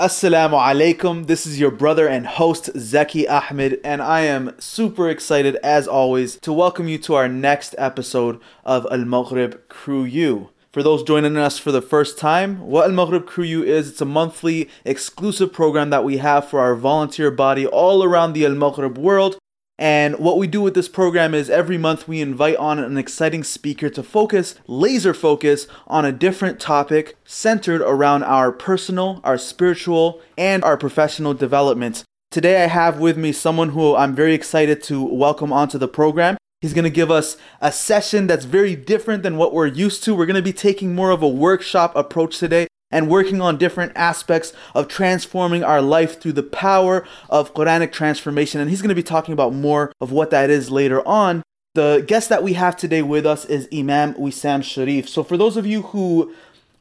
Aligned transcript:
Assalamu 0.00 0.58
alaikum. 0.58 1.26
This 1.26 1.44
is 1.44 1.60
your 1.60 1.70
brother 1.70 2.08
and 2.08 2.26
host 2.26 2.72
Zeki 2.72 3.28
Ahmed, 3.28 3.80
and 3.84 4.00
I 4.00 4.22
am 4.22 4.58
super 4.58 5.10
excited 5.10 5.56
as 5.56 5.86
always 5.86 6.36
to 6.36 6.54
welcome 6.54 6.88
you 6.88 6.96
to 7.00 7.16
our 7.16 7.28
next 7.28 7.74
episode 7.76 8.40
of 8.64 8.86
Al 8.90 9.04
Maghrib 9.04 9.68
Crew 9.68 10.04
U. 10.04 10.48
For 10.72 10.82
those 10.82 11.02
joining 11.02 11.36
us 11.36 11.58
for 11.58 11.70
the 11.70 11.82
first 11.82 12.16
time, 12.16 12.60
what 12.60 12.86
Al 12.86 12.92
Maghrib 12.92 13.26
Crew 13.26 13.44
U 13.44 13.62
is, 13.62 13.90
it's 13.90 14.00
a 14.00 14.06
monthly 14.06 14.70
exclusive 14.86 15.52
program 15.52 15.90
that 15.90 16.02
we 16.02 16.16
have 16.16 16.48
for 16.48 16.60
our 16.60 16.74
volunteer 16.74 17.30
body 17.30 17.66
all 17.66 18.02
around 18.02 18.32
the 18.32 18.46
Al 18.46 18.54
Maghrib 18.54 18.96
world 18.96 19.36
and 19.80 20.18
what 20.18 20.36
we 20.36 20.46
do 20.46 20.60
with 20.60 20.74
this 20.74 20.88
program 20.88 21.32
is 21.32 21.48
every 21.48 21.78
month 21.78 22.06
we 22.06 22.20
invite 22.20 22.56
on 22.56 22.78
an 22.78 22.98
exciting 22.98 23.42
speaker 23.42 23.88
to 23.88 24.02
focus, 24.02 24.54
laser 24.66 25.14
focus, 25.14 25.66
on 25.86 26.04
a 26.04 26.12
different 26.12 26.60
topic 26.60 27.16
centered 27.24 27.80
around 27.80 28.22
our 28.24 28.52
personal, 28.52 29.22
our 29.24 29.38
spiritual, 29.38 30.20
and 30.36 30.62
our 30.64 30.76
professional 30.76 31.32
development. 31.32 32.04
Today 32.30 32.62
I 32.62 32.66
have 32.66 33.00
with 33.00 33.16
me 33.16 33.32
someone 33.32 33.70
who 33.70 33.96
I'm 33.96 34.14
very 34.14 34.34
excited 34.34 34.82
to 34.82 35.02
welcome 35.02 35.50
onto 35.50 35.78
the 35.78 35.88
program. 35.88 36.36
He's 36.60 36.74
going 36.74 36.84
to 36.84 36.90
give 36.90 37.10
us 37.10 37.38
a 37.62 37.72
session 37.72 38.26
that's 38.26 38.44
very 38.44 38.76
different 38.76 39.22
than 39.22 39.38
what 39.38 39.54
we're 39.54 39.66
used 39.66 40.04
to. 40.04 40.14
We're 40.14 40.26
going 40.26 40.36
to 40.36 40.42
be 40.42 40.52
taking 40.52 40.94
more 40.94 41.10
of 41.10 41.22
a 41.22 41.28
workshop 41.28 41.96
approach 41.96 42.38
today 42.38 42.66
and 42.90 43.08
working 43.08 43.40
on 43.40 43.56
different 43.56 43.92
aspects 43.94 44.52
of 44.74 44.88
transforming 44.88 45.62
our 45.62 45.80
life 45.80 46.20
through 46.20 46.32
the 46.32 46.42
power 46.42 47.06
of 47.28 47.54
Quranic 47.54 47.92
transformation. 47.92 48.60
And 48.60 48.70
he's 48.70 48.82
going 48.82 48.90
to 48.90 48.94
be 48.94 49.02
talking 49.02 49.32
about 49.32 49.54
more 49.54 49.92
of 50.00 50.12
what 50.12 50.30
that 50.30 50.50
is 50.50 50.70
later 50.70 51.06
on. 51.06 51.42
The 51.74 52.04
guest 52.06 52.28
that 52.30 52.42
we 52.42 52.54
have 52.54 52.76
today 52.76 53.02
with 53.02 53.24
us 53.24 53.44
is 53.44 53.68
Imam 53.72 54.14
Wisam 54.14 54.60
Sharieff. 54.60 55.06
So, 55.06 55.22
for 55.22 55.36
those 55.36 55.56
of 55.56 55.66
you 55.66 55.82
who 55.82 56.34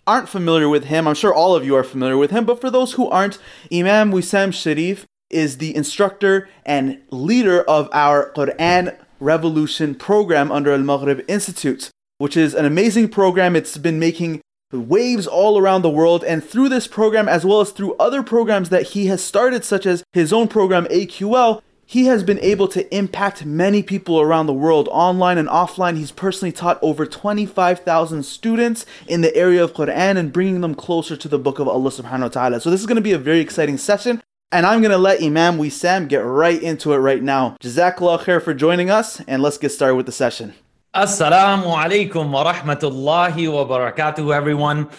aren't 0.07 0.27
familiar 0.27 0.67
with 0.67 0.85
him, 0.85 1.07
I'm 1.07 1.13
sure 1.13 1.31
all 1.33 1.55
of 1.55 1.63
you 1.63 1.75
are 1.75 1.83
familiar 1.83 2.17
with 2.17 2.31
him, 2.31 2.43
but 2.43 2.59
for 2.59 2.71
those 2.71 2.93
who 2.93 3.07
aren't, 3.07 3.37
Imam 3.71 4.11
Wisam 4.11 4.49
Sharieff 4.49 5.05
is 5.29 5.59
the 5.59 5.75
instructor 5.75 6.49
and 6.65 6.99
leader 7.11 7.61
of 7.61 7.87
our 7.93 8.31
Quran 8.33 8.97
Revolution 9.19 9.93
program 9.93 10.51
under 10.51 10.71
Al 10.71 10.79
Maghrib 10.79 11.23
Institute, 11.27 11.91
which 12.17 12.35
is 12.35 12.55
an 12.55 12.65
amazing 12.65 13.09
program. 13.09 13.55
It's 13.55 13.77
been 13.77 13.99
making 13.99 14.41
waves 14.77 15.25
all 15.25 15.57
around 15.57 15.81
the 15.81 15.89
world. 15.89 16.23
And 16.23 16.43
through 16.43 16.69
this 16.69 16.87
program, 16.87 17.27
as 17.27 17.45
well 17.45 17.61
as 17.61 17.71
through 17.71 17.95
other 17.95 18.21
programs 18.21 18.69
that 18.69 18.89
he 18.89 19.07
has 19.07 19.23
started, 19.23 19.63
such 19.63 19.85
as 19.85 20.03
his 20.13 20.31
own 20.31 20.47
program, 20.47 20.85
AQL, 20.85 21.61
he 21.85 22.05
has 22.05 22.23
been 22.23 22.37
able 22.39 22.67
to 22.67 22.95
impact 22.95 23.47
many 23.47 23.81
people 23.81 24.21
around 24.21 24.45
the 24.45 24.53
world, 24.53 24.87
online 24.91 25.39
and 25.39 25.47
offline. 25.47 25.97
He's 25.97 26.11
personally 26.11 26.51
taught 26.51 26.77
over 26.83 27.07
25,000 27.07 28.21
students 28.21 28.85
in 29.07 29.21
the 29.21 29.35
area 29.35 29.63
of 29.63 29.73
Quran 29.73 30.15
and 30.15 30.31
bringing 30.31 30.61
them 30.61 30.75
closer 30.75 31.17
to 31.17 31.27
the 31.27 31.39
book 31.39 31.57
of 31.57 31.67
Allah 31.67 31.89
subhanahu 31.89 32.21
wa 32.21 32.27
ta'ala. 32.27 32.61
So, 32.61 32.69
this 32.69 32.79
is 32.79 32.85
going 32.85 32.97
to 32.97 33.01
be 33.01 33.13
a 33.13 33.17
very 33.17 33.39
exciting 33.39 33.79
session. 33.79 34.21
And 34.51 34.67
I'm 34.67 34.81
going 34.81 34.91
to 34.91 34.99
let 34.99 35.21
Imam 35.21 35.57
Wisam 35.57 36.07
get 36.07 36.19
right 36.19 36.61
into 36.61 36.93
it 36.93 36.97
right 36.97 37.23
now. 37.23 37.55
Jazakallah 37.61 38.21
khair 38.21 38.41
for 38.41 38.53
joining 38.53 38.91
us, 38.91 39.19
and 39.21 39.41
let's 39.41 39.57
get 39.57 39.69
started 39.69 39.95
with 39.95 40.05
the 40.05 40.11
session. 40.11 40.53
Assalamu 40.95 41.65
alaikum 41.65 42.31
wa 42.31 42.51
rahmatullahi 42.51 43.53
wa 43.53 43.63
barakatuh, 43.63 44.35
everyone. 44.35 44.89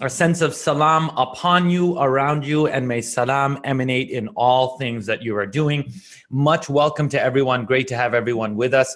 A 0.00 0.08
sense 0.08 0.42
of 0.42 0.54
salam 0.54 1.10
upon 1.16 1.68
you, 1.68 1.98
around 1.98 2.46
you, 2.46 2.68
and 2.68 2.86
may 2.86 3.00
salam 3.00 3.58
emanate 3.64 4.10
in 4.10 4.28
all 4.36 4.78
things 4.78 5.06
that 5.06 5.24
you 5.24 5.36
are 5.36 5.46
doing. 5.46 5.92
Much 6.30 6.68
welcome 6.68 7.08
to 7.08 7.20
everyone. 7.20 7.64
Great 7.64 7.88
to 7.88 7.96
have 7.96 8.14
everyone 8.14 8.54
with 8.54 8.72
us. 8.72 8.94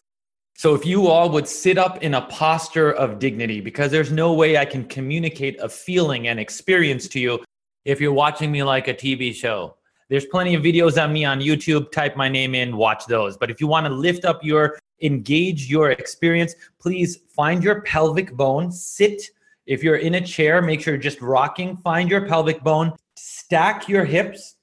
So, 0.56 0.76
if 0.76 0.86
you 0.86 1.08
all 1.08 1.28
would 1.30 1.48
sit 1.48 1.76
up 1.76 2.04
in 2.04 2.14
a 2.14 2.20
posture 2.20 2.92
of 2.92 3.18
dignity, 3.18 3.60
because 3.60 3.90
there's 3.90 4.12
no 4.12 4.32
way 4.32 4.56
I 4.56 4.64
can 4.64 4.84
communicate 4.84 5.58
a 5.60 5.68
feeling 5.68 6.28
and 6.28 6.38
experience 6.38 7.08
to 7.08 7.18
you 7.18 7.44
if 7.84 8.00
you're 8.00 8.12
watching 8.12 8.52
me 8.52 8.62
like 8.62 8.86
a 8.86 8.94
TV 8.94 9.34
show. 9.34 9.74
There's 10.08 10.26
plenty 10.26 10.54
of 10.54 10.62
videos 10.62 11.02
on 11.02 11.12
me 11.12 11.24
on 11.24 11.40
YouTube. 11.40 11.90
Type 11.90 12.16
my 12.16 12.28
name 12.28 12.54
in, 12.54 12.76
watch 12.76 13.06
those. 13.06 13.36
But 13.36 13.50
if 13.50 13.60
you 13.60 13.66
want 13.66 13.86
to 13.86 13.92
lift 13.92 14.24
up 14.24 14.44
your 14.44 14.78
engage 15.02 15.68
your 15.68 15.90
experience. 15.90 16.54
Please 16.80 17.18
find 17.34 17.62
your 17.62 17.82
pelvic 17.82 18.32
bone, 18.32 18.70
sit. 18.70 19.22
If 19.66 19.82
you're 19.82 19.96
in 19.96 20.16
a 20.16 20.20
chair, 20.20 20.60
make 20.60 20.80
sure 20.80 20.94
you're 20.94 21.02
just 21.02 21.20
rocking. 21.20 21.76
Find 21.78 22.10
your 22.10 22.26
pelvic 22.26 22.62
bone, 22.62 22.92
stack 23.16 23.88
your 23.88 24.04
hips, 24.04 24.56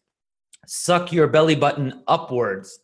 suck 0.67 1.11
your 1.11 1.27
belly 1.27 1.55
button 1.55 2.03
upwards, 2.07 2.79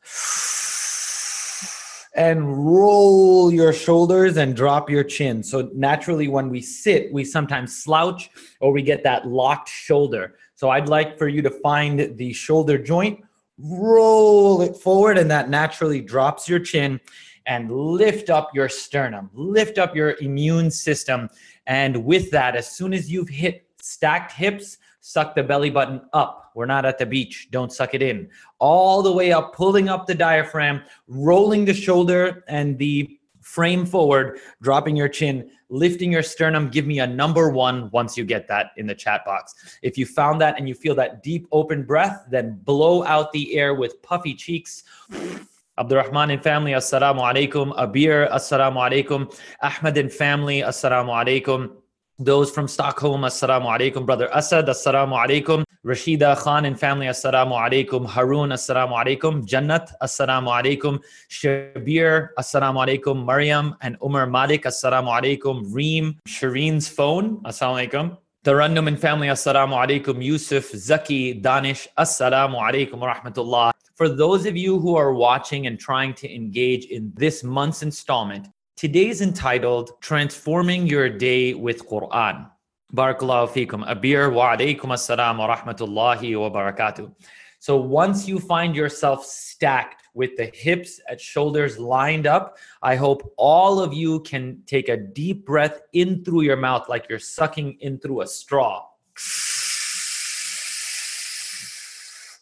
and 2.15 2.65
roll 2.65 3.53
your 3.53 3.71
shoulders 3.71 4.37
and 4.37 4.55
drop 4.55 4.89
your 4.89 5.03
chin. 5.03 5.43
So, 5.43 5.69
naturally, 5.75 6.27
when 6.27 6.49
we 6.49 6.61
sit, 6.61 7.13
we 7.13 7.23
sometimes 7.23 7.83
slouch 7.83 8.31
or 8.59 8.71
we 8.71 8.81
get 8.81 9.03
that 9.03 9.27
locked 9.27 9.69
shoulder. 9.69 10.35
So, 10.55 10.69
I'd 10.69 10.89
like 10.89 11.17
for 11.17 11.27
you 11.27 11.43
to 11.43 11.51
find 11.51 12.17
the 12.17 12.33
shoulder 12.33 12.79
joint, 12.79 13.23
roll 13.59 14.63
it 14.63 14.75
forward, 14.75 15.19
and 15.19 15.29
that 15.29 15.49
naturally 15.49 16.01
drops 16.01 16.49
your 16.49 16.59
chin 16.59 16.99
and 17.47 17.71
lift 17.71 18.29
up 18.29 18.53
your 18.53 18.69
sternum, 18.69 19.29
lift 19.33 19.77
up 19.77 19.95
your 19.95 20.15
immune 20.21 20.69
system. 20.69 21.29
And 21.65 22.05
with 22.05 22.29
that, 22.31 22.55
as 22.55 22.69
soon 22.69 22.93
as 22.93 23.11
you've 23.11 23.29
hit 23.29 23.65
stacked 23.81 24.33
hips, 24.33 24.77
suck 24.99 25.33
the 25.33 25.43
belly 25.43 25.69
button 25.69 26.01
up. 26.13 26.51
We're 26.53 26.65
not 26.65 26.85
at 26.85 26.97
the 26.97 27.05
beach. 27.05 27.47
Don't 27.51 27.71
suck 27.71 27.93
it 27.93 28.01
in. 28.01 28.29
All 28.59 29.01
the 29.01 29.11
way 29.11 29.31
up, 29.31 29.53
pulling 29.53 29.89
up 29.89 30.05
the 30.05 30.15
diaphragm, 30.15 30.83
rolling 31.07 31.65
the 31.65 31.73
shoulder 31.73 32.43
and 32.47 32.77
the 32.77 33.17
frame 33.41 33.85
forward, 33.85 34.39
dropping 34.61 34.97
your 34.97 35.07
chin, 35.07 35.49
lifting 35.69 36.11
your 36.11 36.23
sternum. 36.23 36.67
Give 36.69 36.85
me 36.85 36.99
a 36.99 37.07
number 37.07 37.49
one 37.49 37.89
once 37.91 38.17
you 38.17 38.25
get 38.25 38.47
that 38.49 38.71
in 38.75 38.85
the 38.85 38.95
chat 38.95 39.23
box. 39.23 39.55
If 39.81 39.97
you 39.97 40.05
found 40.05 40.41
that 40.41 40.57
and 40.57 40.67
you 40.67 40.75
feel 40.75 40.95
that 40.95 41.23
deep 41.23 41.47
open 41.53 41.83
breath, 41.83 42.25
then 42.29 42.59
blow 42.65 43.05
out 43.05 43.31
the 43.31 43.55
air 43.55 43.73
with 43.73 44.01
puffy 44.01 44.33
cheeks. 44.33 44.83
Abdurrahman 45.79 46.31
and 46.31 46.41
family, 46.41 46.71
assalamu 46.71 47.21
alaikum. 47.21 47.75
Abir, 47.77 48.31
assalamu 48.31 48.77
alaikum. 48.77 49.31
Ahmed 49.61 49.97
and 49.97 50.11
family, 50.11 50.61
assalamu 50.61 51.11
alaikum. 51.13 51.69
Those 52.17 52.49
from 52.49 52.67
Stockholm, 52.67 53.21
assalamu 53.21 53.65
alaikum. 53.65 54.03
Brother 54.03 54.27
Asad, 54.33 54.65
assalamu 54.65 55.13
alaikum. 55.13 55.63
Rashida 55.85 56.35
Khan 56.35 56.65
and 56.65 56.79
family, 56.79 57.05
assalamu 57.05 57.53
alaikum. 57.53 58.07
Harun, 58.07 58.49
assalamu 58.49 58.93
alaikum. 58.97 59.45
Jannat, 59.45 59.93
assalamu 60.01 60.49
alaikum. 60.49 60.99
Shabir, 61.29 62.29
assalamu 62.39 62.83
alaikum. 62.83 63.23
Maryam 63.23 63.75
and 63.81 63.97
Umar 64.03 64.25
Malik, 64.25 64.63
assalamu 64.63 65.09
alaikum. 65.09 65.63
Reem, 65.71 66.19
Shireen's 66.27 66.87
phone, 66.87 67.37
assalamu 67.43 67.87
alaikum. 67.87 68.17
Tarannum 68.43 68.87
and 68.87 68.99
family, 68.99 69.27
assalamu 69.27 69.75
alaikum. 69.75 70.23
Yusuf, 70.23 70.71
Zaki, 70.71 71.35
Danish, 71.35 71.87
assalamu 71.95 72.55
alaikum 72.55 72.97
rahmatullah. 72.97 73.73
For 73.97 74.07
those 74.07 74.45
of 74.45 74.55
you 74.55 74.77
who 74.79 74.95
are 74.95 75.11
watching 75.11 75.65
and 75.65 75.79
trying 75.79 76.13
to 76.21 76.31
engage 76.31 76.85
in 76.85 77.11
this 77.15 77.43
month's 77.43 77.81
installment, 77.81 78.47
today's 78.75 79.21
entitled 79.21 79.99
Transforming 80.01 80.85
Your 80.85 81.09
Day 81.09 81.55
with 81.55 81.89
Quran. 81.89 82.47
Barakallahu 82.93 83.49
fikum. 83.49 83.89
Abir 83.89 84.31
wa 84.31 84.55
alaykum 84.55 84.93
assalam 84.93 85.39
wa 85.39 85.57
rahmatullahi 85.57 86.39
wa 86.39 86.51
barakatuh. 86.51 87.11
So 87.57 87.75
once 87.75 88.27
you 88.27 88.37
find 88.37 88.75
yourself 88.75 89.25
stacked 89.25 90.03
with 90.13 90.37
the 90.37 90.51
hips 90.53 91.01
at 91.09 91.19
shoulders 91.19 91.79
lined 91.79 92.27
up, 92.27 92.59
I 92.83 92.95
hope 92.95 93.33
all 93.35 93.79
of 93.79 93.95
you 93.95 94.19
can 94.19 94.61
take 94.67 94.89
a 94.89 94.97
deep 94.97 95.43
breath 95.43 95.81
in 95.93 96.23
through 96.23 96.41
your 96.41 96.57
mouth 96.57 96.87
like 96.87 97.07
you're 97.09 97.17
sucking 97.17 97.79
in 97.79 97.97
through 97.97 98.21
a 98.21 98.27
straw. 98.27 98.85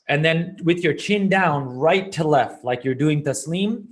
And 0.08 0.24
then 0.24 0.58
with 0.64 0.84
your 0.84 0.94
chin 0.94 1.30
down, 1.30 1.66
right 1.66 2.12
to 2.14 2.24
left, 2.28 2.64
like 2.64 2.84
you're 2.84 2.94
doing 2.94 3.24
taslim. 3.24 3.86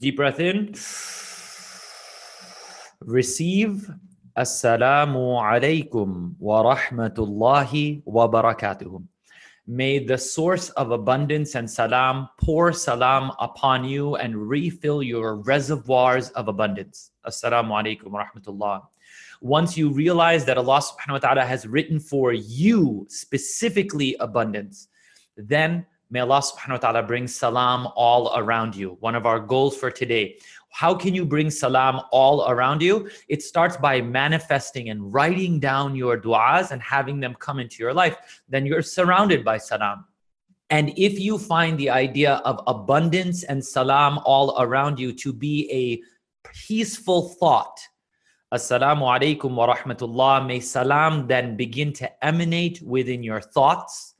Deep 0.00 0.16
breath 0.16 0.40
in. 0.40 0.74
Receive. 3.00 3.90
Assalamu 4.36 5.40
alaikum 5.40 6.34
wa 6.38 6.76
rahmatullahi 6.76 8.02
wa 8.04 8.28
barakatuh. 8.28 9.02
May 9.66 10.04
the 10.04 10.18
source 10.18 10.68
of 10.70 10.90
abundance 10.90 11.54
and 11.54 11.68
salam 11.68 12.28
pour 12.38 12.72
salam 12.72 13.32
upon 13.40 13.84
you 13.84 14.16
and 14.16 14.36
refill 14.36 15.02
your 15.02 15.36
reservoirs 15.36 16.28
of 16.30 16.48
abundance. 16.48 17.12
Assalamu 17.26 17.72
alaikum 17.72 18.12
wa 18.12 18.24
rahmatullah 18.24 18.82
once 19.46 19.76
you 19.76 19.90
realize 19.90 20.44
that 20.44 20.58
Allah 20.58 20.80
subhanahu 20.80 21.12
wa 21.12 21.18
ta'ala 21.18 21.44
has 21.44 21.66
written 21.66 22.00
for 22.00 22.32
you 22.32 23.06
specifically 23.08 24.16
abundance, 24.20 24.88
then 25.36 25.86
may 26.10 26.20
Allah 26.20 26.40
subhanahu 26.40 26.82
wa 26.82 26.84
ta'ala 26.84 27.02
bring 27.02 27.26
salam 27.26 27.88
all 27.94 28.32
around 28.36 28.74
you. 28.74 28.96
One 29.00 29.14
of 29.14 29.26
our 29.26 29.38
goals 29.38 29.76
for 29.76 29.90
today. 29.90 30.38
How 30.70 30.94
can 30.94 31.14
you 31.14 31.24
bring 31.24 31.50
salam 31.50 32.02
all 32.12 32.48
around 32.50 32.82
you? 32.82 33.08
It 33.28 33.42
starts 33.42 33.76
by 33.76 34.02
manifesting 34.02 34.90
and 34.90 35.12
writing 35.12 35.58
down 35.58 35.96
your 35.96 36.20
du'as 36.20 36.70
and 36.70 36.82
having 36.82 37.20
them 37.20 37.34
come 37.34 37.58
into 37.60 37.82
your 37.82 37.94
life. 37.94 38.16
Then 38.48 38.66
you're 38.66 38.82
surrounded 38.82 39.44
by 39.44 39.58
salam. 39.58 40.04
And 40.68 40.92
if 40.96 41.18
you 41.20 41.38
find 41.38 41.78
the 41.78 41.90
idea 41.90 42.42
of 42.44 42.60
abundance 42.66 43.44
and 43.44 43.64
salam 43.64 44.18
all 44.24 44.60
around 44.60 44.98
you 44.98 45.12
to 45.12 45.32
be 45.32 45.70
a 45.70 46.02
peaceful 46.48 47.28
thought, 47.40 47.78
Assalamu 48.54 49.02
alaikum 49.02 49.56
wa 49.56 49.74
rahmatullah. 49.74 50.46
May 50.46 50.60
salam 50.60 51.26
then 51.26 51.56
begin 51.56 51.92
to 51.94 52.24
emanate 52.24 52.80
within 52.80 53.24
your 53.24 53.40
thoughts. 53.40 54.14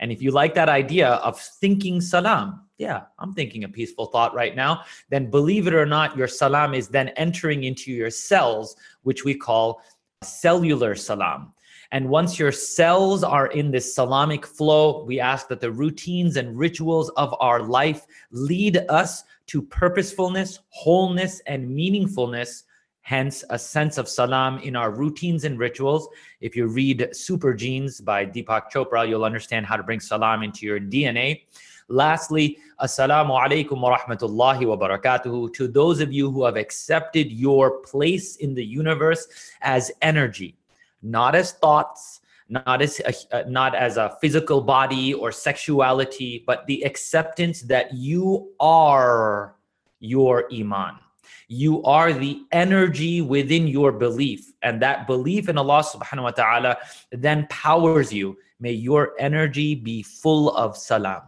And 0.00 0.10
if 0.10 0.22
you 0.22 0.30
like 0.30 0.54
that 0.54 0.70
idea 0.70 1.10
of 1.10 1.38
thinking 1.38 2.00
salam, 2.00 2.62
yeah, 2.78 3.02
I'm 3.18 3.34
thinking 3.34 3.64
a 3.64 3.68
peaceful 3.68 4.06
thought 4.06 4.34
right 4.34 4.56
now, 4.56 4.84
then 5.10 5.30
believe 5.30 5.66
it 5.66 5.74
or 5.74 5.84
not, 5.84 6.16
your 6.16 6.28
salam 6.28 6.72
is 6.72 6.88
then 6.88 7.08
entering 7.10 7.64
into 7.64 7.92
your 7.92 8.08
cells, 8.08 8.74
which 9.02 9.24
we 9.24 9.34
call 9.34 9.82
cellular 10.22 10.94
salam. 10.94 11.52
And 11.92 12.08
once 12.08 12.38
your 12.38 12.52
cells 12.52 13.22
are 13.22 13.48
in 13.48 13.70
this 13.70 13.94
salamic 13.94 14.46
flow, 14.46 15.04
we 15.04 15.20
ask 15.20 15.46
that 15.48 15.60
the 15.60 15.72
routines 15.72 16.36
and 16.36 16.58
rituals 16.58 17.10
of 17.10 17.34
our 17.40 17.62
life 17.62 18.06
lead 18.30 18.78
us 18.88 19.24
to 19.48 19.60
purposefulness, 19.60 20.60
wholeness, 20.70 21.40
and 21.46 21.68
meaningfulness. 21.68 22.62
Hence, 23.08 23.42
a 23.48 23.58
sense 23.58 23.96
of 23.96 24.06
salam 24.06 24.58
in 24.58 24.76
our 24.76 24.90
routines 24.90 25.44
and 25.44 25.58
rituals. 25.58 26.10
If 26.42 26.54
you 26.54 26.66
read 26.66 27.08
Super 27.12 27.54
Genes 27.54 28.02
by 28.02 28.26
Deepak 28.26 28.70
Chopra, 28.70 29.08
you'll 29.08 29.24
understand 29.24 29.64
how 29.64 29.78
to 29.78 29.82
bring 29.82 29.98
salam 29.98 30.42
into 30.42 30.66
your 30.66 30.78
DNA. 30.78 31.44
Lastly, 31.88 32.58
Assalamu 32.78 33.30
alaikum 33.30 33.80
wa 33.80 33.96
rahmatullahi 33.96 34.66
wa 34.66 34.76
barakatuhu. 34.76 35.54
To 35.54 35.66
those 35.66 36.00
of 36.00 36.12
you 36.12 36.30
who 36.30 36.44
have 36.44 36.56
accepted 36.56 37.32
your 37.32 37.78
place 37.78 38.36
in 38.36 38.52
the 38.52 38.62
universe 38.62 39.26
as 39.62 39.90
energy, 40.02 40.58
not 41.00 41.34
as 41.34 41.52
thoughts, 41.52 42.20
not 42.50 42.82
as 42.82 43.00
a, 43.00 43.14
uh, 43.34 43.44
not 43.48 43.74
as 43.74 43.96
a 43.96 44.18
physical 44.20 44.60
body 44.60 45.14
or 45.14 45.32
sexuality, 45.32 46.44
but 46.46 46.66
the 46.66 46.82
acceptance 46.82 47.62
that 47.62 47.94
you 47.94 48.52
are 48.60 49.56
your 49.98 50.44
iman. 50.52 50.98
You 51.48 51.82
are 51.84 52.12
the 52.12 52.42
energy 52.52 53.22
within 53.22 53.66
your 53.66 53.90
belief, 53.90 54.52
and 54.62 54.82
that 54.82 55.06
belief 55.06 55.48
in 55.48 55.56
Allah 55.56 55.82
subhanahu 55.82 56.24
wa 56.24 56.30
ta'ala 56.30 56.76
then 57.10 57.46
powers 57.48 58.12
you. 58.12 58.36
May 58.60 58.72
your 58.72 59.14
energy 59.18 59.74
be 59.74 60.02
full 60.02 60.54
of 60.56 60.76
salam. 60.76 61.22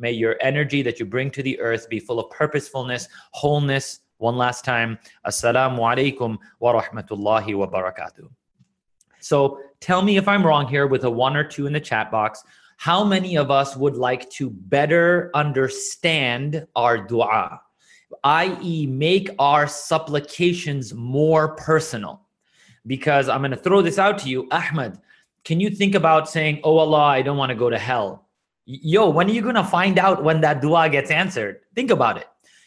May 0.00 0.10
your 0.10 0.36
energy 0.40 0.82
that 0.82 0.98
you 0.98 1.06
bring 1.06 1.30
to 1.30 1.42
the 1.42 1.60
earth 1.60 1.88
be 1.88 2.00
full 2.00 2.18
of 2.18 2.30
purposefulness, 2.30 3.06
wholeness. 3.32 4.00
One 4.16 4.36
last 4.36 4.64
time, 4.64 4.98
Assalamu 5.24 5.78
alaikum 5.78 6.38
wa 6.58 6.82
rahmatullahi 6.82 7.54
wa 7.54 7.66
barakatuh. 7.68 8.28
So 9.20 9.60
tell 9.80 10.02
me 10.02 10.16
if 10.16 10.26
I'm 10.26 10.44
wrong 10.44 10.66
here 10.66 10.86
with 10.86 11.04
a 11.04 11.10
one 11.10 11.36
or 11.36 11.44
two 11.44 11.66
in 11.66 11.72
the 11.72 11.80
chat 11.80 12.10
box. 12.10 12.42
How 12.78 13.04
many 13.04 13.36
of 13.36 13.50
us 13.50 13.76
would 13.76 13.96
like 13.96 14.28
to 14.30 14.50
better 14.50 15.30
understand 15.34 16.66
our 16.74 16.96
dua, 16.96 17.60
i.e., 18.24 18.86
make 18.86 19.30
our 19.38 19.66
supplications 19.66 20.94
more 20.94 21.54
personal? 21.56 22.22
Because 22.86 23.28
I'm 23.28 23.40
going 23.40 23.50
to 23.50 23.56
throw 23.56 23.82
this 23.82 23.98
out 23.98 24.18
to 24.20 24.28
you, 24.28 24.48
Ahmed. 24.50 24.98
Can 25.44 25.60
you 25.60 25.70
think 25.70 25.94
about 25.94 26.28
saying, 26.28 26.60
Oh 26.64 26.78
Allah, 26.78 27.04
I 27.04 27.22
don't 27.22 27.36
want 27.36 27.50
to 27.50 27.56
go 27.56 27.70
to 27.70 27.78
hell? 27.78 28.28
Yo, 28.66 29.08
when 29.08 29.28
are 29.28 29.32
you 29.32 29.42
going 29.42 29.54
to 29.54 29.64
find 29.64 29.98
out 29.98 30.22
when 30.22 30.40
that 30.42 30.60
dua 30.60 30.88
gets 30.88 31.10
answered? 31.10 31.60
Think 31.74 31.90
about 31.90 32.16
it. 32.16 32.26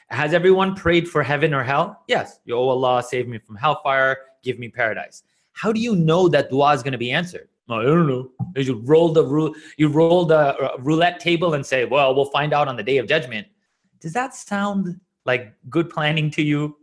Has 0.09 0.33
everyone 0.33 0.75
prayed 0.75 1.07
for 1.07 1.23
heaven 1.23 1.53
or 1.53 1.63
hell? 1.63 2.03
Yes. 2.07 2.39
Yo, 2.45 2.59
Allah, 2.67 3.03
save 3.03 3.27
me 3.27 3.39
from 3.39 3.55
hellfire, 3.55 4.17
give 4.43 4.59
me 4.59 4.69
paradise. 4.69 5.23
How 5.53 5.71
do 5.71 5.79
you 5.79 5.95
know 5.95 6.27
that 6.29 6.49
dua 6.49 6.73
is 6.73 6.83
going 6.83 6.91
to 6.91 6.97
be 6.97 7.11
answered? 7.11 7.47
Oh, 7.69 7.79
I 7.79 7.83
don't 7.83 8.07
know. 8.07 8.29
You 8.55 8.81
roll 8.83 9.13
the 9.13 9.53
you 9.77 9.87
roll 9.87 10.25
the 10.25 10.55
uh, 10.57 10.75
roulette 10.79 11.19
table 11.21 11.53
and 11.53 11.65
say, 11.65 11.85
"Well, 11.85 12.13
we'll 12.13 12.25
find 12.25 12.51
out 12.51 12.67
on 12.67 12.75
the 12.75 12.83
day 12.83 12.97
of 12.97 13.07
judgment." 13.07 13.47
Does 14.01 14.11
that 14.13 14.35
sound 14.35 14.99
like 15.25 15.53
good 15.69 15.89
planning 15.89 16.29
to 16.31 16.41
you? 16.41 16.77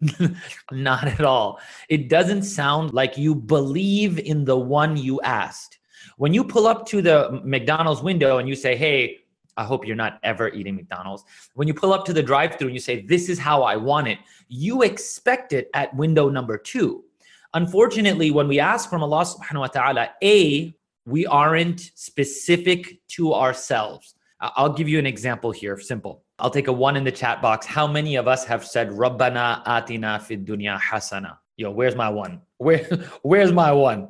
Not 0.72 1.06
at 1.06 1.22
all. 1.22 1.60
It 1.88 2.08
doesn't 2.08 2.42
sound 2.42 2.92
like 2.92 3.16
you 3.16 3.34
believe 3.34 4.18
in 4.18 4.44
the 4.44 4.58
one 4.58 4.96
you 4.96 5.20
asked. 5.22 5.78
When 6.16 6.34
you 6.34 6.44
pull 6.44 6.66
up 6.66 6.86
to 6.88 7.00
the 7.00 7.40
McDonald's 7.44 8.02
window 8.02 8.38
and 8.38 8.48
you 8.48 8.54
say, 8.54 8.76
"Hey, 8.76 9.20
I 9.56 9.64
hope 9.64 9.86
you're 9.86 9.96
not 9.96 10.18
ever 10.22 10.48
eating 10.50 10.76
McDonald's." 10.76 11.24
When 11.54 11.66
you 11.66 11.74
pull 11.74 11.92
up 11.92 12.04
to 12.06 12.12
the 12.12 12.22
drive-through 12.22 12.68
and 12.68 12.74
you 12.74 12.80
say, 12.80 13.02
"This 13.02 13.28
is 13.28 13.38
how 13.38 13.62
I 13.62 13.76
want 13.76 14.08
it," 14.08 14.18
you 14.48 14.82
expect 14.82 15.52
it 15.52 15.70
at 15.74 15.94
window 15.96 16.28
number 16.28 16.58
2 16.58 17.02
Unfortunately, 17.54 18.32
when 18.32 18.48
we 18.48 18.58
ask 18.58 18.90
from 18.90 19.04
Allah 19.04 19.24
subhanahu 19.24 19.60
wa 19.60 19.66
ta'ala, 19.68 20.10
A, 20.22 20.74
we 21.06 21.24
aren't 21.26 21.92
specific 21.94 22.98
to 23.08 23.32
ourselves. 23.32 24.16
I'll 24.40 24.72
give 24.72 24.88
you 24.88 24.98
an 24.98 25.06
example 25.06 25.52
here, 25.52 25.78
simple. 25.78 26.23
I'll 26.38 26.50
take 26.50 26.66
a 26.66 26.72
one 26.72 26.96
in 26.96 27.04
the 27.04 27.12
chat 27.12 27.40
box. 27.40 27.64
How 27.64 27.86
many 27.86 28.16
of 28.16 28.26
us 28.26 28.44
have 28.44 28.64
said, 28.64 28.90
Rabbana 28.90 29.64
atina 29.64 30.20
fid 30.20 30.44
dunya 30.44 30.78
hasana? 30.80 31.38
Yo, 31.56 31.70
where's 31.70 31.94
my 31.94 32.08
one? 32.08 32.40
Where, 32.58 32.84
where's 33.22 33.52
my 33.52 33.72
one? 33.72 34.08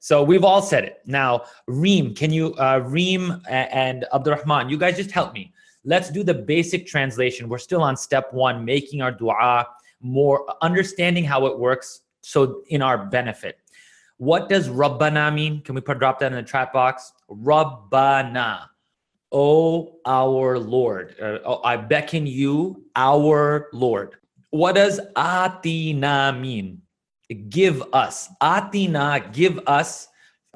So 0.00 0.22
we've 0.22 0.44
all 0.44 0.62
said 0.62 0.84
it. 0.84 1.00
Now, 1.04 1.42
Reem, 1.66 2.14
can 2.14 2.32
you, 2.32 2.54
uh, 2.54 2.82
Reem 2.84 3.42
and 3.48 4.06
Abdurrahman, 4.12 4.70
you 4.70 4.78
guys 4.78 4.96
just 4.96 5.10
help 5.10 5.34
me. 5.34 5.52
Let's 5.84 6.10
do 6.10 6.22
the 6.22 6.34
basic 6.34 6.86
translation. 6.86 7.48
We're 7.48 7.58
still 7.58 7.82
on 7.82 7.96
step 7.96 8.32
one, 8.32 8.64
making 8.64 9.02
our 9.02 9.12
dua 9.12 9.66
more, 10.00 10.46
understanding 10.62 11.24
how 11.24 11.46
it 11.46 11.58
works, 11.58 12.02
so 12.20 12.62
in 12.68 12.82
our 12.82 12.98
benefit. 12.98 13.58
What 14.18 14.48
does 14.48 14.68
Rabbana 14.68 15.32
mean? 15.34 15.62
Can 15.62 15.74
we 15.74 15.80
put 15.80 15.98
drop 15.98 16.18
that 16.20 16.32
in 16.32 16.36
the 16.36 16.42
chat 16.42 16.72
box? 16.72 17.12
Rabbana. 17.30 18.68
Oh, 19.30 19.98
our 20.06 20.58
Lord. 20.58 21.14
Uh, 21.20 21.38
oh, 21.44 21.60
I 21.62 21.76
beckon 21.76 22.26
you, 22.26 22.84
our 22.96 23.68
Lord. 23.72 24.16
What 24.50 24.76
does 24.76 25.00
Atina 25.16 26.38
mean? 26.38 26.80
Give 27.50 27.82
us. 27.92 28.30
Atina, 28.40 29.32
give 29.32 29.60
us, 29.66 30.08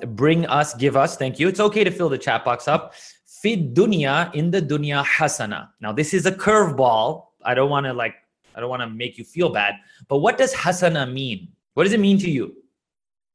bring 0.06 0.46
us, 0.46 0.72
give 0.74 0.96
us. 0.96 1.16
Thank 1.16 1.38
you. 1.38 1.48
It's 1.48 1.60
okay 1.60 1.84
to 1.84 1.90
fill 1.90 2.08
the 2.08 2.16
chat 2.16 2.44
box 2.44 2.66
up. 2.66 2.94
Fid 3.26 3.74
dunya, 3.74 4.32
in 4.34 4.50
the 4.50 4.62
dunya 4.62 5.04
hasana. 5.04 5.68
Now, 5.80 5.92
this 5.92 6.14
is 6.14 6.24
a 6.24 6.32
curveball. 6.32 7.26
I 7.44 7.54
don't 7.54 7.68
want 7.68 7.86
to 7.86 7.92
like 7.92 8.14
I 8.54 8.60
don't 8.60 8.70
want 8.70 8.82
to 8.82 8.88
make 8.88 9.18
you 9.18 9.24
feel 9.24 9.50
bad. 9.50 9.74
But 10.08 10.18
what 10.18 10.38
does 10.38 10.54
hasana 10.54 11.10
mean? 11.12 11.48
What 11.74 11.84
does 11.84 11.92
it 11.92 12.00
mean 12.00 12.18
to 12.18 12.30
you? 12.30 12.54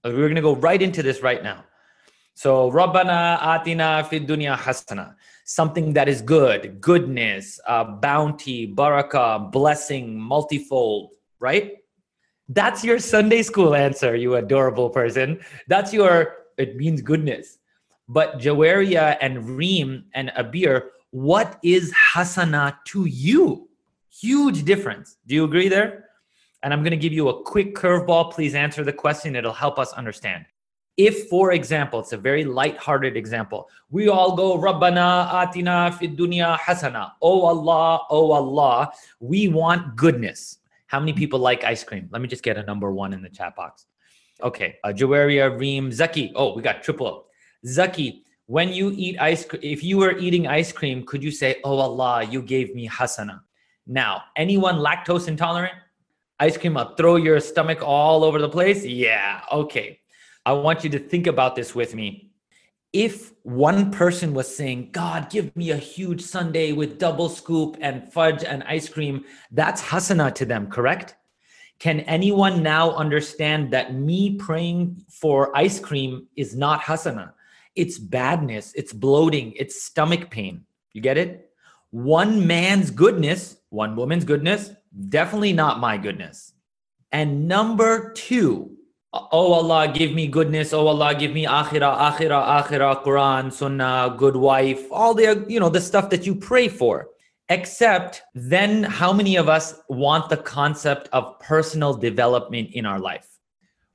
We're 0.03 0.13
going 0.13 0.35
to 0.35 0.41
go 0.41 0.55
right 0.55 0.81
into 0.81 1.03
this 1.03 1.21
right 1.21 1.43
now. 1.43 1.65
So, 2.35 2.71
Rabbana 2.71 3.39
atina 3.39 4.07
fid 4.07 4.27
dunya 4.27 4.55
hasana. 4.55 5.15
Something 5.49 5.93
that 5.93 6.09
is 6.09 6.21
good, 6.21 6.81
goodness, 6.81 7.57
uh, 7.65 7.85
bounty, 7.85 8.67
barakah, 8.67 9.49
blessing, 9.49 10.19
multifold, 10.19 11.11
right? 11.39 11.77
That's 12.49 12.83
your 12.83 12.99
Sunday 12.99 13.43
school 13.43 13.73
answer, 13.73 14.13
you 14.13 14.35
adorable 14.35 14.89
person. 14.89 15.39
That's 15.69 15.93
your, 15.93 16.35
it 16.57 16.75
means 16.75 17.01
goodness. 17.01 17.59
But 18.09 18.39
Jawaria 18.39 19.15
and 19.21 19.49
Reem 19.49 20.03
and 20.13 20.33
Abir, 20.37 20.89
what 21.11 21.57
is 21.63 21.93
hasana 21.93 22.75
to 22.87 23.05
you? 23.05 23.69
Huge 24.09 24.65
difference. 24.65 25.15
Do 25.27 25.35
you 25.35 25.45
agree 25.45 25.69
there? 25.69 26.09
And 26.61 26.73
I'm 26.73 26.83
going 26.83 26.91
to 26.91 26.97
give 26.97 27.13
you 27.13 27.29
a 27.29 27.43
quick 27.43 27.73
curveball. 27.73 28.33
Please 28.33 28.53
answer 28.53 28.83
the 28.83 28.91
question. 28.91 29.33
It'll 29.37 29.53
help 29.53 29.79
us 29.79 29.93
understand. 29.93 30.45
If, 30.97 31.29
for 31.29 31.51
example, 31.51 31.99
it's 31.99 32.13
a 32.13 32.17
very 32.17 32.43
light-hearted 32.43 33.15
example, 33.15 33.69
we 33.91 34.09
all 34.09 34.35
go, 34.35 34.57
Rabbana 34.57 35.29
atina 35.29 35.93
fid 35.93 36.17
dunya 36.17 36.57
hasana. 36.57 37.11
Oh 37.21 37.45
Allah, 37.45 38.01
oh 38.09 38.31
Allah, 38.31 38.91
we 39.19 39.47
want 39.47 39.95
goodness. 39.95 40.57
How 40.87 40.99
many 40.99 41.13
people 41.13 41.39
like 41.39 41.63
ice 41.63 41.83
cream? 41.83 42.09
Let 42.11 42.21
me 42.21 42.27
just 42.27 42.41
get 42.41 42.57
a 42.57 42.63
number 42.63 42.91
one 42.91 43.13
in 43.13 43.21
the 43.21 43.29
chat 43.29 43.55
box. 43.55 43.85
Okay, 44.41 44.77
uh, 44.83 44.89
Jawaria, 44.89 45.55
Reem, 45.59 45.91
Zaki. 45.91 46.31
Oh, 46.35 46.55
we 46.55 46.63
got 46.63 46.81
triple. 46.81 47.27
Zaki, 47.65 48.23
when 48.47 48.73
you 48.73 48.91
eat 48.95 49.19
ice 49.19 49.45
cream, 49.45 49.61
if 49.63 49.83
you 49.83 49.97
were 49.97 50.17
eating 50.17 50.47
ice 50.47 50.71
cream, 50.71 51.05
could 51.05 51.23
you 51.23 51.31
say, 51.31 51.59
Oh 51.63 51.77
Allah, 51.77 52.23
you 52.23 52.41
gave 52.41 52.73
me 52.73 52.87
hasana? 52.87 53.41
Now, 53.85 54.23
anyone 54.35 54.77
lactose 54.77 55.27
intolerant? 55.27 55.73
Ice 56.39 56.57
cream 56.57 56.75
will 56.75 56.95
throw 56.95 57.17
your 57.17 57.39
stomach 57.39 57.79
all 57.81 58.23
over 58.23 58.39
the 58.39 58.49
place? 58.49 58.85
Yeah, 58.85 59.41
okay. 59.51 59.99
I 60.47 60.53
want 60.53 60.83
you 60.83 60.89
to 60.91 60.99
think 60.99 61.27
about 61.27 61.55
this 61.57 61.75
with 61.75 61.93
me. 61.93 62.31
If 62.93 63.33
one 63.43 63.91
person 63.91 64.33
was 64.33 64.55
saying, 64.55 64.91
God, 64.93 65.29
give 65.29 65.53
me 65.57 65.71
a 65.71 65.77
huge 65.77 66.21
sundae 66.21 66.71
with 66.71 66.99
double 66.99 67.27
scoop 67.27 67.75
and 67.81 68.11
fudge 68.13 68.45
and 68.45 68.63
ice 68.63 68.87
cream, 68.87 69.25
that's 69.51 69.81
hasana 69.81 70.33
to 70.35 70.45
them, 70.45 70.67
correct? 70.67 71.15
Can 71.79 71.99
anyone 72.01 72.63
now 72.63 72.91
understand 72.91 73.71
that 73.73 73.93
me 73.93 74.37
praying 74.37 75.03
for 75.09 75.55
ice 75.55 75.79
cream 75.79 76.27
is 76.37 76.55
not 76.55 76.81
hasana? 76.81 77.33
It's 77.75 77.99
badness, 77.99 78.73
it's 78.73 78.93
bloating, 78.93 79.51
it's 79.57 79.83
stomach 79.83 80.29
pain. 80.29 80.65
You 80.93 81.01
get 81.01 81.17
it? 81.17 81.51
One 81.91 82.47
man's 82.47 82.89
goodness 82.89 83.57
one 83.69 83.95
woman's 83.95 84.23
goodness, 84.23 84.71
definitely 85.09 85.53
not 85.53 85.79
my 85.79 85.97
goodness. 85.97 86.53
And 87.11 87.47
number 87.47 88.13
two, 88.13 88.76
oh 89.13 89.53
Allah, 89.53 89.91
give 89.93 90.13
me 90.13 90.27
goodness. 90.27 90.73
Oh 90.73 90.87
Allah, 90.87 91.15
give 91.15 91.31
me 91.31 91.45
akhirah, 91.45 91.97
akhirah, 92.11 92.63
akhirah, 92.63 93.03
Quran, 93.03 93.51
sunnah, 93.51 94.15
good 94.17 94.35
wife, 94.35 94.91
all 94.91 95.13
the, 95.13 95.45
you 95.47 95.59
know, 95.59 95.69
the 95.69 95.81
stuff 95.81 96.09
that 96.09 96.25
you 96.25 96.35
pray 96.35 96.67
for. 96.67 97.09
Except 97.49 98.23
then, 98.35 98.83
how 98.83 99.13
many 99.13 99.37
of 99.37 99.47
us 99.47 99.79
want 99.87 100.29
the 100.29 100.35
concept 100.35 101.07
of 101.13 101.39
personal 101.39 101.93
development 101.93 102.71
in 102.73 102.85
our 102.85 102.99
life? 102.99 103.37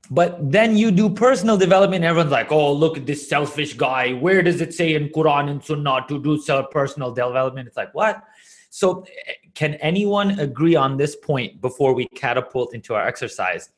But 0.09 0.51
then 0.51 0.75
you 0.75 0.91
do 0.91 1.09
personal 1.09 1.57
development, 1.57 2.03
everyone's 2.03 2.31
like, 2.31 2.51
oh, 2.51 2.73
look 2.73 2.97
at 2.97 3.05
this 3.05 3.29
selfish 3.29 3.73
guy. 3.73 4.13
Where 4.13 4.41
does 4.41 4.59
it 4.59 4.73
say 4.73 4.95
in 4.95 5.09
Quran 5.09 5.49
and 5.49 5.63
Sunnah 5.63 6.05
to 6.09 6.21
do 6.21 6.41
self 6.41 6.71
personal 6.71 7.11
development? 7.11 7.67
It's 7.67 7.77
like, 7.77 7.93
what? 7.93 8.23
So, 8.69 9.05
eh, 9.27 9.33
can 9.53 9.75
anyone 9.75 10.39
agree 10.39 10.75
on 10.75 10.97
this 10.97 11.15
point 11.15 11.61
before 11.61 11.93
we 11.93 12.07
catapult 12.15 12.73
into 12.73 12.95
our 12.95 13.07
exercise? 13.07 13.69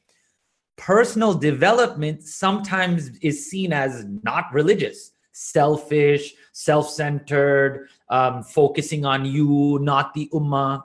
Personal 0.77 1.33
development 1.33 2.23
sometimes 2.23 3.17
is 3.19 3.49
seen 3.49 3.71
as 3.71 4.05
not 4.23 4.53
religious, 4.53 5.11
selfish, 5.31 6.33
self 6.51 6.89
centered, 6.89 7.89
um, 8.09 8.43
focusing 8.43 9.05
on 9.05 9.25
you, 9.25 9.79
not 9.81 10.13
the 10.13 10.29
ummah. 10.33 10.83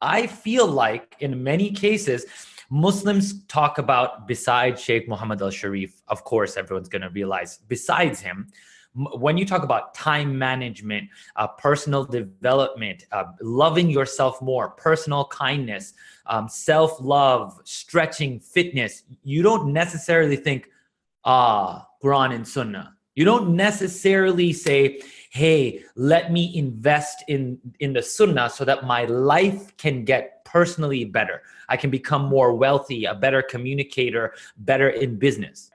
I 0.00 0.26
feel 0.26 0.66
like 0.66 1.16
in 1.20 1.42
many 1.42 1.70
cases, 1.70 2.26
Muslims 2.70 3.44
talk 3.46 3.78
about 3.78 4.26
besides 4.26 4.80
Sheikh 4.82 5.08
Muhammad 5.08 5.40
Alshareef, 5.40 5.92
of 6.08 6.24
course, 6.24 6.56
everyone's 6.56 6.88
going 6.88 7.02
to 7.02 7.10
realize 7.10 7.58
besides 7.68 8.20
him, 8.20 8.48
when 8.94 9.36
you 9.36 9.44
talk 9.44 9.64
about 9.64 9.94
time 9.94 10.38
management, 10.38 11.08
uh, 11.36 11.48
personal 11.48 12.04
development, 12.04 13.06
uh, 13.10 13.24
loving 13.40 13.90
yourself 13.90 14.40
more, 14.40 14.70
personal 14.70 15.26
kindness, 15.26 15.94
um, 16.26 16.48
self 16.48 17.00
love, 17.00 17.60
stretching, 17.64 18.38
fitness, 18.38 19.02
you 19.24 19.42
don't 19.42 19.72
necessarily 19.72 20.36
think, 20.36 20.70
ah, 21.24 21.86
Quran 22.02 22.34
and 22.34 22.46
Sunnah. 22.46 22.94
You 23.16 23.24
don't 23.24 23.54
necessarily 23.56 24.52
say, 24.52 25.00
hey, 25.30 25.84
let 25.96 26.32
me 26.32 26.56
invest 26.56 27.24
in, 27.28 27.58
in 27.80 27.92
the 27.92 28.02
Sunnah 28.02 28.50
so 28.50 28.64
that 28.64 28.84
my 28.84 29.04
life 29.04 29.76
can 29.76 30.04
get 30.04 30.44
personally 30.44 31.04
better. 31.04 31.42
I 31.68 31.76
can 31.76 31.90
become 31.90 32.26
more 32.26 32.54
wealthy, 32.54 33.04
a 33.04 33.14
better 33.14 33.42
communicator, 33.42 34.34
better 34.58 34.90
in 34.90 35.16
business. 35.16 35.70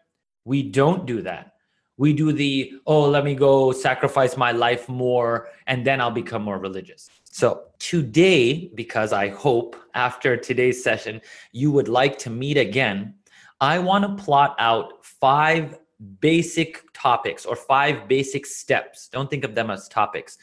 We 0.46 0.64
don't 0.64 1.06
do 1.06 1.22
that. 1.24 1.54
We 2.00 2.14
do 2.14 2.32
the, 2.32 2.74
oh, 2.88 3.10
let 3.10 3.26
me 3.26 3.36
go 3.36 3.74
sacrifice 3.74 4.38
my 4.38 4.54
life 4.54 4.88
more 4.88 5.50
and 5.68 5.86
then 5.86 6.00
I'll 6.00 6.10
become 6.10 6.42
more 6.42 6.58
religious. 6.58 7.10
So, 7.26 7.66
today, 7.78 8.72
because 8.74 9.12
I 9.12 9.28
hope 9.28 9.76
after 9.94 10.38
today's 10.38 10.82
session 10.82 11.20
you 11.52 11.72
would 11.72 11.90
like 11.90 12.18
to 12.20 12.30
meet 12.30 12.58
again, 12.58 13.16
I 13.60 13.80
want 13.80 14.06
to 14.06 14.24
plot 14.24 14.56
out 14.60 15.06
five 15.06 15.78
basic 16.22 16.86
topics 16.94 17.46
or 17.46 17.58
five 17.58 18.08
basic 18.08 18.46
steps. 18.46 19.10
Don't 19.10 19.30
think 19.30 19.44
of 19.44 19.54
them 19.54 19.70
as 19.70 19.90
topics 19.90 20.38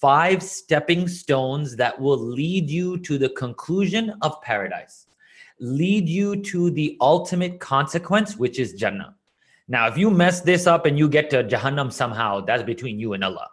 five 0.00 0.42
stepping 0.42 1.06
stones 1.06 1.76
that 1.76 2.00
will 2.00 2.16
lead 2.16 2.70
you 2.70 2.96
to 2.98 3.18
the 3.18 3.28
conclusion 3.30 4.14
of 4.22 4.40
paradise, 4.42 5.06
lead 5.58 6.08
you 6.08 6.40
to 6.40 6.70
the 6.70 6.96
ultimate 7.02 7.60
consequence, 7.60 8.36
which 8.36 8.58
is 8.58 8.72
Jannah. 8.72 9.14
Now, 9.70 9.86
if 9.86 9.96
you 9.96 10.10
mess 10.10 10.40
this 10.40 10.66
up 10.66 10.84
and 10.84 10.98
you 10.98 11.08
get 11.08 11.30
to 11.30 11.44
Jahannam 11.44 11.92
somehow, 11.92 12.40
that's 12.40 12.64
between 12.64 12.98
you 12.98 13.12
and 13.12 13.22
Allah. 13.22 13.48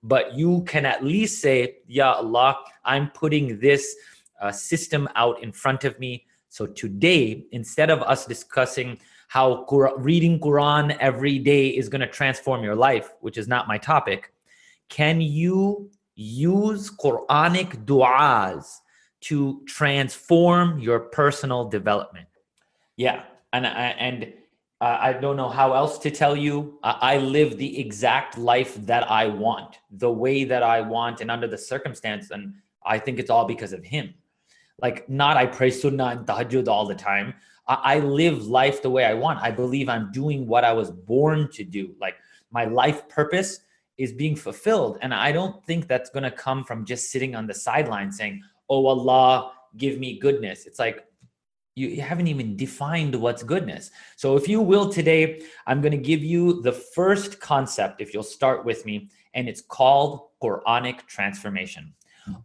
But 0.00 0.34
you 0.34 0.62
can 0.62 0.86
at 0.86 1.04
least 1.04 1.42
say, 1.42 1.78
Ya 1.88 2.12
Allah, 2.12 2.56
I'm 2.84 3.10
putting 3.10 3.58
this 3.58 3.96
uh, 4.40 4.52
system 4.52 5.08
out 5.16 5.42
in 5.42 5.50
front 5.50 5.82
of 5.82 5.98
me. 5.98 6.24
So 6.50 6.66
today, 6.66 7.46
instead 7.50 7.90
of 7.90 8.00
us 8.02 8.26
discussing 8.26 9.00
how 9.26 9.66
reading 9.98 10.38
Quran 10.38 10.96
every 11.00 11.40
day 11.40 11.66
is 11.66 11.88
going 11.88 12.00
to 12.00 12.06
transform 12.06 12.62
your 12.62 12.76
life, 12.76 13.12
which 13.20 13.36
is 13.36 13.48
not 13.48 13.66
my 13.66 13.76
topic, 13.76 14.32
can 14.88 15.20
you 15.20 15.90
use 16.14 16.92
Quranic 16.92 17.84
du'as 17.86 18.78
to 19.22 19.62
transform 19.66 20.78
your 20.78 21.00
personal 21.00 21.68
development? 21.68 22.28
Yeah, 22.96 23.24
and 23.52 23.66
and 23.66 24.32
uh, 24.80 24.96
I 24.98 25.12
don't 25.12 25.36
know 25.36 25.50
how 25.50 25.74
else 25.74 25.98
to 25.98 26.10
tell 26.10 26.34
you. 26.34 26.78
I 26.82 27.18
live 27.18 27.58
the 27.58 27.78
exact 27.78 28.38
life 28.38 28.74
that 28.86 29.10
I 29.10 29.26
want, 29.26 29.78
the 29.90 30.10
way 30.10 30.44
that 30.44 30.62
I 30.62 30.80
want, 30.80 31.20
and 31.20 31.30
under 31.30 31.46
the 31.46 31.58
circumstance. 31.58 32.30
And 32.30 32.54
I 32.84 32.98
think 32.98 33.18
it's 33.18 33.28
all 33.28 33.44
because 33.44 33.74
of 33.74 33.84
Him. 33.84 34.14
Like, 34.80 35.06
not 35.08 35.36
I 35.36 35.44
pray 35.44 35.70
sunnah 35.70 36.06
and 36.06 36.26
tahajjud 36.26 36.66
all 36.66 36.86
the 36.86 36.94
time. 36.94 37.34
I, 37.68 37.74
I 37.74 37.98
live 37.98 38.46
life 38.46 38.80
the 38.80 38.88
way 38.88 39.04
I 39.04 39.12
want. 39.12 39.40
I 39.40 39.50
believe 39.50 39.90
I'm 39.90 40.10
doing 40.12 40.46
what 40.46 40.64
I 40.64 40.72
was 40.72 40.90
born 40.90 41.50
to 41.52 41.64
do. 41.64 41.94
Like, 42.00 42.16
my 42.50 42.64
life 42.64 43.06
purpose 43.08 43.60
is 43.98 44.14
being 44.14 44.34
fulfilled. 44.34 44.96
And 45.02 45.12
I 45.12 45.30
don't 45.30 45.62
think 45.66 45.88
that's 45.88 46.08
going 46.08 46.22
to 46.22 46.30
come 46.30 46.64
from 46.64 46.86
just 46.86 47.10
sitting 47.10 47.36
on 47.36 47.46
the 47.46 47.54
sideline 47.54 48.10
saying, 48.10 48.42
Oh, 48.70 48.86
Allah, 48.86 49.52
give 49.76 49.98
me 49.98 50.18
goodness. 50.18 50.64
It's 50.64 50.78
like, 50.78 51.04
you 51.88 52.02
haven't 52.02 52.26
even 52.26 52.56
defined 52.56 53.14
what's 53.14 53.42
goodness. 53.42 53.90
So, 54.16 54.36
if 54.36 54.48
you 54.48 54.60
will, 54.60 54.90
today, 54.90 55.42
I'm 55.66 55.80
going 55.80 55.92
to 55.92 55.98
give 55.98 56.22
you 56.22 56.62
the 56.62 56.72
first 56.72 57.40
concept, 57.40 58.00
if 58.00 58.12
you'll 58.12 58.22
start 58.22 58.64
with 58.64 58.84
me, 58.84 59.10
and 59.34 59.48
it's 59.48 59.62
called 59.62 60.28
Quranic 60.42 61.06
transformation. 61.06 61.94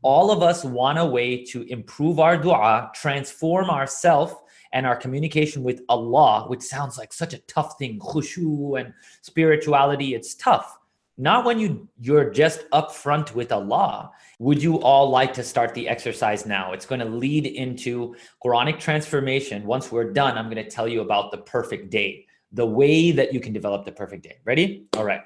All 0.01 0.31
of 0.31 0.41
us 0.41 0.63
want 0.63 0.97
a 0.97 1.05
way 1.05 1.43
to 1.45 1.63
improve 1.63 2.19
our 2.19 2.37
dua, 2.37 2.91
transform 2.95 3.69
ourselves 3.69 4.33
and 4.73 4.85
our 4.85 4.95
communication 4.95 5.63
with 5.63 5.81
Allah, 5.89 6.45
which 6.47 6.61
sounds 6.61 6.97
like 6.97 7.13
such 7.13 7.33
a 7.33 7.39
tough 7.39 7.77
thing, 7.77 7.99
khushu 7.99 8.79
and 8.79 8.93
spirituality, 9.21 10.15
it's 10.15 10.35
tough 10.35 10.79
not 11.17 11.45
when 11.45 11.59
you 11.59 11.87
you're 11.99 12.29
just 12.29 12.69
upfront 12.71 13.33
with 13.33 13.51
Allah. 13.51 14.11
Would 14.39 14.61
you 14.61 14.81
all 14.81 15.09
like 15.09 15.33
to 15.35 15.43
start 15.43 15.73
the 15.73 15.87
exercise 15.87 16.45
now? 16.45 16.73
It's 16.73 16.85
going 16.85 16.99
to 16.99 17.05
lead 17.05 17.47
into 17.47 18.15
Quranic 18.43 18.79
transformation. 18.79 19.65
Once 19.65 19.91
we're 19.91 20.11
done, 20.11 20.37
I'm 20.37 20.49
going 20.49 20.63
to 20.63 20.69
tell 20.69 20.87
you 20.87 21.01
about 21.01 21.31
the 21.31 21.37
perfect 21.37 21.89
day, 21.89 22.25
the 22.51 22.65
way 22.65 23.11
that 23.11 23.33
you 23.33 23.39
can 23.39 23.53
develop 23.53 23.85
the 23.85 23.91
perfect 23.91 24.23
day. 24.23 24.39
Ready? 24.43 24.87
All 24.97 25.05
right. 25.05 25.21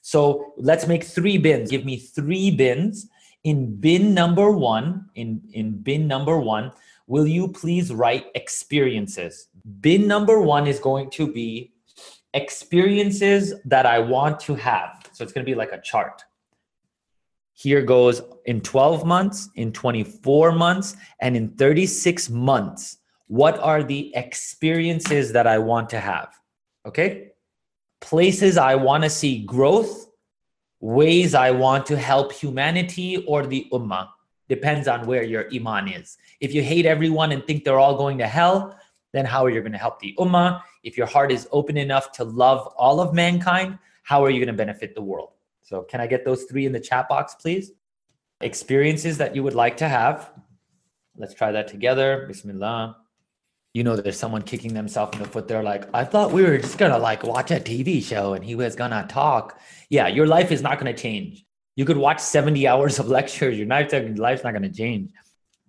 So 0.00 0.54
let's 0.56 0.86
make 0.86 1.04
three 1.04 1.38
bins. 1.38 1.70
Give 1.70 1.84
me 1.84 1.96
three 1.96 2.50
bins. 2.50 3.08
In 3.44 3.76
bin 3.76 4.14
number 4.14 4.50
one, 4.50 5.06
in, 5.14 5.42
in 5.52 5.78
bin 5.78 6.06
number 6.06 6.38
one, 6.38 6.72
will 7.06 7.26
you 7.26 7.48
please 7.48 7.92
write 7.92 8.26
experiences? 8.34 9.48
Bin 9.80 10.06
number 10.06 10.40
one 10.40 10.66
is 10.66 10.78
going 10.78 11.10
to 11.10 11.30
be 11.30 11.72
experiences 12.34 13.54
that 13.64 13.84
I 13.84 13.98
want 13.98 14.40
to 14.40 14.54
have. 14.54 15.01
So 15.12 15.24
it's 15.24 15.32
going 15.32 15.44
to 15.44 15.50
be 15.50 15.54
like 15.54 15.72
a 15.72 15.80
chart. 15.80 16.22
Here 17.54 17.82
goes 17.82 18.22
in 18.46 18.60
12 18.60 19.04
months, 19.04 19.50
in 19.56 19.72
24 19.72 20.52
months, 20.52 20.96
and 21.20 21.36
in 21.36 21.50
36 21.50 22.30
months. 22.30 22.98
What 23.26 23.58
are 23.58 23.82
the 23.82 24.14
experiences 24.16 25.32
that 25.32 25.46
I 25.46 25.58
want 25.58 25.90
to 25.90 26.00
have? 26.00 26.34
Okay. 26.86 27.32
Places 28.00 28.56
I 28.58 28.74
want 28.74 29.04
to 29.04 29.10
see 29.10 29.44
growth, 29.44 30.08
ways 30.80 31.34
I 31.34 31.50
want 31.50 31.86
to 31.86 31.96
help 31.96 32.32
humanity 32.32 33.24
or 33.26 33.46
the 33.46 33.66
ummah. 33.72 34.08
Depends 34.48 34.88
on 34.88 35.06
where 35.06 35.22
your 35.22 35.46
iman 35.54 35.88
is. 35.88 36.18
If 36.40 36.52
you 36.52 36.62
hate 36.62 36.84
everyone 36.84 37.32
and 37.32 37.46
think 37.46 37.64
they're 37.64 37.78
all 37.78 37.96
going 37.96 38.18
to 38.18 38.26
hell, 38.26 38.76
then 39.12 39.24
how 39.24 39.44
are 39.44 39.50
you 39.50 39.60
going 39.60 39.72
to 39.72 39.78
help 39.78 40.00
the 40.00 40.14
ummah? 40.18 40.60
If 40.82 40.96
your 40.96 41.06
heart 41.06 41.30
is 41.30 41.46
open 41.52 41.76
enough 41.76 42.12
to 42.12 42.24
love 42.24 42.66
all 42.76 43.00
of 43.00 43.14
mankind, 43.14 43.78
how 44.02 44.24
are 44.24 44.30
you 44.30 44.38
going 44.38 44.54
to 44.54 44.64
benefit 44.64 44.94
the 44.94 45.02
world? 45.02 45.30
So, 45.62 45.82
can 45.82 46.00
I 46.00 46.06
get 46.06 46.24
those 46.24 46.44
three 46.44 46.66
in 46.66 46.72
the 46.72 46.80
chat 46.80 47.08
box, 47.08 47.34
please? 47.34 47.72
Experiences 48.40 49.18
that 49.18 49.34
you 49.36 49.42
would 49.42 49.54
like 49.54 49.76
to 49.78 49.88
have. 49.88 50.32
Let's 51.16 51.34
try 51.34 51.52
that 51.52 51.68
together. 51.68 52.24
Bismillah. 52.26 52.96
You 53.74 53.84
know, 53.84 53.96
there's 53.96 54.18
someone 54.18 54.42
kicking 54.42 54.74
themselves 54.74 55.16
in 55.16 55.22
the 55.22 55.28
foot. 55.28 55.48
They're 55.48 55.62
like, 55.62 55.88
I 55.94 56.04
thought 56.04 56.32
we 56.32 56.42
were 56.42 56.58
just 56.58 56.76
going 56.76 56.92
to 56.92 56.98
like 56.98 57.22
watch 57.22 57.50
a 57.50 57.60
TV 57.60 58.02
show 58.02 58.34
and 58.34 58.44
he 58.44 58.54
was 58.54 58.76
going 58.76 58.90
to 58.90 59.06
talk. 59.08 59.58
Yeah, 59.88 60.08
your 60.08 60.26
life 60.26 60.52
is 60.52 60.60
not 60.60 60.78
going 60.78 60.94
to 60.94 61.00
change. 61.00 61.46
You 61.76 61.86
could 61.86 61.96
watch 61.96 62.20
70 62.20 62.66
hours 62.68 62.98
of 62.98 63.08
lectures. 63.08 63.56
Your 63.56 63.66
life's 63.66 64.44
not 64.44 64.52
going 64.52 64.62
to 64.62 64.72
change. 64.72 65.10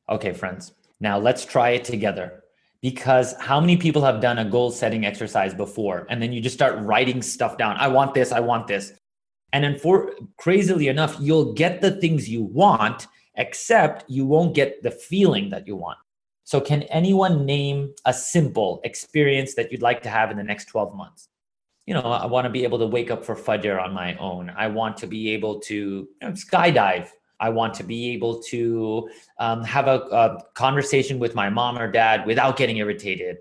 Okay, 0.09 0.33
friends. 0.33 0.73
Now 0.99 1.17
let's 1.17 1.45
try 1.45 1.71
it 1.71 1.85
together 1.85 2.42
because 2.83 3.33
how 3.39 3.61
many 3.61 3.77
people 3.77 4.03
have 4.03 4.19
done 4.19 4.39
a 4.39 4.45
goal 4.45 4.69
setting 4.69 5.05
exercise 5.05 5.53
before? 5.53 6.05
And 6.09 6.21
then 6.21 6.33
you 6.33 6.41
just 6.41 6.53
start 6.53 6.77
writing 6.79 7.21
stuff 7.21 7.57
down. 7.57 7.77
I 7.77 7.87
want 7.87 8.13
this 8.13 8.31
i 8.31 8.41
want 8.41 8.67
this. 8.67 8.91
And 9.53 9.63
then 9.63 9.79
for 9.79 10.11
crazily 10.37 10.89
enough 10.89 11.15
you'll 11.19 11.53
get 11.53 11.81
the 11.81 11.91
things 11.91 12.29
you 12.29 12.43
want 12.43 13.07
except 13.35 14.03
you 14.09 14.25
won't 14.25 14.53
get 14.53 14.83
the 14.83 14.91
feeling 14.91 15.49
that 15.49 15.65
you 15.65 15.77
want. 15.77 15.97
So 16.43 16.59
can 16.59 16.83
anyone 16.83 17.45
name 17.45 17.93
a 18.05 18.13
simple 18.13 18.81
experience 18.83 19.55
that 19.55 19.71
you'd 19.71 19.81
like 19.81 20.03
to 20.03 20.09
have 20.09 20.29
in 20.29 20.35
the 20.35 20.43
next 20.43 20.65
12 20.65 20.93
months? 20.93 21.29
You 21.85 21.93
know 21.93 22.01
i 22.01 22.25
want 22.25 22.45
to 22.45 22.49
be 22.49 22.63
able 22.63 22.79
to 22.79 22.87
wake 22.87 23.11
up 23.11 23.23
for 23.25 23.35
fajr 23.35 23.81
on 23.81 23.93
my 23.93 24.15
own. 24.17 24.51
I 24.57 24.67
want 24.67 24.97
to 24.97 25.07
be 25.07 25.31
able 25.31 25.61
to 25.61 25.75
you 25.75 26.07
know, 26.21 26.31
skydive 26.31 27.07
I 27.39 27.49
want 27.49 27.73
to 27.75 27.83
be 27.83 28.11
able 28.11 28.41
to 28.43 29.09
um, 29.39 29.63
have 29.63 29.87
a, 29.87 29.99
a, 30.11 30.43
conversation 30.53 31.19
with 31.19 31.35
my 31.35 31.49
mom 31.49 31.77
or 31.77 31.91
dad 31.91 32.25
without 32.25 32.57
getting 32.57 32.77
irritated. 32.77 33.37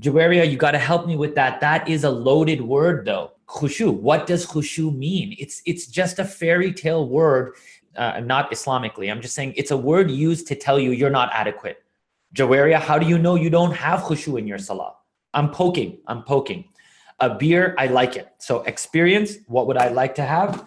Jawaria, 0.00 0.50
you 0.50 0.56
got 0.56 0.72
to 0.72 0.78
help 0.78 1.06
me 1.06 1.16
with 1.16 1.34
that. 1.36 1.60
That 1.60 1.88
is 1.88 2.04
a 2.04 2.10
loaded 2.10 2.60
word, 2.60 3.06
though. 3.06 3.32
Khushu. 3.46 3.92
What 3.92 4.26
does 4.26 4.46
khushu 4.46 4.96
mean? 4.96 5.36
It's 5.38 5.62
it's 5.66 5.86
just 5.86 6.18
a 6.18 6.24
fairy 6.24 6.72
tale 6.72 7.06
word 7.06 7.54
uh, 7.96 8.20
not 8.20 8.50
Islamically. 8.50 9.10
I'm 9.10 9.20
just 9.20 9.34
saying 9.34 9.54
it's 9.56 9.70
a 9.70 9.76
word 9.76 10.10
used 10.10 10.46
to 10.48 10.54
tell 10.54 10.78
you 10.78 10.90
you're 10.90 11.10
not 11.10 11.30
adequate. 11.32 11.82
Jawaria, 12.34 12.80
how 12.80 12.98
do 12.98 13.06
you 13.06 13.18
know 13.18 13.36
you 13.36 13.50
don't 13.50 13.72
have 13.72 14.00
khushu 14.00 14.38
in 14.38 14.46
your 14.46 14.58
salah? 14.58 14.94
I'm 15.32 15.50
poking. 15.50 15.98
I'm 16.06 16.22
poking. 16.22 16.64
Abir, 17.20 17.74
I 17.78 17.86
like 17.86 18.16
it. 18.16 18.28
So 18.38 18.62
experience, 18.62 19.36
what 19.46 19.66
would 19.66 19.76
I 19.76 19.88
like 19.88 20.14
to 20.16 20.22
have? 20.22 20.66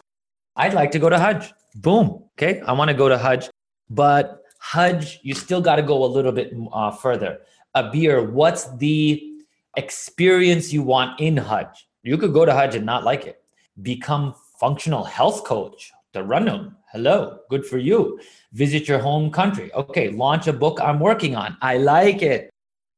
I'd 0.56 0.74
like 0.74 0.92
to 0.92 1.00
go 1.00 1.10
to 1.10 1.20
Hajj. 1.20 1.54
Boom. 1.77 2.24
Okay. 2.34 2.62
I 2.62 2.74
want 2.74 2.89
to 2.89 2.96
go 2.96 3.07
to 3.07 3.17
Hajj, 3.17 3.50
but 3.89 4.41
Hajj, 4.60 5.19
you 5.22 5.36
still 5.36 5.62
got 5.62 5.75
to 5.75 5.84
go 5.84 6.03
a 6.03 6.10
little 6.10 6.31
bit 6.31 6.53
uh, 6.74 6.91
further. 6.91 7.39
Abir, 7.75 8.31
what's 8.31 8.65
the 8.77 9.43
experience 9.75 10.74
you 10.74 10.81
want 10.81 11.19
in 11.19 11.38
Hajj? 11.38 11.88
You 12.01 12.17
could 12.17 12.34
go 12.34 12.46
to 12.46 12.53
Hajj 12.53 12.75
and 12.75 12.86
not 12.86 13.03
like 13.03 13.27
it. 13.27 13.43
Become 13.81 14.34
functional 14.60 15.03
health 15.03 15.43
coach. 15.43 15.91
Tarannum. 16.15 16.74
Hello. 16.91 17.39
Good 17.51 17.65
for 17.65 17.77
you. 17.77 18.19
Visit 18.53 18.88
your 18.88 18.98
home 18.98 19.29
country. 19.29 19.72
Okay. 19.74 20.10
Launch 20.10 20.48
a 20.48 20.53
book 20.53 20.79
I'm 20.81 21.00
working 21.00 21.36
on. 21.36 21.57
I 21.62 21.77
like 21.77 22.24
it. 22.24 22.50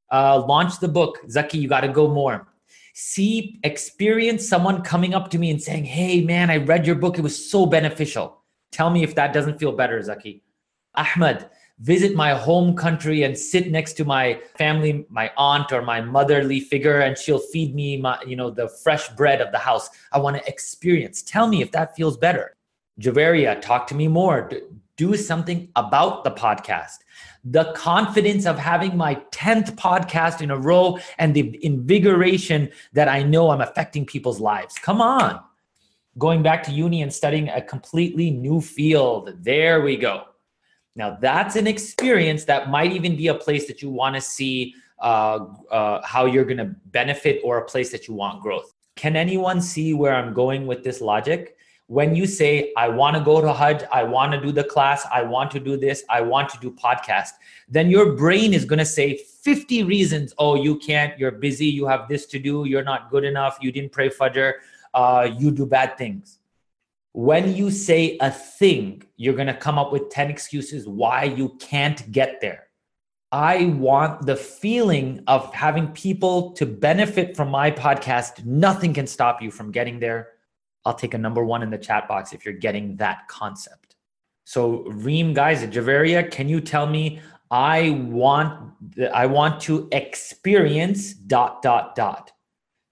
Uh, 0.09 0.39
launch 0.45 0.79
the 0.79 0.87
book. 0.87 1.17
Zaki, 1.29 1.57
you 1.57 1.67
got 1.67 1.81
to 1.81 1.89
go 1.89 2.07
more 2.07 2.47
see 2.93 3.59
experience 3.63 4.45
someone 4.45 4.81
coming 4.81 5.13
up 5.13 5.29
to 5.29 5.37
me 5.37 5.49
and 5.51 5.61
saying 5.61 5.85
hey 5.85 6.19
man 6.19 6.49
i 6.49 6.57
read 6.57 6.85
your 6.85 6.97
book 6.97 7.17
it 7.17 7.21
was 7.21 7.49
so 7.49 7.65
beneficial 7.65 8.38
tell 8.71 8.89
me 8.89 9.03
if 9.03 9.15
that 9.15 9.33
doesn't 9.33 9.59
feel 9.59 9.71
better 9.71 10.01
zaki. 10.01 10.43
Ahmed 10.95 11.49
visit 11.79 12.13
my 12.13 12.33
home 12.33 12.75
country 12.75 13.23
and 13.23 13.37
sit 13.37 13.71
next 13.71 13.93
to 13.93 14.03
my 14.03 14.39
family 14.57 15.05
my 15.09 15.31
aunt 15.37 15.71
or 15.71 15.81
my 15.81 16.01
motherly 16.01 16.59
figure 16.59 16.99
and 16.99 17.17
she'll 17.17 17.39
feed 17.39 17.73
me 17.73 17.95
my 17.95 18.17
you 18.27 18.35
know 18.35 18.49
the 18.49 18.67
fresh 18.67 19.07
bread 19.09 19.41
of 19.41 19.51
the 19.51 19.57
house. 19.57 19.89
I 20.11 20.19
want 20.19 20.37
to 20.37 20.47
experience. 20.47 21.21
Tell 21.21 21.47
me 21.47 21.61
if 21.61 21.71
that 21.71 21.95
feels 21.95 22.17
better. 22.17 22.55
Javeria, 22.99 23.61
talk 23.61 23.87
to 23.87 23.95
me 23.95 24.07
more. 24.07 24.51
Do 24.97 25.15
something 25.15 25.69
about 25.77 26.25
the 26.25 26.31
podcast. 26.31 26.97
The 27.45 27.71
confidence 27.71 28.45
of 28.45 28.59
having 28.59 28.97
my 28.97 29.15
10th 29.31 29.75
podcast 29.75 30.41
in 30.41 30.51
a 30.51 30.57
row 30.57 30.99
and 31.17 31.33
the 31.33 31.57
invigoration 31.63 32.69
that 32.91 33.07
I 33.07 33.23
know 33.23 33.51
I'm 33.51 33.61
affecting 33.61 34.05
people's 34.05 34.41
lives. 34.41 34.75
Come 34.75 34.99
on. 34.99 35.39
Going 36.17 36.43
back 36.43 36.63
to 36.63 36.71
uni 36.71 37.01
and 37.01 37.13
studying 37.13 37.49
a 37.49 37.61
completely 37.61 38.31
new 38.31 38.61
field. 38.61 39.33
There 39.41 39.81
we 39.81 39.95
go. 39.95 40.25
Now, 40.95 41.17
that's 41.21 41.55
an 41.55 41.67
experience 41.67 42.43
that 42.45 42.69
might 42.69 42.91
even 42.91 43.15
be 43.15 43.27
a 43.27 43.35
place 43.35 43.67
that 43.67 43.81
you 43.81 43.89
want 43.89 44.15
to 44.15 44.21
see 44.21 44.73
uh, 44.99 45.45
uh, 45.71 46.01
how 46.05 46.25
you're 46.25 46.43
going 46.43 46.57
to 46.57 46.75
benefit 46.87 47.41
or 47.43 47.59
a 47.59 47.65
place 47.65 47.91
that 47.91 48.07
you 48.07 48.13
want 48.13 48.41
growth. 48.41 48.73
Can 48.95 49.15
anyone 49.15 49.61
see 49.61 49.93
where 49.93 50.13
I'm 50.13 50.33
going 50.33 50.67
with 50.67 50.83
this 50.83 50.99
logic? 50.99 51.55
when 51.89 52.15
you 52.15 52.27
say 52.27 52.71
i 52.77 52.87
want 52.87 53.17
to 53.17 53.23
go 53.23 53.41
to 53.41 53.51
hajj 53.51 53.83
i 53.91 54.03
want 54.03 54.31
to 54.31 54.39
do 54.39 54.51
the 54.51 54.63
class 54.63 55.07
i 55.11 55.23
want 55.23 55.49
to 55.49 55.59
do 55.59 55.75
this 55.75 56.03
i 56.07 56.21
want 56.21 56.47
to 56.47 56.59
do 56.59 56.69
podcast 56.69 57.31
then 57.67 57.89
your 57.89 58.15
brain 58.15 58.53
is 58.53 58.63
going 58.63 58.77
to 58.77 58.85
say 58.85 59.17
50 59.17 59.81
reasons 59.83 60.31
oh 60.37 60.53
you 60.53 60.77
can't 60.77 61.17
you're 61.17 61.31
busy 61.31 61.65
you 61.65 61.87
have 61.87 62.07
this 62.07 62.27
to 62.27 62.37
do 62.37 62.65
you're 62.65 62.83
not 62.83 63.09
good 63.09 63.23
enough 63.23 63.57
you 63.59 63.71
didn't 63.71 63.91
pray 63.91 64.07
fajr 64.07 64.53
uh, 64.93 65.29
you 65.37 65.51
do 65.51 65.65
bad 65.65 65.97
things 65.97 66.39
when 67.11 67.55
you 67.55 67.71
say 67.71 68.17
a 68.21 68.31
thing 68.31 69.01
you're 69.17 69.33
going 69.33 69.47
to 69.47 69.53
come 69.53 69.77
up 69.77 69.91
with 69.91 70.09
10 70.09 70.29
excuses 70.29 70.87
why 70.87 71.23
you 71.23 71.49
can't 71.59 72.11
get 72.11 72.39
there 72.41 72.69
I 73.31 73.65
want 73.65 74.25
the 74.25 74.35
feeling 74.35 75.23
of 75.27 75.53
having 75.53 75.89
people 75.89 76.51
to 76.53 76.65
benefit 76.65 77.37
from 77.37 77.51
my 77.51 77.69
podcast. 77.69 78.43
Nothing 78.43 78.91
can 78.91 79.05
stop 79.05 79.39
you 79.39 79.51
from 79.51 79.71
getting 79.71 79.99
there. 79.99 80.29
I'll 80.83 80.95
take 80.95 81.13
a 81.13 81.17
number 81.17 81.45
one 81.45 81.61
in 81.61 81.69
the 81.69 81.77
chat 81.77 82.07
box 82.07 82.33
if 82.33 82.43
you're 82.43 82.55
getting 82.55 82.97
that 82.97 83.27
concept. 83.27 83.95
So 84.45 84.83
Reem 84.85 85.35
guys, 85.35 85.63
Javeria, 85.63 86.31
can 86.31 86.49
you 86.49 86.59
tell 86.59 86.87
me 86.87 87.21
I 87.51 87.91
want 88.09 88.73
I 89.13 89.27
want 89.27 89.61
to 89.61 89.87
experience 89.91 91.13
dot 91.13 91.61
dot 91.61 91.95
dot. 91.95 92.31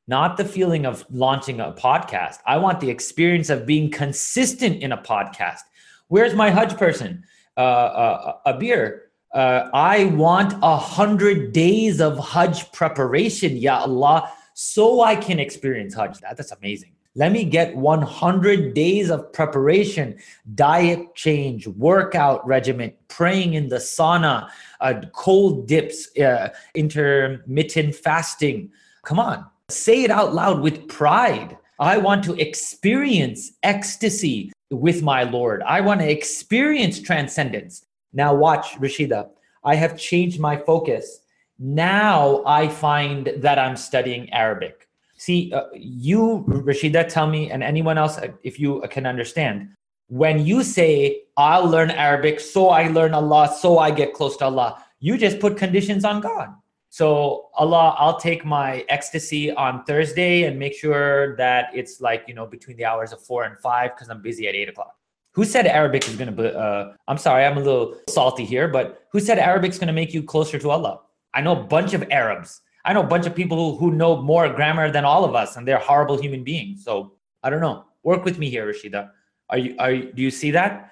Not 0.08 0.38
the 0.38 0.46
feeling 0.46 0.86
of 0.86 1.06
launching 1.12 1.60
a 1.60 1.74
podcast. 1.74 2.38
I 2.46 2.58
want 2.58 2.80
the 2.80 2.90
experience 2.90 3.50
of 3.50 3.66
being 3.66 3.92
consistent 3.92 4.82
in 4.82 4.94
a 4.94 4.98
podcast. 4.98 5.60
Where's 6.08 6.34
my 6.34 6.50
Hajj 6.50 6.78
person? 6.78 7.26
Uh, 7.58 7.60
uh, 7.60 8.54
Abir. 8.54 9.00
Uh, 9.34 9.70
I 9.74 10.06
want 10.06 10.54
a 10.64 10.78
hundred 10.78 11.52
days 11.52 12.00
of 12.00 12.18
Hajj 12.18 12.72
preparation, 12.72 13.58
Ya 13.58 13.80
Allah, 13.80 14.32
so 14.54 15.02
I 15.02 15.18
can 15.18 15.40
experience 15.40 15.94
Hajj. 15.94 16.20
That, 16.22 16.38
that's 16.38 16.54
amazing. 16.54 16.94
Let 17.14 17.32
me 17.32 17.44
get 17.44 17.76
100 17.76 18.76
days 18.76 19.10
of 19.10 19.34
preparation, 19.34 20.20
diet 20.54 21.16
change, 21.16 21.68
workout 21.68 22.46
regimen, 22.48 22.94
praying 23.08 23.56
in 23.56 23.70
the 23.70 23.78
sauna, 23.78 24.50
uh, 24.80 25.02
cold 25.14 25.68
dips, 25.68 26.16
uh, 26.20 26.50
intermittent 26.76 27.96
fasting. 27.96 28.72
Come 29.04 29.20
on, 29.20 29.48
say 29.70 30.04
it 30.04 30.12
out 30.12 30.34
loud 30.34 30.62
with 30.62 30.88
pride. 30.88 31.58
I 31.80 31.98
want 31.98 32.24
to 32.24 32.34
experience 32.36 33.52
ecstasy 33.64 34.54
with 34.72 35.04
my 35.04 35.24
Lord. 35.24 35.62
I 35.64 35.82
want 35.82 36.00
to 36.00 36.10
experience 36.10 37.02
transcendence. 37.02 37.86
Now, 38.14 38.34
watch, 38.34 38.76
Rashida. 38.76 39.30
I 39.66 39.76
have 39.76 40.00
changed 40.00 40.40
my 40.40 40.56
focus. 40.56 41.20
Now 41.60 42.44
I 42.46 42.70
find 42.70 43.34
that 43.38 43.60
I'm 43.60 43.76
studying 43.76 44.32
Arabic. 44.32 44.88
See, 45.18 45.52
uh, 45.52 45.64
you, 45.74 46.46
Rashida, 46.48 47.10
tell 47.10 47.28
me, 47.28 47.52
and 47.52 47.62
anyone 47.62 47.98
else, 47.98 48.18
uh, 48.18 48.30
if 48.44 48.60
you 48.60 48.84
can 48.90 49.06
understand, 49.06 49.70
when 50.08 50.46
you 50.46 50.64
say, 50.64 51.24
I'll 51.36 51.68
learn 51.68 51.92
Arabic, 51.92 52.40
so 52.40 52.70
I 52.70 52.88
learn 52.88 53.14
Allah, 53.14 53.54
so 53.60 53.80
I 53.80 53.92
get 53.92 54.14
close 54.14 54.38
to 54.38 54.46
Allah, 54.46 54.84
you 55.00 55.18
just 55.18 55.40
put 55.40 55.58
conditions 55.58 56.06
on 56.06 56.22
God. 56.22 56.56
So, 56.98 57.50
Allah, 57.54 57.96
I'll 58.00 58.20
take 58.20 58.44
my 58.44 58.84
ecstasy 58.90 59.52
on 59.52 59.84
Thursday 59.84 60.46
and 60.46 60.58
make 60.58 60.74
sure 60.74 61.36
that 61.38 61.70
it's 61.80 62.02
like, 62.02 62.24
you 62.28 62.34
know, 62.34 62.48
between 62.48 62.76
the 62.76 62.86
hours 62.86 63.14
of 63.14 63.20
four 63.22 63.44
and 63.44 63.56
five 63.60 63.92
because 63.94 64.10
I'm 64.10 64.22
busy 64.22 64.48
at 64.48 64.56
eight 64.56 64.70
o'clock. 64.70 64.96
Who 65.34 65.46
said 65.46 65.68
Arabic 65.68 66.08
is 66.08 66.16
going 66.16 66.36
to 66.36 66.58
uh, 66.58 66.94
I'm 67.08 67.20
sorry, 67.20 67.46
I'm 67.46 67.58
a 67.58 67.62
little 67.62 68.00
salty 68.10 68.46
here, 68.46 68.68
but 68.68 68.86
who 69.12 69.20
said 69.20 69.38
Arabic's 69.38 69.78
going 69.78 69.94
to 69.94 70.00
make 70.02 70.12
you 70.12 70.24
closer 70.24 70.58
to 70.58 70.72
Allah? 70.72 71.02
I 71.36 71.42
know 71.42 71.52
a 71.52 71.64
bunch 71.64 71.94
of 71.94 72.04
Arabs 72.10 72.62
I 72.88 72.94
know 72.94 73.02
a 73.02 73.08
bunch 73.16 73.26
of 73.26 73.36
people 73.36 73.58
who, 73.58 73.78
who 73.78 73.92
know 73.92 74.22
more 74.22 74.48
grammar 74.48 74.90
than 74.90 75.04
all 75.04 75.26
of 75.26 75.36
us, 75.36 75.58
and 75.58 75.68
they're 75.68 75.78
horrible 75.78 76.20
human 76.20 76.46
beings. 76.46 76.86
So 76.86 77.12
I 77.44 77.50
don't 77.50 77.60
know. 77.60 77.84
Work 78.04 78.24
with 78.24 78.40
me 78.40 78.50
here, 78.50 78.66
Rashida. 78.66 79.10
Are 79.50 79.58
you 79.58 79.76
are 79.78 79.92
you, 79.92 80.14
do 80.14 80.22
you 80.22 80.32
see 80.32 80.52
that? 80.52 80.92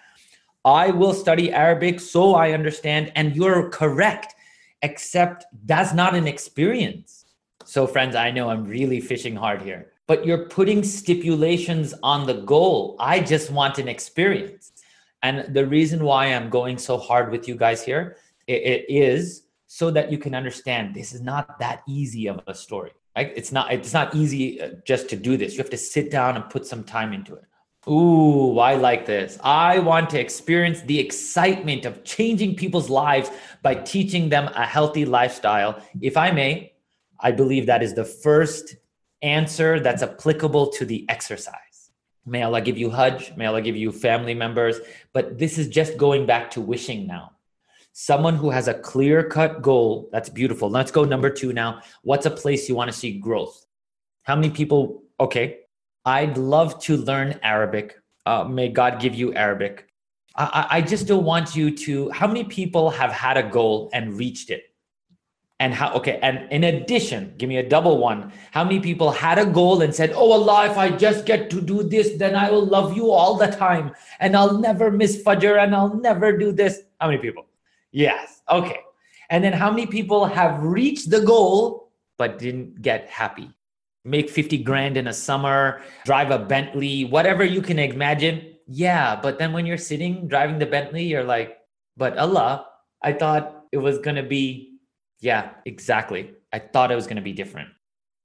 I 0.65 0.91
will 0.91 1.13
study 1.13 1.53
Arabic 1.53 2.01
so 2.01 2.35
I 2.35 2.51
understand, 2.51 3.13
and 3.15 3.33
you're 3.33 3.69
correct, 3.69 4.35
except 4.89 5.45
that's 5.65 5.93
not 5.93 6.15
an 6.15 6.27
experience. 6.27 7.25
So, 7.65 7.87
friends, 7.87 8.15
I 8.15 8.29
know 8.31 8.49
I'm 8.49 8.65
really 8.65 9.01
fishing 9.01 9.35
hard 9.35 9.61
here, 9.61 9.81
but 10.07 10.25
you're 10.25 10.45
putting 10.59 10.83
stipulations 10.83 11.93
on 12.03 12.27
the 12.27 12.37
goal. 12.53 12.95
I 12.99 13.19
just 13.19 13.51
want 13.51 13.79
an 13.79 13.87
experience. 13.87 14.71
And 15.23 15.53
the 15.57 15.65
reason 15.65 16.03
why 16.03 16.27
I'm 16.27 16.49
going 16.59 16.77
so 16.77 16.97
hard 16.97 17.31
with 17.31 17.47
you 17.47 17.55
guys 17.55 17.83
here 17.83 18.17
it, 18.47 18.85
is 18.87 19.47
so 19.67 19.89
that 19.91 20.11
you 20.11 20.19
can 20.25 20.35
understand 20.35 20.93
this 20.93 21.13
is 21.13 21.21
not 21.21 21.57
that 21.59 21.81
easy 21.87 22.27
of 22.27 22.39
a 22.47 22.53
story 22.53 22.91
right 23.17 23.31
it's 23.35 23.51
not 23.51 23.73
it's 23.73 23.93
not 23.99 24.13
easy 24.13 24.61
uh, 24.61 24.69
just 24.85 25.09
to 25.09 25.15
do 25.15 25.35
this 25.37 25.53
you 25.53 25.57
have 25.57 25.75
to 25.77 25.83
sit 25.95 26.11
down 26.11 26.35
and 26.35 26.49
put 26.49 26.63
some 26.65 26.83
time 26.83 27.11
into 27.13 27.33
it 27.33 27.45
Ooh, 27.87 28.57
I 28.57 28.75
like 28.75 29.05
this. 29.05 29.37
I 29.43 29.79
want 29.79 30.09
to 30.11 30.19
experience 30.19 30.81
the 30.81 30.99
excitement 30.99 31.85
of 31.85 32.03
changing 32.03 32.55
people's 32.55 32.89
lives 32.89 33.29
by 33.61 33.75
teaching 33.75 34.29
them 34.29 34.49
a 34.55 34.65
healthy 34.65 35.05
lifestyle. 35.05 35.79
If 36.01 36.17
I 36.17 36.31
may, 36.31 36.73
I 37.19 37.31
believe 37.31 37.67
that 37.67 37.83
is 37.83 37.93
the 37.93 38.05
first 38.05 38.75
answer 39.21 39.79
that's 39.79 40.01
applicable 40.01 40.71
to 40.71 40.85
the 40.85 41.05
exercise. 41.09 41.91
May 42.25 42.41
Allah 42.41 42.61
give 42.61 42.77
you 42.77 42.89
Hajj, 42.89 43.33
may 43.37 43.45
Allah 43.45 43.61
give 43.61 43.75
you 43.75 43.91
family 43.91 44.33
members, 44.33 44.79
but 45.13 45.37
this 45.37 45.59
is 45.59 45.67
just 45.67 45.95
going 45.95 46.25
back 46.25 46.49
to 46.51 46.61
wishing 46.61 47.05
now 47.05 47.35
someone 47.97 48.35
who 48.35 48.49
has 48.49 48.67
a 48.67 48.73
clear 48.73 49.23
cut 49.23 49.61
goal 49.61 50.09
that's 50.11 50.27
beautiful 50.27 50.69
let's 50.69 50.91
go 50.91 51.05
number 51.05 51.29
two 51.29 51.53
now 51.53 51.79
what's 52.03 52.25
a 52.25 52.29
place 52.29 52.67
you 52.67 52.75
want 52.75 52.91
to 52.91 52.97
see 52.97 53.17
growth 53.17 53.65
how 54.23 54.35
many 54.35 54.49
people 54.49 55.01
okay 55.17 55.59
i'd 56.05 56.37
love 56.37 56.79
to 56.79 56.97
learn 56.97 57.39
arabic 57.43 57.97
uh, 58.25 58.43
may 58.43 58.69
god 58.69 58.99
give 58.99 59.15
you 59.15 59.33
arabic 59.33 59.87
I, 60.37 60.67
I 60.69 60.81
just 60.81 61.07
don't 61.07 61.23
want 61.23 61.55
you 61.55 61.71
to 61.71 62.09
how 62.09 62.27
many 62.27 62.43
people 62.43 62.89
have 62.89 63.11
had 63.11 63.37
a 63.37 63.43
goal 63.43 63.89
and 63.93 64.17
reached 64.17 64.49
it 64.49 64.63
and 65.61 65.73
how 65.73 65.93
okay 65.93 66.19
and 66.21 66.51
in 66.51 66.65
addition 66.65 67.33
give 67.37 67.47
me 67.47 67.57
a 67.57 67.67
double 67.67 67.97
one 67.97 68.33
how 68.51 68.63
many 68.63 68.81
people 68.81 69.11
had 69.11 69.39
a 69.39 69.45
goal 69.45 69.81
and 69.81 69.95
said 69.95 70.11
oh 70.13 70.33
allah 70.33 70.69
if 70.69 70.77
i 70.77 70.89
just 70.89 71.25
get 71.25 71.49
to 71.49 71.61
do 71.61 71.83
this 71.83 72.17
then 72.17 72.35
i 72.35 72.51
will 72.51 72.65
love 72.65 72.95
you 72.95 73.11
all 73.11 73.35
the 73.35 73.47
time 73.47 73.91
and 74.19 74.35
i'll 74.35 74.59
never 74.59 74.91
miss 74.91 75.23
fajr 75.23 75.63
and 75.63 75.73
i'll 75.73 75.95
never 75.95 76.37
do 76.37 76.51
this 76.51 76.81
how 76.99 77.07
many 77.07 77.17
people 77.19 77.45
Yes. 77.95 78.41
Okay. 78.51 78.81
And 79.29 79.41
then 79.41 79.53
how 79.53 79.71
many 79.71 79.87
people 79.87 80.25
have 80.25 80.61
reached 80.61 81.09
the 81.09 81.21
goal 81.21 81.93
but 82.17 82.37
didn't 82.37 82.81
get 82.81 83.09
happy? 83.09 83.49
Make 84.05 84.29
50 84.29 84.59
grand 84.59 84.97
in 84.97 85.07
a 85.07 85.13
summer, 85.13 85.81
drive 86.05 86.31
a 86.31 86.39
Bentley, 86.39 87.05
whatever 87.05 87.43
you 87.43 87.61
can 87.61 87.79
imagine. 87.79 88.53
yeah, 88.67 89.15
but 89.15 89.37
then 89.39 89.51
when 89.51 89.65
you're 89.65 89.77
sitting 89.77 90.27
driving 90.27 90.59
the 90.59 90.65
Bentley, 90.65 91.03
you're 91.03 91.23
like, 91.23 91.57
but 91.97 92.17
Allah, 92.17 92.67
I 93.01 93.13
thought 93.13 93.65
it 93.71 93.77
was 93.77 93.99
going 93.99 94.15
to 94.15 94.23
be, 94.23 94.77
yeah, 95.21 95.51
exactly. 95.65 96.33
I 96.53 96.59
thought 96.59 96.91
it 96.91 96.95
was 96.95 97.05
going 97.05 97.17
to 97.17 97.21
be 97.21 97.33
different. 97.33 97.69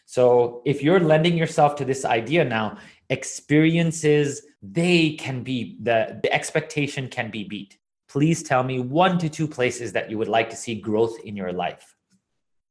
So 0.06 0.62
if 0.64 0.82
you're 0.82 1.00
lending 1.00 1.36
yourself 1.36 1.76
to 1.76 1.84
this 1.84 2.04
idea 2.04 2.44
now, 2.44 2.78
experiences, 3.10 4.42
they 4.62 5.10
can 5.14 5.42
be, 5.42 5.78
the, 5.82 6.18
the 6.22 6.32
expectation 6.32 7.08
can 7.08 7.30
be 7.30 7.44
beat. 7.44 7.78
Please 8.08 8.42
tell 8.42 8.64
me 8.64 8.80
one 8.80 9.18
to 9.18 9.28
two 9.28 9.46
places 9.46 9.92
that 9.92 10.10
you 10.10 10.18
would 10.18 10.28
like 10.28 10.50
to 10.50 10.56
see 10.56 10.74
growth 10.74 11.16
in 11.24 11.36
your 11.36 11.52
life. 11.52 11.94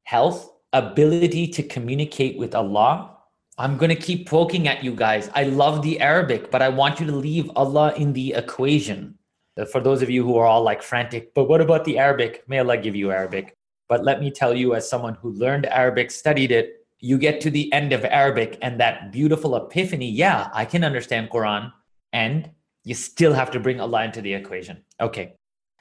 Health, 0.04 0.52
ability 0.74 1.48
to 1.48 1.64
communicate 1.64 2.38
with 2.38 2.56
Allah. 2.56 3.16
I'm 3.58 3.78
going 3.78 3.90
to 3.90 3.96
keep 3.96 4.28
poking 4.30 4.68
at 4.68 4.84
you 4.84 4.94
guys. 4.94 5.30
I 5.34 5.44
love 5.44 5.82
the 5.82 6.00
Arabic, 6.00 6.52
but 6.52 6.62
I 6.62 6.70
want 6.70 7.00
you 7.00 7.06
to 7.08 7.16
leave 7.16 7.52
Allah 7.56 7.94
in 7.96 8.14
the 8.14 8.34
equation. 8.34 9.18
Uh, 9.60 9.66
for 9.66 9.82
those 9.82 10.02
of 10.02 10.10
you 10.10 10.24
who 10.24 10.38
are 10.38 10.46
all 10.46 10.64
like 10.64 10.82
frantic, 10.82 11.34
but 11.34 11.50
what 11.50 11.60
about 11.60 11.84
the 11.84 11.98
Arabic? 11.98 12.44
May 12.48 12.60
Allah 12.60 12.78
give 12.78 12.96
you 12.96 13.12
Arabic. 13.12 13.56
But 13.90 14.06
let 14.06 14.22
me 14.22 14.32
tell 14.32 14.54
you, 14.54 14.76
as 14.76 14.88
someone 14.88 15.16
who 15.16 15.32
learned 15.32 15.66
Arabic, 15.66 16.12
studied 16.12 16.52
it, 16.52 16.86
you 17.00 17.18
get 17.18 17.42
to 17.42 17.50
the 17.50 17.72
end 17.74 17.92
of 17.92 18.06
Arabic 18.06 18.58
and 18.62 18.80
that 18.80 19.12
beautiful 19.12 19.56
epiphany. 19.56 20.10
Yeah, 20.10 20.50
I 20.54 20.66
can 20.66 20.84
understand 20.84 21.30
Quran. 21.30 21.74
And 22.14 22.52
you 22.84 22.94
still 22.94 23.34
have 23.34 23.52
to 23.52 23.60
bring 23.60 23.80
Allah 23.80 24.04
into 24.04 24.22
the 24.22 24.34
equation. 24.34 24.84
Okay. 25.02 25.34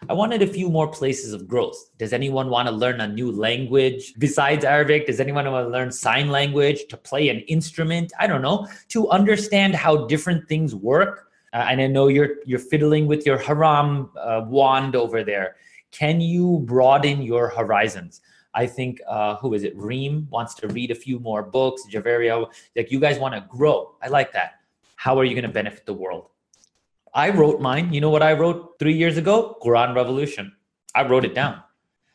I 0.08 0.12
wanted 0.12 0.42
a 0.42 0.46
few 0.46 0.70
more 0.70 0.86
places 0.88 1.32
of 1.32 1.48
growth. 1.48 1.90
Does 1.98 2.12
anyone 2.12 2.50
want 2.50 2.68
to 2.68 2.72
learn 2.72 3.00
a 3.00 3.08
new 3.08 3.32
language 3.32 4.14
besides 4.18 4.64
Arabic? 4.64 5.06
Does 5.06 5.18
anyone 5.18 5.50
want 5.50 5.66
to 5.66 5.70
learn 5.70 5.90
sign 5.90 6.30
language, 6.30 6.86
to 6.88 6.96
play 6.96 7.28
an 7.30 7.40
instrument? 7.40 8.12
I 8.18 8.28
don't 8.28 8.40
know, 8.40 8.68
to 8.88 9.08
understand 9.10 9.74
how 9.74 10.06
different 10.06 10.48
things 10.48 10.74
work. 10.74 11.30
Uh, 11.52 11.66
and 11.68 11.80
I 11.80 11.88
know 11.88 12.06
you're 12.08 12.36
you're 12.46 12.60
fiddling 12.60 13.06
with 13.06 13.26
your 13.26 13.38
haram 13.38 14.10
uh, 14.16 14.42
wand 14.46 14.94
over 14.94 15.24
there. 15.24 15.56
Can 15.90 16.20
you 16.20 16.60
broaden 16.64 17.22
your 17.22 17.48
horizons? 17.48 18.20
I 18.54 18.66
think 18.66 19.00
uh, 19.08 19.36
who 19.36 19.54
is 19.54 19.64
it? 19.64 19.76
Reem 19.76 20.28
wants 20.30 20.54
to 20.56 20.68
read 20.68 20.90
a 20.90 20.94
few 20.94 21.18
more 21.18 21.42
books. 21.42 21.82
Javeria, 21.90 22.46
like 22.76 22.92
you 22.92 23.00
guys 23.00 23.18
want 23.18 23.34
to 23.34 23.40
grow. 23.48 23.96
I 24.00 24.08
like 24.08 24.32
that. 24.32 24.60
How 24.96 25.18
are 25.18 25.24
you 25.24 25.34
going 25.34 25.44
to 25.44 25.52
benefit 25.52 25.86
the 25.86 25.94
world? 25.94 26.30
I 27.14 27.30
wrote 27.30 27.60
mine. 27.60 27.92
You 27.92 28.00
know 28.00 28.10
what 28.10 28.22
I 28.22 28.32
wrote 28.32 28.78
three 28.78 28.94
years 28.94 29.16
ago? 29.16 29.56
Quran 29.62 29.94
Revolution. 29.94 30.52
I 30.94 31.06
wrote 31.06 31.24
it 31.24 31.34
down. 31.34 31.62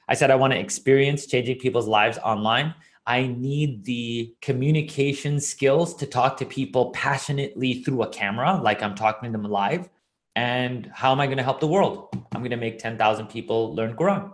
I 0.07 0.13
said 0.15 0.31
I 0.31 0.35
want 0.35 0.53
to 0.53 0.59
experience 0.59 1.25
changing 1.25 1.59
people's 1.59 1.87
lives 1.87 2.17
online. 2.19 2.73
I 3.05 3.27
need 3.27 3.83
the 3.83 4.33
communication 4.41 5.39
skills 5.39 5.93
to 5.95 6.05
talk 6.05 6.37
to 6.37 6.45
people 6.45 6.91
passionately 6.91 7.83
through 7.83 8.03
a 8.03 8.07
camera, 8.07 8.59
like 8.61 8.81
I'm 8.81 8.95
talking 8.95 9.31
to 9.31 9.37
them 9.37 9.49
live. 9.49 9.89
And 10.35 10.89
how 10.93 11.11
am 11.11 11.19
I 11.19 11.27
going 11.27 11.37
to 11.37 11.43
help 11.43 11.59
the 11.59 11.67
world? 11.67 12.09
I'm 12.33 12.41
going 12.41 12.51
to 12.51 12.57
make 12.57 12.79
10,000 12.79 13.27
people 13.27 13.75
learn 13.75 13.95
Quran. 13.95 14.31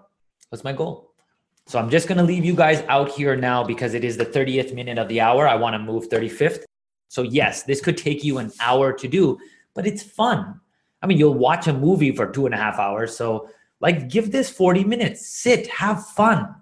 What's 0.50 0.64
my 0.64 0.74
goal? 0.74 1.14
So 1.68 1.78
I'm 1.78 1.90
just 1.90 2.08
going 2.08 2.18
to 2.18 2.24
leave 2.24 2.46
you 2.46 2.56
guys 2.56 2.84
out 2.88 3.10
here 3.10 3.36
now 3.36 3.64
because 3.64 3.94
it 3.94 4.04
is 4.04 4.18
the 4.18 4.26
30th 4.26 4.74
minute 4.74 4.98
of 4.98 5.08
the 5.08 5.22
hour. 5.22 5.48
I 5.48 5.56
want 5.56 5.74
to 5.74 5.80
move 5.80 6.10
35th. 6.10 6.64
So, 7.10 7.24
yes, 7.24 7.64
this 7.64 7.82
could 7.82 7.98
take 7.98 8.24
you 8.24 8.38
an 8.38 8.52
hour 8.60 8.94
to 8.94 9.08
do, 9.08 9.38
but 9.80 9.88
it's 9.88 10.04
fun. 10.04 10.60
I 11.02 11.08
mean, 11.08 11.18
you'll 11.18 11.36
watch 11.36 11.68
a 11.68 11.74
movie 11.74 12.12
for 12.12 12.30
two 12.30 12.46
and 12.46 12.54
a 12.54 12.58
half 12.58 12.80
hours. 12.80 13.16
So, 13.16 13.50
like, 13.80 14.10
give 14.10 14.30
this 14.30 14.50
40 14.50 14.84
minutes, 14.84 15.26
sit, 15.26 15.68
have 15.68 16.06
fun. 16.06 16.54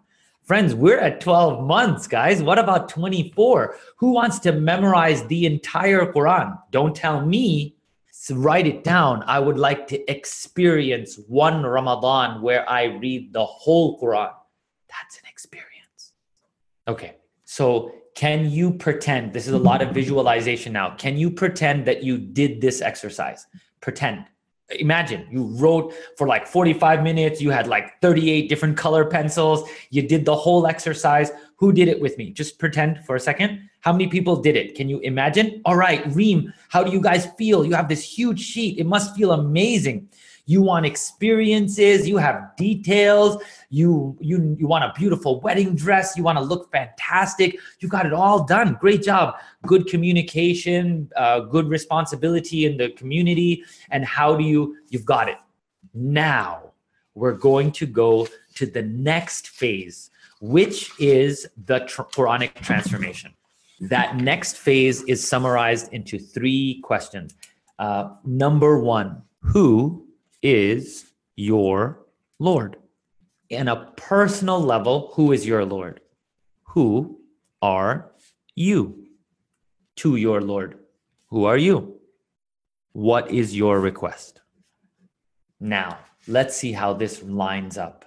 Friends, 0.44 0.76
we're 0.76 1.00
at 1.00 1.20
12 1.20 1.66
months, 1.66 2.06
guys. 2.06 2.44
What 2.44 2.60
about 2.60 2.90
24? 2.90 3.76
Who 3.96 4.12
wants 4.12 4.38
to 4.42 4.52
memorize 4.52 5.26
the 5.26 5.48
entire 5.48 6.14
Quran? 6.14 6.60
Don't 6.70 6.96
tell 6.96 7.26
me. 7.26 7.76
So 8.12 8.36
write 8.36 8.68
it 8.68 8.84
down. 8.84 9.24
I 9.26 9.40
would 9.40 9.58
like 9.58 9.88
to 9.88 10.12
experience 10.12 11.20
one 11.28 11.64
Ramadan 11.64 12.44
where 12.44 12.70
I 12.70 12.84
read 12.84 13.34
the 13.34 13.44
whole 13.44 14.00
Quran. 14.00 14.32
That's 14.90 15.18
an 15.18 15.24
experience. 15.28 16.14
Okay. 16.88 17.16
So, 17.46 17.94
can 18.18 18.50
you 18.50 18.72
pretend? 18.72 19.32
This 19.32 19.46
is 19.46 19.54
a 19.54 19.60
lot 19.60 19.84
of 19.84 19.92
visualization 19.94 20.74
now. 20.74 20.96
Can 20.96 21.18
you 21.18 21.30
pretend 21.30 21.86
that 21.86 22.02
you 22.02 22.18
did 22.18 22.62
this 22.62 22.82
exercise? 22.82 23.46
Pretend. 23.80 24.26
Imagine 24.72 25.28
you 25.30 25.44
wrote 25.44 25.94
for 26.18 26.26
like 26.28 26.48
45 26.48 27.04
minutes, 27.04 27.40
you 27.40 27.52
had 27.52 27.68
like 27.68 28.02
38 28.02 28.50
different 28.50 28.76
color 28.76 29.06
pencils, 29.06 29.70
you 29.92 30.02
did 30.02 30.26
the 30.26 30.36
whole 30.36 30.66
exercise. 30.66 31.30
Who 31.58 31.72
did 31.72 31.88
it 31.88 32.02
with 32.02 32.18
me? 32.18 32.32
Just 32.32 32.58
pretend 32.58 33.06
for 33.06 33.16
a 33.16 33.20
second. 33.20 33.70
How 33.82 33.92
many 33.92 34.08
people 34.08 34.42
did 34.42 34.56
it? 34.56 34.74
Can 34.74 34.90
you 34.90 34.98
imagine? 35.02 35.62
All 35.64 35.76
right, 35.76 36.04
Reem, 36.08 36.52
how 36.70 36.84
do 36.84 36.92
you 36.92 37.00
guys 37.00 37.28
feel? 37.38 37.64
You 37.68 37.76
have 37.76 37.88
this 37.88 38.04
huge 38.04 38.42
sheet. 38.42 38.80
It 38.80 38.88
must 38.88 39.16
feel 39.16 39.32
amazing 39.32 40.10
you 40.48 40.62
want 40.62 40.86
experiences 40.86 42.08
you 42.08 42.18
have 42.18 42.56
details 42.56 43.42
you 43.70 44.18
you 44.20 44.56
you 44.58 44.66
want 44.66 44.84
a 44.84 44.92
beautiful 44.98 45.40
wedding 45.42 45.76
dress 45.76 46.18
you 46.18 46.24
want 46.24 46.38
to 46.38 46.44
look 46.44 46.72
fantastic. 46.72 47.60
You 47.80 47.88
got 47.88 48.06
it 48.06 48.14
all 48.14 48.46
done. 48.46 48.78
Great 48.80 49.04
job. 49.04 49.36
Good 49.66 49.86
communication 49.88 51.12
uh, 51.16 51.42
good 51.42 51.68
responsibility 51.68 52.66
in 52.66 52.78
the 52.78 52.90
community 52.92 53.64
and 53.92 54.04
how 54.04 54.36
do 54.36 54.44
you 54.44 54.78
you've 54.90 55.06
got 55.06 55.30
it. 55.30 55.38
Now 55.94 56.72
we're 57.14 57.34
going 57.34 57.72
to 57.74 57.86
go 57.86 58.28
to 58.56 58.66
the 58.66 58.82
next 58.82 59.50
phase 59.50 60.10
which 60.40 60.92
is 61.00 61.48
the 61.66 61.80
tr- 61.80 62.04
quranic 62.04 62.54
transformation. 62.56 63.34
That 63.80 64.18
next 64.18 64.58
phase 64.58 65.04
is 65.04 65.28
summarized 65.28 65.92
into 65.94 66.20
three 66.20 66.80
questions. 66.84 67.36
Uh, 67.80 68.10
number 68.24 68.80
one 68.80 69.24
who 69.42 70.07
is 70.42 71.06
your 71.36 72.06
Lord. 72.40 72.78
In 73.50 73.68
a 73.68 73.92
personal 73.96 74.62
level, 74.62 75.12
who 75.16 75.32
is 75.32 75.46
your 75.46 75.66
Lord? 75.66 76.02
Who 76.74 77.22
are 77.62 78.12
you 78.56 79.08
to 79.98 80.16
your 80.16 80.42
Lord? 80.42 80.80
Who 81.30 81.46
are 81.46 81.58
you? 81.58 82.00
What 82.92 83.32
is 83.32 83.56
your 83.56 83.80
request? 83.80 84.42
Now, 85.60 86.00
let's 86.28 86.56
see 86.56 86.72
how 86.72 86.94
this 86.94 87.24
lines 87.24 87.78
up. 87.78 88.06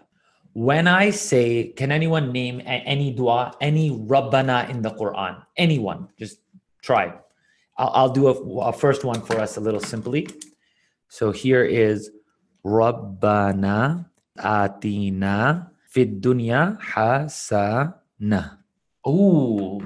When 0.52 0.88
I 0.88 1.10
say, 1.10 1.68
can 1.68 1.92
anyone 1.92 2.32
name 2.32 2.60
any 2.64 3.12
dua, 3.12 3.54
any 3.60 3.90
Rabbana 3.90 4.68
in 4.68 4.82
the 4.82 4.90
Quran? 4.90 5.42
Anyone, 5.56 6.08
just 6.18 6.38
try. 6.82 7.14
I'll, 7.78 7.90
I'll 7.94 8.12
do 8.12 8.28
a, 8.28 8.68
a 8.68 8.72
first 8.72 9.04
one 9.04 9.22
for 9.22 9.38
us 9.38 9.56
a 9.56 9.60
little 9.60 9.80
simply. 9.80 10.28
So 11.08 11.30
here 11.30 11.64
is 11.64 12.10
Rabbana 12.64 14.06
atina 14.38 15.70
fid 15.88 16.20
dunya 16.20 16.80
hasana. 16.80 18.58
Oh, 19.04 19.82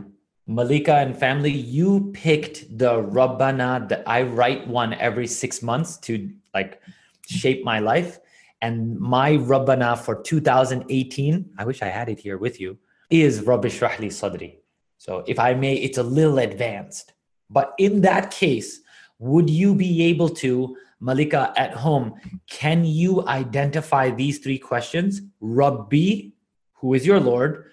Malika 0.47 0.97
and 0.97 1.17
family, 1.17 1.51
you 1.51 2.11
picked 2.13 2.77
the 2.77 3.03
Rabbana 3.03 3.89
that 3.89 4.03
I 4.07 4.23
write 4.23 4.67
one 4.69 4.93
every 4.95 5.27
six 5.27 5.63
months 5.63 5.97
to 5.99 6.31
like 6.53 6.81
shape 7.27 7.65
my 7.65 7.79
life. 7.79 8.19
And 8.61 8.99
my 8.99 9.33
Rabbana 9.33 9.99
for 9.99 10.23
2018, 10.23 11.51
I 11.59 11.65
wish 11.65 11.83
I 11.83 11.89
had 11.89 12.09
it 12.09 12.19
here 12.19 12.39
with 12.39 12.61
you, 12.61 12.79
is 13.11 13.43
Rabbi 13.43 13.69
Shrahli 13.69 14.09
Sadri. 14.09 14.57
So 14.99 15.23
if 15.27 15.39
I 15.39 15.55
may, 15.55 15.75
it's 15.75 15.99
a 15.99 16.03
little 16.03 16.39
advanced. 16.39 17.13
But 17.51 17.75
in 17.79 18.01
that 18.03 18.31
case, 18.31 18.81
would 19.20 19.50
you 19.50 19.76
be 19.76 20.04
able 20.04 20.30
to 20.30 20.76
Malika 21.00 21.54
at 21.56 21.74
home, 21.74 22.20
can 22.50 22.84
you 22.84 23.26
identify 23.28 24.12
these 24.12 24.40
three 24.40 24.60
questions? 24.60 25.22
Rabbi, 25.40 26.32
who 26.74 26.94
is 26.94 27.06
your 27.06 27.20
Lord? 27.20 27.66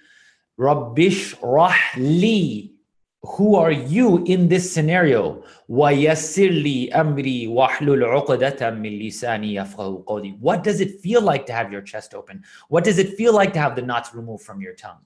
Rabbish 0.58 1.34
Rahli, 1.40 2.72
who 3.22 3.56
are 3.56 3.72
you 3.72 4.24
in 4.24 4.48
this 4.48 4.72
scenario? 4.72 5.42
وَيَسِّرْ 5.68 6.92
amri 6.92 7.48
وَحْلُلْ 7.48 8.26
عُقْدَةً 8.26 8.58
مِّن 8.58 9.02
لِسَانِي 9.02 9.54
يَفْقَهُ 9.54 10.04
قَوْلِي 10.04 10.38
What 10.38 10.62
does 10.62 10.80
it 10.80 11.00
feel 11.00 11.20
like 11.20 11.46
to 11.46 11.52
have 11.52 11.72
your 11.72 11.82
chest 11.82 12.14
open? 12.14 12.44
What 12.68 12.84
does 12.84 12.98
it 12.98 13.16
feel 13.16 13.34
like 13.34 13.52
to 13.54 13.58
have 13.58 13.74
the 13.74 13.82
knots 13.82 14.14
removed 14.14 14.44
from 14.44 14.60
your 14.60 14.74
tongue? 14.74 15.00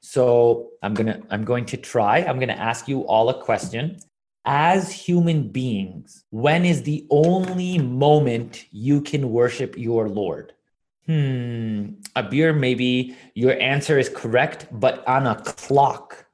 So 0.00 0.70
I'm 0.82 0.94
gonna 0.94 1.22
I'm 1.30 1.44
going 1.44 1.64
to 1.66 1.76
try. 1.76 2.18
I'm 2.18 2.38
gonna 2.38 2.52
ask 2.52 2.86
you 2.88 3.06
all 3.06 3.28
a 3.28 3.42
question 3.42 3.98
as 4.45 4.91
human 4.91 5.49
beings, 5.49 6.23
when 6.29 6.65
is 6.65 6.83
the 6.83 7.05
only 7.09 7.77
moment 7.77 8.65
you 8.71 9.01
can 9.01 9.31
worship 9.31 9.77
your 9.77 10.09
Lord? 10.09 10.53
Hmm, 11.05 11.93
Abir, 12.15 12.57
maybe 12.57 13.15
your 13.35 13.59
answer 13.59 13.99
is 13.99 14.09
correct, 14.09 14.67
but 14.71 15.05
on 15.07 15.27
a 15.27 15.35
clock, 15.35 16.25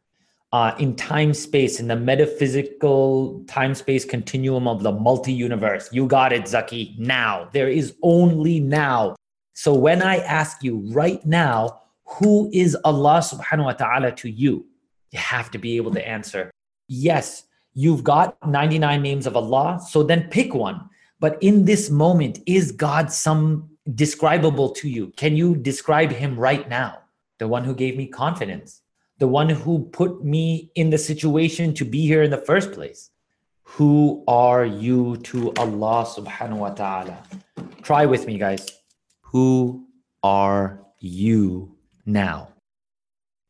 uh, 0.53 0.73
in 0.79 0.95
time 0.95 1.33
space, 1.33 1.79
in 1.79 1.87
the 1.87 1.95
metaphysical 1.95 3.43
time 3.47 3.75
space 3.75 4.05
continuum 4.05 4.67
of 4.67 4.83
the 4.83 4.91
multi 4.91 5.33
universe. 5.33 5.89
You 5.91 6.07
got 6.07 6.31
it, 6.31 6.47
Zaki. 6.47 6.95
Now, 6.97 7.49
there 7.51 7.69
is 7.69 7.95
only 8.01 8.59
now. 8.59 9.15
So 9.53 9.73
when 9.73 10.01
I 10.01 10.17
ask 10.17 10.63
you 10.63 10.83
right 10.91 11.25
now, 11.25 11.81
who 12.05 12.49
is 12.53 12.77
Allah 12.85 13.19
subhanahu 13.19 13.65
wa 13.65 13.73
ta'ala 13.73 14.11
to 14.13 14.29
you? 14.29 14.65
You 15.11 15.19
have 15.19 15.51
to 15.51 15.57
be 15.57 15.75
able 15.75 15.91
to 15.91 16.07
answer. 16.07 16.51
Yes, 16.87 17.43
You've 17.79 18.03
got 18.03 18.35
99 18.47 19.03
names 19.03 19.27
of 19.27 19.37
Allah, 19.37 19.79
so 19.87 20.01
then 20.01 20.29
pick 20.31 20.55
one. 20.55 20.89
But 21.19 21.37
in 21.43 21.63
this 21.63 21.91
moment, 21.91 22.39
is 22.47 22.71
God 22.71 23.11
some 23.11 23.69
describable 23.93 24.69
to 24.69 24.89
you? 24.89 25.13
Can 25.15 25.37
you 25.37 25.55
describe 25.55 26.11
him 26.11 26.39
right 26.39 26.67
now? 26.67 26.97
The 27.37 27.47
one 27.47 27.63
who 27.63 27.75
gave 27.75 27.95
me 27.95 28.07
confidence, 28.07 28.81
the 29.19 29.27
one 29.27 29.47
who 29.47 29.85
put 29.93 30.25
me 30.25 30.71
in 30.73 30.89
the 30.89 30.97
situation 30.97 31.75
to 31.75 31.85
be 31.85 32.01
here 32.07 32.23
in 32.23 32.31
the 32.31 32.43
first 32.49 32.71
place. 32.71 33.11
Who 33.77 34.23
are 34.27 34.65
you 34.65 35.17
to 35.29 35.53
Allah 35.53 36.03
subhanahu 36.09 36.57
wa 36.57 36.71
ta'ala? 36.71 37.21
Try 37.83 38.07
with 38.07 38.25
me, 38.25 38.39
guys. 38.39 38.65
Who 39.21 39.85
are 40.23 40.81
you 40.97 41.77
now? 42.07 42.53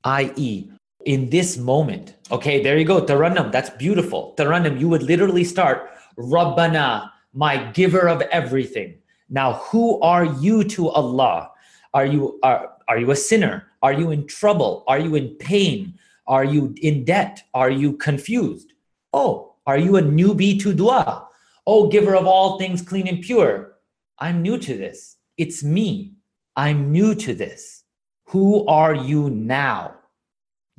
I.e., 0.04 0.70
in 1.08 1.30
this 1.30 1.58
moment. 1.58 2.16
Okay, 2.32 2.62
there 2.62 2.78
you 2.78 2.84
go. 2.84 3.02
Tarannum, 3.02 3.50
that's 3.52 3.70
beautiful. 3.72 4.36
Tarannum, 4.38 4.78
you 4.78 4.90
would 4.90 5.04
literally 5.04 5.46
start, 5.46 5.90
Rabbana, 6.18 7.10
my 7.34 7.72
giver 7.72 8.10
of 8.10 8.22
everything. 8.24 9.00
Now, 9.30 9.54
who 9.54 10.02
are 10.02 10.26
you 10.26 10.66
to 10.66 10.90
Allah? 10.90 11.52
Are 11.94 12.06
you 12.06 12.40
are, 12.44 12.74
are 12.90 13.00
you 13.00 13.12
a 13.12 13.16
sinner? 13.16 13.68
Are 13.82 13.94
you 13.94 14.12
in 14.12 14.28
trouble? 14.28 14.84
Are 14.88 15.00
you 15.00 15.16
in 15.16 15.30
pain? 15.36 15.98
Are 16.28 16.44
you 16.44 16.76
in 16.82 17.06
debt? 17.06 17.42
Are 17.54 17.70
you 17.70 17.94
confused? 17.94 18.74
Oh, 19.14 19.56
are 19.66 19.78
you 19.78 19.96
a 19.96 20.02
newbie 20.02 20.60
to 20.62 20.74
dua? 20.74 21.28
Oh, 21.66 21.88
giver 21.88 22.16
of 22.16 22.28
all 22.28 22.60
things 22.60 22.82
clean 22.82 23.08
and 23.08 23.22
pure. 23.22 23.76
I'm 24.20 24.42
new 24.42 24.58
to 24.58 24.78
this. 24.78 25.16
It's 25.38 25.64
me. 25.64 26.16
I'm 26.58 26.92
new 26.92 27.16
to 27.16 27.34
this. 27.34 27.84
Who 28.26 28.66
are 28.68 28.94
you 28.94 29.30
now? 29.30 29.96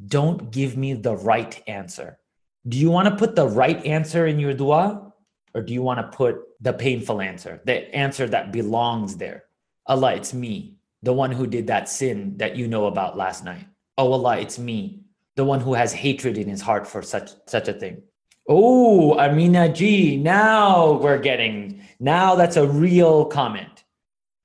Don't 0.07 0.51
give 0.51 0.77
me 0.77 0.95
the 0.95 1.17
right 1.17 1.61
answer. 1.67 2.19
Do 2.67 2.79
you 2.79 2.91
want 2.91 3.09
to 3.09 3.17
put 3.17 3.35
the 3.35 3.49
right 3.49 3.85
answer 3.85 4.27
in 4.27 4.39
your 4.39 4.55
dua? 4.55 5.13
Or 5.55 5.63
do 5.63 5.73
you 5.73 5.83
want 5.83 5.99
to 5.99 6.17
put 6.17 6.43
the 6.61 6.73
painful 6.73 7.21
answer, 7.21 7.61
the 7.65 7.95
answer 7.95 8.29
that 8.29 8.53
belongs 8.53 9.17
there? 9.17 9.45
Allah, 9.87 10.15
it's 10.15 10.35
me, 10.35 10.77
the 11.03 11.13
one 11.13 11.33
who 11.33 11.47
did 11.47 11.69
that 11.69 11.89
sin 11.89 12.37
that 12.37 12.57
you 12.57 12.69
know 12.69 12.87
about 12.87 13.17
last 13.17 13.45
night. 13.45 13.67
Oh 13.97 14.13
Allah, 14.13 14.39
it's 14.39 14.59
me, 14.59 15.01
the 15.37 15.45
one 15.45 15.61
who 15.61 15.75
has 15.75 15.93
hatred 15.93 16.37
in 16.37 16.49
his 16.49 16.61
heart 16.61 16.87
for 16.87 17.03
such 17.03 17.31
such 17.47 17.67
a 17.69 17.73
thing. 17.73 18.03
Oh, 18.47 19.19
Amina 19.19 19.73
G, 19.73 20.17
now 20.17 20.93
we're 20.93 21.19
getting, 21.19 21.83
now 21.99 22.35
that's 22.35 22.57
a 22.57 22.67
real 22.67 23.25
comment. 23.25 23.85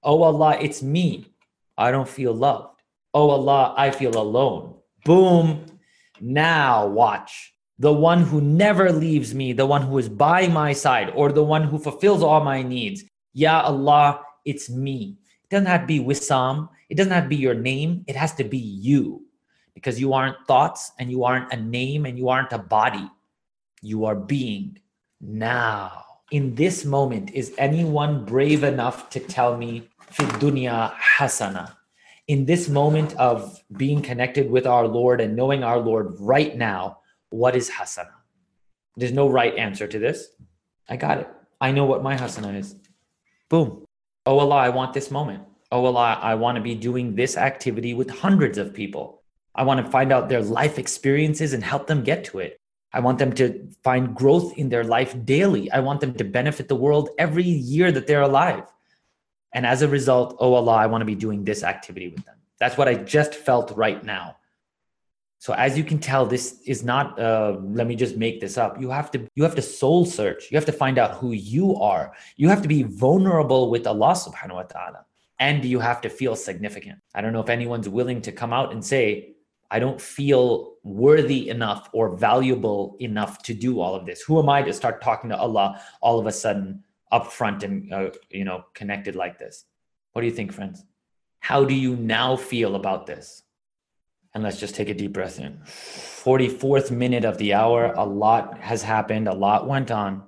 Oh 0.02 0.24
Allah, 0.24 0.58
it's 0.60 0.82
me. 0.82 1.34
I 1.78 1.92
don't 1.92 2.10
feel 2.10 2.34
loved. 2.34 2.82
Oh 3.14 3.30
Allah, 3.30 3.74
I 3.78 3.92
feel 3.92 4.18
alone. 4.18 4.73
Boom. 5.06 5.66
Now 6.22 6.88
watch. 6.88 7.54
The 7.80 7.92
one 7.92 8.22
who 8.24 8.40
never 8.40 8.92
leaves 8.92 9.34
me, 9.34 9.52
the 9.52 9.66
one 9.66 9.82
who 9.82 9.98
is 9.98 10.08
by 10.08 10.48
my 10.48 10.74
side, 10.74 11.12
or 11.16 11.32
the 11.32 11.44
one 11.44 11.64
who 11.64 11.78
fulfills 11.78 12.24
all 12.24 12.44
my 12.44 12.62
needs. 12.62 13.04
Ya 13.34 13.62
Allah, 13.62 14.22
it's 14.46 14.70
me. 14.70 15.18
It 15.44 15.50
doesn't 15.50 15.66
have 15.66 15.82
to 15.82 15.88
be 15.88 16.00
Wisam. 16.00 16.70
It 16.90 16.96
doesn't 16.96 17.12
have 17.12 17.24
to 17.24 17.30
be 17.30 17.36
your 17.36 17.56
name. 17.56 18.06
It 18.08 18.16
has 18.16 18.34
to 18.36 18.44
be 18.44 18.58
you 18.58 19.26
because 19.74 20.00
you 20.00 20.14
aren't 20.14 20.38
thoughts 20.48 20.92
and 21.00 21.12
you 21.12 21.24
aren't 21.24 21.52
a 21.52 21.58
name 21.58 22.06
and 22.06 22.18
you 22.18 22.30
aren't 22.30 22.54
a 22.54 22.60
body. 22.60 23.10
You 23.82 24.06
are 24.06 24.16
being. 24.16 24.80
Now, 25.20 26.06
in 26.32 26.56
this 26.56 26.86
moment, 26.86 27.32
is 27.32 27.54
anyone 27.58 28.26
brave 28.26 28.64
enough 28.64 29.10
to 29.12 29.20
tell 29.20 29.58
me, 29.58 29.90
Fi 30.10 30.26
dunya 30.40 30.94
hasana? 30.94 31.76
In 32.28 32.46
this 32.46 32.70
moment 32.70 33.16
of 33.16 33.62
being 33.76 34.02
connected 34.02 34.50
with 34.50 34.66
our 34.66 34.88
Lord 34.88 35.20
and 35.22 35.36
knowing 35.36 35.64
our 35.64 35.80
Lord 35.80 36.16
right 36.20 36.56
now, 36.56 37.00
what 37.30 37.56
is 37.56 37.70
hasana? 37.70 38.12
There's 38.96 39.12
no 39.12 39.28
right 39.28 39.56
answer 39.58 39.88
to 39.88 40.00
this. 40.00 40.28
I 40.88 40.98
got 40.98 41.18
it. 41.18 41.30
I 41.60 41.72
know 41.72 41.86
what 41.86 42.04
my 42.04 42.16
hasana 42.16 42.58
is. 42.58 42.76
Boom. 43.50 43.86
Oh 44.26 44.40
Allah, 44.40 44.56
I 44.56 44.70
want 44.70 44.94
this 44.94 45.12
moment. 45.12 45.44
Oh 45.72 45.86
Allah, 45.86 46.20
I 46.22 46.36
want 46.36 46.56
to 46.56 46.62
be 46.62 46.76
doing 46.76 47.16
this 47.16 47.36
activity 47.36 47.94
with 47.94 48.10
hundreds 48.10 48.58
of 48.58 48.74
people. 48.74 49.22
I 49.56 49.64
want 49.64 49.84
to 49.84 49.92
find 49.92 50.12
out 50.12 50.30
their 50.30 50.42
life 50.42 50.80
experiences 50.80 51.54
and 51.54 51.64
help 51.64 51.88
them 51.88 52.04
get 52.04 52.24
to 52.26 52.40
it. 52.40 52.60
I 52.94 53.00
want 53.00 53.18
them 53.18 53.34
to 53.34 53.68
find 53.84 54.16
growth 54.16 54.58
in 54.58 54.70
their 54.70 54.84
life 54.84 55.16
daily. 55.26 55.72
I 55.72 55.80
want 55.80 56.00
them 56.00 56.14
to 56.14 56.24
benefit 56.24 56.68
the 56.68 56.76
world 56.76 57.10
every 57.18 57.44
year 57.44 57.92
that 57.92 58.08
they're 58.08 58.22
alive. 58.22 58.64
And 59.54 59.66
as 59.66 59.82
a 59.82 59.88
result, 59.88 60.38
oh 60.40 60.54
Allah, 60.54 60.74
I 60.74 60.88
want 60.88 61.02
to 61.02 61.06
be 61.06 61.16
doing 61.16 61.44
this 61.44 61.64
activity 61.64 62.10
with 62.10 62.26
them. 62.26 62.36
That's 62.60 62.78
what 62.78 62.88
I 62.88 62.96
just 62.96 63.36
felt 63.36 63.72
right 63.76 64.04
now. 64.04 64.38
So 65.38 65.54
as 65.54 65.78
you 65.78 65.84
can 65.84 66.00
tell, 66.00 66.26
this 66.26 66.62
is 66.66 66.86
not. 66.86 67.20
Uh, 67.20 67.58
let 67.62 67.86
me 67.86 67.98
just 67.98 68.16
make 68.16 68.40
this 68.40 68.58
up. 68.58 68.80
You 68.80 68.90
have 68.90 69.12
to. 69.12 69.28
You 69.36 69.44
have 69.44 69.56
to 69.56 69.62
soul 69.62 70.06
search. 70.06 70.50
You 70.50 70.56
have 70.56 70.66
to 70.68 70.72
find 70.72 70.98
out 70.98 71.16
who 71.16 71.34
you 71.34 71.76
are. 71.76 72.14
You 72.38 72.48
have 72.48 72.62
to 72.62 72.70
be 72.70 72.84
vulnerable 72.84 73.70
with 73.70 73.86
Allah 73.86 74.14
Subhanahu 74.14 74.56
wa 74.56 74.64
Taala, 74.64 75.04
and 75.40 75.66
you 75.66 75.80
have 75.80 76.00
to 76.00 76.10
feel 76.10 76.38
significant. 76.38 77.00
I 77.14 77.20
don't 77.20 77.34
know 77.34 77.42
if 77.42 77.50
anyone's 77.50 77.90
willing 77.90 78.22
to 78.22 78.32
come 78.32 78.54
out 78.54 78.72
and 78.72 78.82
say, 78.86 79.36
"I 79.70 79.80
don't 79.80 80.00
feel 80.00 80.76
worthy 80.82 81.50
enough 81.50 81.90
or 81.92 82.16
valuable 82.16 82.96
enough 83.02 83.44
to 83.44 83.54
do 83.54 83.82
all 83.82 83.96
of 83.96 84.06
this." 84.06 84.22
Who 84.22 84.40
am 84.40 84.48
I 84.48 84.62
to 84.62 84.72
start 84.72 85.02
talking 85.02 85.30
to 85.32 85.38
Allah 85.38 85.82
all 86.00 86.20
of 86.20 86.26
a 86.26 86.32
sudden? 86.32 86.86
Upfront 87.14 87.64
and 87.64 87.94
uh, 87.94 88.10
you 88.30 88.44
know 88.44 88.66
connected 88.74 89.16
like 89.16 89.38
this. 89.38 89.66
What 90.12 90.22
do 90.22 90.28
you 90.28 90.34
think 90.34 90.52
friends? 90.52 90.84
How 91.40 91.64
do 91.64 91.74
you 91.74 91.96
now 91.96 92.36
feel 92.36 92.76
about 92.76 93.06
this? 93.06 93.44
And 94.34 94.44
let's 94.44 94.60
just 94.60 94.76
take 94.76 94.90
a 94.90 94.94
deep 94.94 95.14
breath 95.14 95.40
in. 95.40 95.60
44th 95.66 96.90
minute 96.90 97.26
of 97.26 97.38
the 97.38 97.54
hour 97.54 97.94
a 97.96 98.04
lot 98.04 98.58
has 98.60 98.82
happened 98.82 99.28
a 99.28 99.34
lot 99.34 99.68
went 99.68 99.92
on 99.92 100.24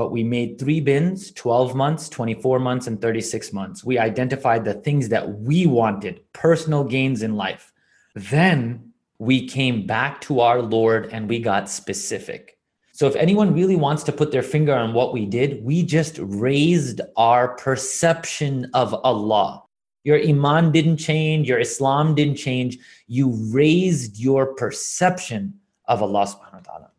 but 0.00 0.12
we 0.12 0.24
made 0.24 0.58
three 0.58 0.80
bins 0.80 1.30
12 1.32 1.74
months 1.74 2.08
24 2.08 2.58
months 2.58 2.86
and 2.86 3.02
36 3.02 3.52
months. 3.52 3.84
We 3.84 3.98
identified 3.98 4.64
the 4.64 4.72
things 4.72 5.10
that 5.10 5.28
we 5.40 5.66
wanted 5.66 6.22
personal 6.32 6.84
gains 6.84 7.22
in 7.22 7.36
life. 7.36 7.70
Then 8.14 8.92
we 9.18 9.46
came 9.46 9.86
back 9.86 10.22
to 10.22 10.40
our 10.40 10.62
lord 10.62 11.10
and 11.12 11.28
we 11.28 11.38
got 11.38 11.68
specific 11.68 12.56
so 13.00 13.06
if 13.06 13.16
anyone 13.16 13.54
really 13.54 13.76
wants 13.76 14.02
to 14.02 14.12
put 14.12 14.30
their 14.30 14.42
finger 14.42 14.74
on 14.74 14.92
what 14.92 15.14
we 15.14 15.24
did, 15.24 15.64
we 15.64 15.82
just 15.82 16.18
raised 16.20 17.00
our 17.16 17.56
perception 17.56 18.70
of 18.74 18.92
Allah. 18.92 19.62
Your 20.04 20.20
iman 20.20 20.70
didn't 20.70 20.98
change, 20.98 21.48
your 21.48 21.60
Islam 21.60 22.14
didn't 22.14 22.36
change. 22.36 22.76
You 23.06 23.30
raised 23.30 24.18
your 24.18 24.52
perception 24.52 25.60
of 25.86 26.02
Allah 26.02 26.26
subhanahu 26.26 26.60
wa 26.60 26.66
ta'ala. 26.68 26.90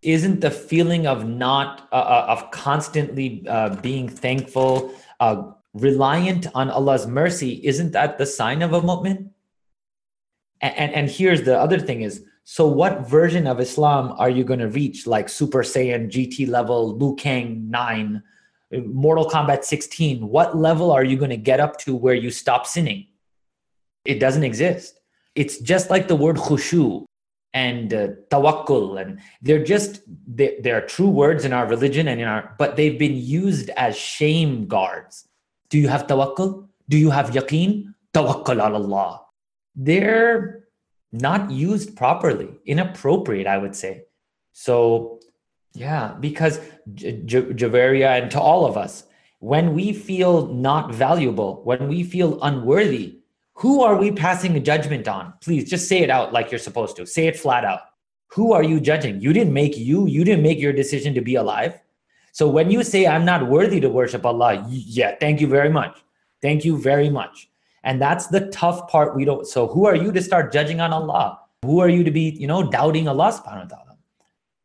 Isn't 0.00 0.40
the 0.40 0.50
feeling 0.50 1.06
of 1.06 1.28
not, 1.28 1.88
uh, 1.92 1.96
uh, 1.96 2.26
of 2.30 2.50
constantly 2.50 3.44
uh, 3.46 3.76
being 3.82 4.08
thankful, 4.08 4.94
uh, 5.20 5.52
reliant 5.74 6.46
on 6.54 6.70
Allah's 6.70 7.06
mercy, 7.06 7.60
isn't 7.66 7.92
that 7.92 8.16
the 8.16 8.24
sign 8.24 8.62
of 8.62 8.72
a 8.72 8.80
mu'min? 8.80 9.28
And, 10.62 10.74
and, 10.74 10.94
and 10.94 11.10
here's 11.10 11.42
the 11.42 11.60
other 11.60 11.78
thing 11.78 12.00
is, 12.00 12.24
so, 12.44 12.66
what 12.66 13.08
version 13.08 13.46
of 13.46 13.58
Islam 13.58 14.12
are 14.18 14.28
you 14.28 14.44
going 14.44 14.60
to 14.60 14.68
reach? 14.68 15.06
Like 15.06 15.30
Super 15.30 15.62
Saiyan 15.62 16.10
GT 16.10 16.46
level, 16.46 16.96
Liu 16.98 17.16
Kang 17.16 17.70
9, 17.70 18.22
Mortal 18.84 19.28
Kombat 19.30 19.64
16? 19.64 20.28
What 20.28 20.56
level 20.56 20.92
are 20.92 21.04
you 21.04 21.16
going 21.16 21.30
to 21.30 21.38
get 21.38 21.58
up 21.58 21.78
to 21.80 21.96
where 21.96 22.14
you 22.14 22.30
stop 22.30 22.66
sinning? 22.66 23.06
It 24.04 24.20
doesn't 24.20 24.44
exist. 24.44 25.00
It's 25.34 25.58
just 25.58 25.88
like 25.88 26.06
the 26.06 26.16
word 26.16 26.36
khushu 26.36 27.06
and 27.54 27.94
uh, 27.94 28.08
tawakkul, 28.30 29.00
and 29.00 29.20
they're 29.40 29.64
just 29.64 30.02
they, 30.26 30.58
they 30.60 30.70
are 30.70 30.82
true 30.82 31.08
words 31.08 31.46
in 31.46 31.54
our 31.54 31.66
religion 31.66 32.08
and 32.08 32.20
in 32.20 32.28
our, 32.28 32.54
but 32.58 32.76
they've 32.76 32.98
been 32.98 33.16
used 33.16 33.70
as 33.70 33.96
shame 33.96 34.66
guards. 34.66 35.26
Do 35.70 35.78
you 35.78 35.88
have 35.88 36.06
tawakkul? 36.06 36.68
Do 36.90 36.98
you 36.98 37.08
have 37.08 37.30
yaqeen? 37.30 37.94
Tawakkul 38.12 38.62
Allah. 38.62 39.22
They're 39.74 40.63
not 41.14 41.50
used 41.50 41.96
properly, 41.96 42.48
inappropriate, 42.66 43.46
I 43.46 43.58
would 43.58 43.76
say. 43.76 44.02
So, 44.52 45.20
yeah, 45.72 46.14
because 46.18 46.60
J- 46.92 47.22
Javaria 47.22 48.20
and 48.20 48.30
to 48.32 48.40
all 48.40 48.66
of 48.66 48.76
us, 48.76 49.04
when 49.38 49.74
we 49.74 49.92
feel 49.92 50.48
not 50.48 50.92
valuable, 50.92 51.62
when 51.64 51.86
we 51.86 52.02
feel 52.02 52.42
unworthy, 52.42 53.18
who 53.58 53.82
are 53.82 53.96
we 53.96 54.10
passing 54.10 54.56
a 54.56 54.60
judgment 54.60 55.06
on? 55.06 55.34
Please 55.40 55.70
just 55.70 55.88
say 55.88 56.00
it 56.00 56.10
out 56.10 56.32
like 56.32 56.50
you're 56.50 56.58
supposed 56.58 56.96
to. 56.96 57.06
Say 57.06 57.28
it 57.28 57.38
flat 57.38 57.64
out. 57.64 57.80
Who 58.32 58.52
are 58.52 58.64
you 58.64 58.80
judging? 58.80 59.20
You 59.20 59.32
didn't 59.32 59.52
make 59.52 59.76
you, 59.76 60.08
you 60.08 60.24
didn't 60.24 60.42
make 60.42 60.58
your 60.58 60.72
decision 60.72 61.14
to 61.14 61.20
be 61.20 61.36
alive. 61.36 61.78
So 62.32 62.48
when 62.48 62.72
you 62.72 62.82
say, 62.82 63.06
I'm 63.06 63.24
not 63.24 63.48
worthy 63.48 63.78
to 63.78 63.88
worship 63.88 64.26
Allah, 64.26 64.66
yeah, 64.68 65.14
thank 65.20 65.40
you 65.40 65.46
very 65.46 65.70
much. 65.70 65.96
Thank 66.42 66.64
you 66.64 66.76
very 66.76 67.08
much. 67.08 67.48
And 67.84 68.02
that's 68.02 68.26
the 68.26 68.48
tough 68.48 68.88
part. 68.88 69.14
We 69.14 69.24
don't. 69.24 69.46
So 69.46 69.68
who 69.68 69.86
are 69.86 69.94
you 69.94 70.10
to 70.12 70.22
start 70.22 70.52
judging 70.52 70.80
on 70.80 70.92
Allah? 70.92 71.38
Who 71.64 71.78
are 71.80 71.88
you 71.88 72.02
to 72.02 72.10
be, 72.10 72.30
you 72.30 72.46
know, 72.46 72.68
doubting 72.68 73.06
Allah 73.06 73.30
subhanahu 73.30 73.70
wa 73.70 73.76
ta'ala? 73.76 73.96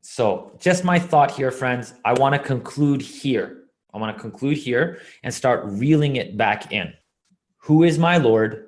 So 0.02 0.52
just 0.60 0.84
my 0.84 0.98
thought 0.98 1.32
here, 1.32 1.52
friends. 1.52 1.94
I 2.04 2.14
want 2.14 2.34
to 2.34 2.40
conclude 2.40 3.02
here. 3.02 3.66
I 3.94 3.98
want 3.98 4.16
to 4.16 4.22
conclude 4.22 4.58
here 4.58 5.00
and 5.24 5.34
start 5.34 5.64
reeling 5.66 6.16
it 6.16 6.38
back 6.38 6.72
in. 6.72 6.94
Who 7.68 7.84
is 7.84 8.00
my 8.00 8.18
Lord? 8.18 8.66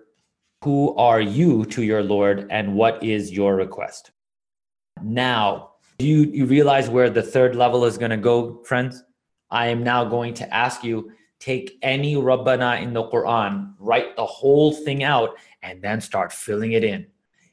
Who 0.63 0.95
are 0.95 1.21
you 1.21 1.65
to 1.65 1.81
your 1.81 2.03
Lord? 2.03 2.47
And 2.51 2.75
what 2.75 3.03
is 3.03 3.31
your 3.31 3.55
request? 3.55 4.11
Now, 5.01 5.71
Do 6.01 6.07
you, 6.07 6.23
you 6.31 6.45
realize 6.45 6.89
where 6.89 7.11
the 7.11 7.21
third 7.21 7.55
level 7.55 7.85
is 7.85 7.97
going 7.97 8.09
to 8.09 8.17
go, 8.17 8.63
friends? 8.63 9.03
I 9.51 9.67
am 9.67 9.83
now 9.83 10.03
going 10.03 10.33
to 10.35 10.51
ask 10.51 10.83
you 10.83 11.11
take 11.41 11.77
any 11.81 12.15
Rabbana 12.15 12.81
in 12.81 12.93
the 12.93 13.03
Quran, 13.03 13.73
write 13.79 14.15
the 14.15 14.25
whole 14.25 14.71
thing 14.71 15.03
out, 15.03 15.31
and 15.63 15.81
then 15.81 15.99
start 15.99 16.31
filling 16.31 16.71
it 16.71 16.83
in. 16.83 17.07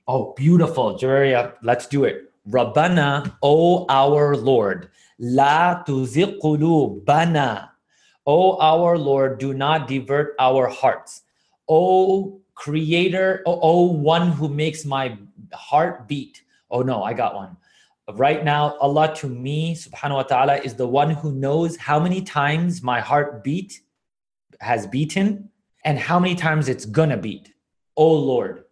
Oh, 0.07 0.35
beautiful. 0.37 0.99
Jaria, 0.99 1.55
let's 1.63 1.87
do 1.87 2.05
it. 2.05 2.31
Rabbana, 2.49 3.35
O 3.43 3.87
our 3.89 4.37
Lord, 4.37 4.91
La 5.19 5.83
bana. 5.85 7.73
O 8.27 8.59
our 8.61 8.99
Lord, 8.99 9.39
do 9.39 9.55
not 9.55 9.89
divert 9.89 10.35
our 10.39 10.69
hearts. 10.69 11.23
O 11.69 12.41
creator, 12.55 13.43
o 13.47 13.85
one 13.85 14.33
who 14.33 14.49
makes 14.49 14.85
my 14.85 15.17
heart 15.53 16.09
beat. 16.09 16.43
Oh 16.71 16.83
no, 16.83 17.03
I 17.03 17.15
got 17.15 17.35
one. 17.35 17.57
Right 18.15 18.43
now, 18.43 18.75
Allah 18.81 19.15
to 19.17 19.29
me, 19.29 19.75
subhanahu 19.75 20.15
wa 20.15 20.23
ta'ala, 20.23 20.57
is 20.57 20.75
the 20.75 20.89
one 20.89 21.11
who 21.11 21.33
knows 21.33 21.77
how 21.77 22.01
many 22.01 22.23
times 22.23 22.83
my 22.83 23.01
heart 23.01 23.45
beat 23.45 23.83
has 24.61 24.87
beaten 24.87 25.51
and 25.85 25.99
how 25.99 26.19
many 26.19 26.35
times 26.35 26.71
it's 26.71 26.87
gonna 26.87 27.19
beat. 27.19 27.53
Oh 27.97 28.15
Lord, 28.15 28.65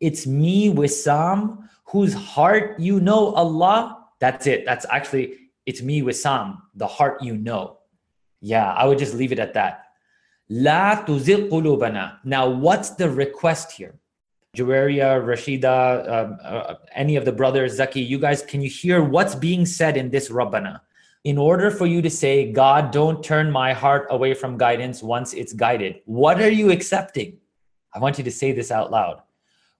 it's 0.00 0.26
me, 0.26 0.72
Wisam, 0.72 1.68
whose 1.84 2.14
heart 2.14 2.80
you 2.80 3.00
know, 3.00 3.34
Allah. 3.34 4.06
That's 4.18 4.46
it. 4.46 4.64
That's 4.64 4.86
actually 4.90 5.36
it's 5.66 5.82
me, 5.82 6.00
Wisam, 6.00 6.56
the 6.74 6.86
heart 6.86 7.22
you 7.22 7.36
know. 7.36 7.80
Yeah, 8.40 8.72
I 8.72 8.86
would 8.86 8.98
just 8.98 9.14
leave 9.14 9.32
it 9.32 9.38
at 9.38 9.52
that. 9.54 9.84
La. 10.48 11.04
Now, 12.24 12.48
what's 12.48 12.90
the 12.90 13.10
request 13.10 13.72
here? 13.72 13.99
Jawaria, 14.56 15.22
Rashida, 15.22 16.08
um, 16.10 16.38
uh, 16.44 16.74
any 16.94 17.16
of 17.16 17.24
the 17.24 17.32
brothers, 17.32 17.74
Zaki, 17.74 18.00
you 18.00 18.18
guys, 18.18 18.42
can 18.42 18.60
you 18.60 18.68
hear 18.68 19.02
what's 19.02 19.34
being 19.34 19.64
said 19.64 19.96
in 19.96 20.10
this 20.10 20.28
Rabbana? 20.28 20.80
In 21.22 21.38
order 21.38 21.70
for 21.70 21.86
you 21.86 22.02
to 22.02 22.10
say, 22.10 22.50
God, 22.50 22.90
don't 22.90 23.22
turn 23.22 23.50
my 23.50 23.72
heart 23.72 24.06
away 24.10 24.34
from 24.34 24.56
guidance 24.56 25.02
once 25.02 25.34
it's 25.34 25.52
guided, 25.52 26.00
what 26.06 26.40
are 26.40 26.50
you 26.50 26.70
accepting? 26.72 27.38
I 27.94 27.98
want 27.98 28.18
you 28.18 28.24
to 28.24 28.30
say 28.30 28.52
this 28.52 28.70
out 28.70 28.90
loud 28.90 29.22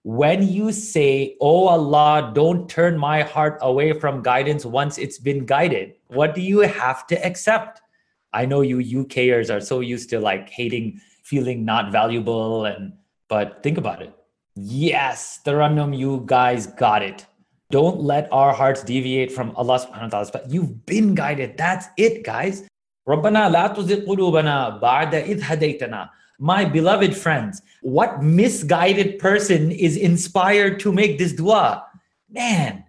when 0.03 0.47
you 0.47 0.73
say, 0.73 1.37
Oh 1.41 1.69
Allah, 1.69 2.33
don't 2.35 2.69
turn 2.69 2.97
my 2.97 3.23
heart 3.23 3.59
away 3.61 3.93
from 3.93 4.23
guidance 4.23 4.65
once 4.65 4.99
it's 4.99 5.19
been 5.19 5.45
guided, 5.45 5.95
what 6.09 6.35
do 6.35 6.41
you 6.41 6.61
have 6.61 7.07
to 7.09 7.27
accept? 7.27 7.83
I 8.33 8.47
know 8.47 8.63
you 8.63 8.79
UKers 9.05 9.55
are 9.55 9.61
so 9.61 9.81
used 9.81 10.09
to 10.11 10.21
like 10.21 10.49
hating, 10.49 11.01
feeling 11.23 11.65
not 11.65 11.93
valuable, 11.93 12.65
and 12.65 12.93
but 13.29 13.63
think 13.63 13.77
about 13.77 14.03
it. 14.03 14.15
Yes, 14.60 15.40
Tarannum, 15.46 15.98
you 15.98 16.24
guys 16.26 16.68
got 16.68 17.02
it. 17.02 17.26
Don't 17.72 18.00
let 18.00 18.32
our 18.32 18.54
hearts 18.54 18.84
deviate 18.84 19.32
from 19.32 19.52
Allah 19.56 19.80
subhanahu 19.80 20.14
wa 20.14 20.24
ta'ala. 20.24 20.30
But 20.32 20.50
you've 20.50 20.86
been 20.86 21.16
guided. 21.16 21.58
That's 21.58 21.88
it, 21.98 22.24
guys. 22.24 22.64
ربنا 23.08 23.50
لا 23.50 23.68
تزغ 23.68 24.06
قلوبنا 24.06 24.82
بعد 24.82 25.16
إذ 25.16 25.44
هديتنا 25.44 26.10
my 26.40 26.66
beloved 26.66 27.16
friends, 27.16 27.62
what 27.82 28.22
misguided 28.22 29.20
person 29.20 29.72
is 29.72 29.96
inspired 29.96 30.80
to 30.82 30.92
make 30.92 31.18
this 31.18 31.34
dua? 31.34 31.86
Man, 32.30 32.84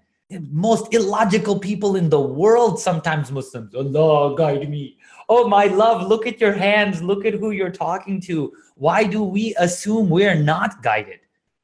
most 0.50 0.92
illogical 0.92 1.58
people 1.58 1.94
in 1.96 2.08
the 2.08 2.20
world, 2.20 2.80
sometimes 2.80 3.30
Muslims. 3.30 3.74
Allah, 3.74 4.36
guide 4.36 4.68
me. 4.68 4.98
Oh, 5.28 5.48
my 5.48 5.66
love, 5.66 6.08
look 6.08 6.26
at 6.26 6.40
your 6.40 6.52
hands. 6.52 7.02
Look 7.02 7.24
at 7.24 7.34
who 7.34 7.52
you're 7.52 7.70
talking 7.70 8.20
to. 8.22 8.52
Why 8.74 9.04
do 9.04 9.22
we 9.22 9.54
assume 9.58 10.10
we're 10.10 10.34
not 10.34 10.82
guided? 10.82 11.19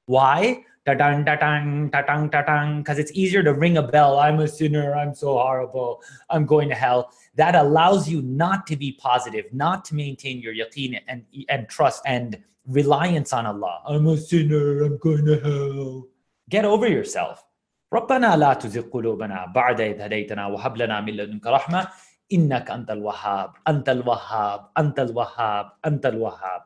Why? 0.07 0.65
Ta-tang, 0.85 1.25
ta-tang, 1.25 1.91
ta-tang, 1.91 2.29
ta-tang, 2.29 2.79
because 2.79 2.99
it's 2.99 3.13
easier 3.13 3.43
to 3.45 3.55
ring 3.55 3.77
a 3.77 3.83
bell. 3.83 4.19
I'm 4.19 4.41
a 4.41 4.49
sinner. 4.49 4.95
I'm 4.95 5.15
so 5.15 5.39
horrible. 5.39 6.03
I'm 6.29 6.45
going 6.45 6.69
to 6.71 6.75
hell 6.75 7.13
that 7.37 7.55
allows 7.55 8.09
you 8.09 8.21
not 8.23 8.67
to 8.67 8.77
be 8.77 8.93
positive, 8.93 9.47
not 9.53 9.85
to 9.87 9.95
maintain 9.95 10.41
your 10.41 10.55
yaqeen 10.55 11.01
and, 11.09 11.25
and 11.49 11.69
trust 11.69 12.03
and 12.05 12.39
reliance 12.67 13.33
on 13.33 13.47
Allah. 13.47 13.83
I'm 13.87 14.07
a 14.09 14.17
sinner, 14.17 14.83
I'm 14.83 14.99
going 14.99 15.25
to 15.27 15.39
hell. 15.41 16.09
Get 16.49 16.65
over 16.65 16.89
yourself. 16.89 17.45
ربنا 17.93 18.37
لا 18.37 18.55
تزغ 18.55 18.83
قلوبنا 18.91 19.53
بعد 19.55 19.81
إذ 19.81 20.01
هديتنا 20.01 20.47
وهب 20.47 20.77
لنا 20.77 21.01
من 21.01 21.13
لدنك 21.13 21.47
رحمة 21.47 21.89
إنك 22.33 22.71
أنت 22.71 22.91
الوهاب 22.91 23.51
أنت 23.69 23.89
الوهاب 23.89 24.61
أنت 24.79 25.01
الوهاب 25.01 25.67
أنت 25.87 26.07
الوهاب 26.07 26.63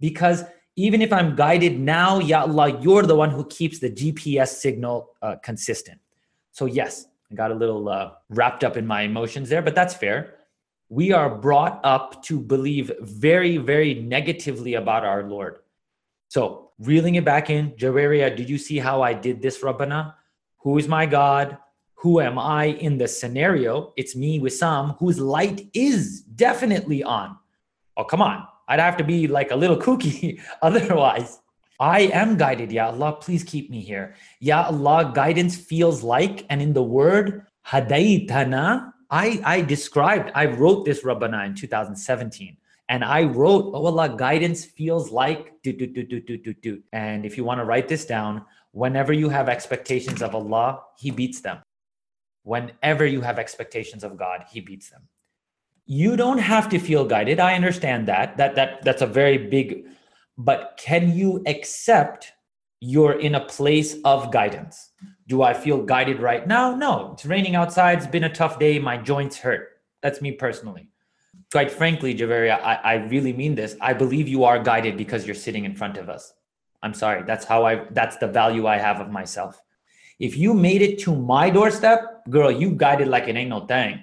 because 0.00 0.44
even 0.75 1.01
if 1.01 1.11
I'm 1.11 1.35
guided 1.35 1.79
now, 1.79 2.19
Ya 2.19 2.41
Allah, 2.41 2.79
you're 2.81 3.03
the 3.03 3.15
one 3.15 3.29
who 3.29 3.45
keeps 3.45 3.79
the 3.79 3.89
GPS 3.89 4.49
signal 4.49 5.11
uh, 5.21 5.35
consistent. 5.43 5.99
So 6.51 6.65
yes, 6.65 7.07
I 7.31 7.35
got 7.35 7.51
a 7.51 7.55
little 7.55 7.89
uh, 7.89 8.11
wrapped 8.29 8.63
up 8.63 8.77
in 8.77 8.85
my 8.85 9.03
emotions 9.03 9.49
there, 9.49 9.61
but 9.61 9.75
that's 9.75 9.93
fair. 9.93 10.35
We 10.89 11.13
are 11.13 11.33
brought 11.33 11.79
up 11.83 12.23
to 12.23 12.39
believe 12.39 12.91
very, 12.99 13.57
very 13.57 13.93
negatively 13.95 14.73
about 14.73 15.05
our 15.05 15.23
Lord. 15.23 15.59
So, 16.27 16.71
reeling 16.79 17.15
it 17.15 17.25
back 17.25 17.49
in, 17.49 17.71
Jawaria, 17.71 18.35
did 18.35 18.49
you 18.49 18.57
see 18.57 18.77
how 18.77 19.01
I 19.01 19.13
did 19.13 19.41
this, 19.41 19.61
Rabbana? 19.61 20.15
Who 20.59 20.77
is 20.77 20.87
my 20.87 21.05
God? 21.05 21.57
Who 21.95 22.19
am 22.19 22.39
I 22.39 22.65
in 22.65 22.97
the 22.97 23.07
scenario? 23.07 23.93
It's 23.95 24.15
me, 24.15 24.39
Wisam, 24.39 24.97
whose 24.97 25.19
light 25.19 25.69
is 25.73 26.21
definitely 26.21 27.03
on. 27.03 27.37
Oh, 27.95 28.03
come 28.03 28.21
on. 28.21 28.47
I'd 28.71 28.79
have 28.79 28.95
to 28.97 29.03
be 29.03 29.27
like 29.27 29.51
a 29.51 29.55
little 29.55 29.75
kooky 29.75 30.39
otherwise. 30.61 31.39
I 31.77 32.01
am 32.13 32.37
guided, 32.37 32.71
Ya 32.71 32.87
Allah. 32.87 33.17
Please 33.19 33.43
keep 33.43 33.69
me 33.69 33.81
here. 33.81 34.15
Ya 34.39 34.63
Allah, 34.63 35.11
guidance 35.13 35.57
feels 35.57 36.03
like, 36.03 36.45
and 36.49 36.61
in 36.61 36.71
the 36.71 36.81
word 36.81 37.45
hadaitana, 37.67 38.93
I, 39.09 39.41
I 39.43 39.61
described, 39.61 40.31
I 40.35 40.45
wrote 40.45 40.85
this 40.85 41.03
Rabbana 41.03 41.45
in 41.47 41.53
2017. 41.53 42.55
And 42.87 43.03
I 43.03 43.23
wrote, 43.23 43.71
oh 43.73 43.85
Allah, 43.87 44.15
guidance 44.15 44.63
feels 44.63 45.11
like 45.11 45.61
do, 45.63 45.73
do, 45.73 45.87
do, 45.87 46.03
do, 46.03 46.21
do, 46.21 46.37
do, 46.37 46.53
do. 46.53 46.81
And 46.93 47.25
if 47.25 47.35
you 47.35 47.43
want 47.43 47.59
to 47.59 47.65
write 47.65 47.89
this 47.89 48.05
down, 48.05 48.45
whenever 48.71 49.11
you 49.11 49.27
have 49.27 49.49
expectations 49.49 50.21
of 50.21 50.33
Allah, 50.33 50.81
He 50.97 51.11
beats 51.11 51.41
them. 51.41 51.59
Whenever 52.43 53.05
you 53.05 53.19
have 53.19 53.37
expectations 53.37 54.05
of 54.05 54.15
God, 54.15 54.45
He 54.49 54.61
beats 54.61 54.89
them. 54.89 55.09
You 55.85 56.15
don't 56.15 56.37
have 56.37 56.69
to 56.69 56.79
feel 56.79 57.05
guided. 57.05 57.39
I 57.39 57.55
understand 57.55 58.07
that. 58.07 58.37
That 58.37 58.55
that 58.55 58.83
that's 58.83 59.01
a 59.01 59.07
very 59.07 59.37
big 59.37 59.85
but 60.37 60.79
can 60.81 61.15
you 61.15 61.43
accept 61.45 62.31
you're 62.79 63.19
in 63.19 63.35
a 63.35 63.45
place 63.45 63.97
of 64.03 64.31
guidance? 64.31 64.89
Do 65.27 65.43
I 65.43 65.53
feel 65.53 65.83
guided 65.83 66.19
right 66.19 66.47
now? 66.47 66.75
No, 66.75 67.11
it's 67.13 67.25
raining 67.25 67.55
outside. 67.55 67.99
It's 67.99 68.07
been 68.07 68.23
a 68.23 68.33
tough 68.33 68.57
day. 68.57 68.79
My 68.79 68.97
joints 68.97 69.37
hurt. 69.37 69.69
That's 70.01 70.21
me 70.21 70.31
personally. 70.31 70.89
Quite 71.51 71.69
frankly, 71.69 72.15
Javeria, 72.15 72.59
I, 72.61 72.75
I 72.75 72.93
really 72.95 73.33
mean 73.33 73.55
this. 73.55 73.75
I 73.81 73.93
believe 73.93 74.27
you 74.27 74.43
are 74.45 74.57
guided 74.57 74.97
because 74.97 75.25
you're 75.25 75.35
sitting 75.35 75.65
in 75.65 75.75
front 75.75 75.97
of 75.97 76.09
us. 76.09 76.33
I'm 76.81 76.93
sorry. 76.93 77.23
That's 77.23 77.45
how 77.45 77.65
I, 77.65 77.85
that's 77.91 78.17
the 78.17 78.27
value 78.27 78.65
I 78.65 78.77
have 78.77 78.99
of 78.99 79.11
myself. 79.11 79.61
If 80.17 80.37
you 80.37 80.53
made 80.53 80.81
it 80.81 80.97
to 80.99 81.15
my 81.15 81.49
doorstep, 81.49 82.23
girl, 82.29 82.49
you 82.49 82.71
guided 82.71 83.09
like 83.09 83.27
it 83.27 83.35
ain't 83.35 83.49
no 83.49 83.65
thing. 83.65 84.01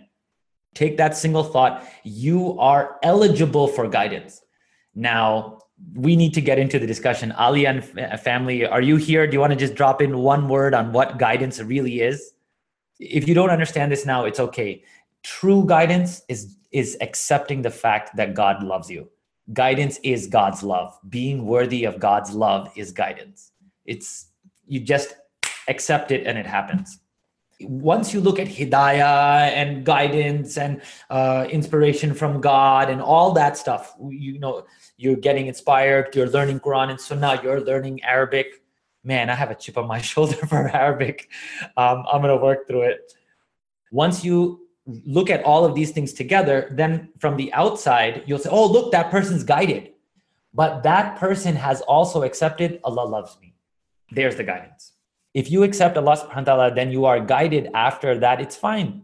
Take 0.75 0.97
that 0.99 1.17
single 1.17 1.45
thought. 1.45 1.87
You 2.05 2.59
are 2.59 2.99
eligible 3.03 3.69
for 3.69 3.89
guidance. 3.89 4.43
Now, 4.95 5.59
we 5.95 6.17
need 6.17 6.35
to 6.35 6.41
get 6.41 6.59
into 6.59 6.79
the 6.79 6.87
discussion. 6.87 7.33
Ali 7.33 7.67
and 7.67 7.83
uh, 7.99 8.17
family, 8.17 8.67
are 8.67 8.81
you 8.81 8.97
here? 8.97 9.27
Do 9.27 9.33
you 9.35 9.41
want 9.41 9.53
to 9.53 9.59
just 9.59 9.75
drop 9.75 10.03
in 10.03 10.19
one 10.19 10.49
word 10.49 10.75
on 10.75 10.93
what 10.93 11.19
guidance 11.19 11.61
really 11.61 12.01
is? 12.01 12.33
If 12.99 13.29
you 13.29 13.35
don't 13.35 13.51
understand 13.51 13.93
this 13.93 14.05
now, 14.05 14.25
it's 14.25 14.41
okay. 14.41 14.83
True 15.23 15.65
guidance 15.67 16.23
is 16.29 16.57
is 16.71 16.99
accepting 17.01 17.63
the 17.63 17.71
fact 17.71 18.15
that 18.17 18.35
God 18.35 18.63
loves 18.63 18.91
you. 18.91 19.09
Guidance 19.53 19.99
is 20.03 20.27
God's 20.27 20.63
love. 20.63 20.99
Being 21.09 21.47
worthy 21.47 21.85
of 21.85 21.99
God's 21.99 22.33
love 22.33 22.71
is 22.77 22.93
guidance. 22.93 23.53
It's 23.87 24.27
you 24.67 24.81
just 24.81 25.15
accept 25.69 26.11
it 26.11 26.27
and 26.27 26.37
it 26.37 26.47
happens 26.47 26.99
once 27.61 28.15
you 28.15 28.21
look 28.21 28.39
at 28.39 28.47
hidayah 28.47 29.51
and 29.51 29.85
guidance 29.85 30.57
and 30.57 30.81
uh, 31.11 31.47
inspiration 31.51 32.15
from 32.15 32.41
God 32.41 32.89
and 32.89 33.03
all 33.03 33.33
that 33.33 33.57
stuff, 33.57 33.97
you 34.09 34.39
know, 34.39 34.65
you're 34.97 35.17
getting 35.17 35.47
inspired, 35.47 36.15
you're 36.15 36.29
learning 36.29 36.61
Quran 36.61 36.91
and 36.91 37.01
Sunnah, 37.01 37.41
you're 37.43 37.61
learning 37.61 38.03
Arabic. 38.05 38.63
Man, 39.03 39.31
I 39.31 39.35
have 39.35 39.51
a 39.51 39.55
chip 39.55 39.77
on 39.77 39.89
my 39.89 40.01
shoulder 40.13 40.37
for 40.47 40.69
Arabic. 40.69 41.31
Um, 41.77 42.05
I'm 42.11 42.23
to 42.23 42.37
work 42.37 42.69
through 42.69 42.83
it. 42.83 43.13
Once 43.91 44.25
you 44.25 44.69
look 44.87 45.29
at 45.29 45.43
all 45.45 45.65
of 45.65 45.75
these 45.75 45.91
things 45.91 46.13
together, 46.13 46.69
then 46.73 47.11
from 47.19 47.37
the 47.37 47.53
outside, 47.53 48.23
you'll 48.27 48.39
say, 48.39 48.51
oh, 48.51 48.67
look, 48.67 48.93
that 48.93 49.11
person's 49.11 49.45
guided. 49.45 49.93
But 50.55 50.83
that 50.85 51.19
person 51.19 51.57
has 51.57 51.81
also 51.83 52.23
accepted 52.23 52.81
Allah 52.85 53.05
loves 53.05 53.39
me. 53.41 53.55
There's 54.11 54.37
the 54.37 54.45
guidance. 54.45 54.93
If 55.35 55.51
you 55.51 55.63
accept 55.63 55.97
Allah 55.97 56.17
subhanahu 56.17 56.47
wa 56.47 56.55
ta'ala, 56.55 56.75
then 56.75 56.91
you 56.91 57.05
are 57.05 57.21
guided 57.21 57.71
after 57.75 58.19
that, 58.19 58.41
it's 58.41 58.57
fine. 58.57 59.03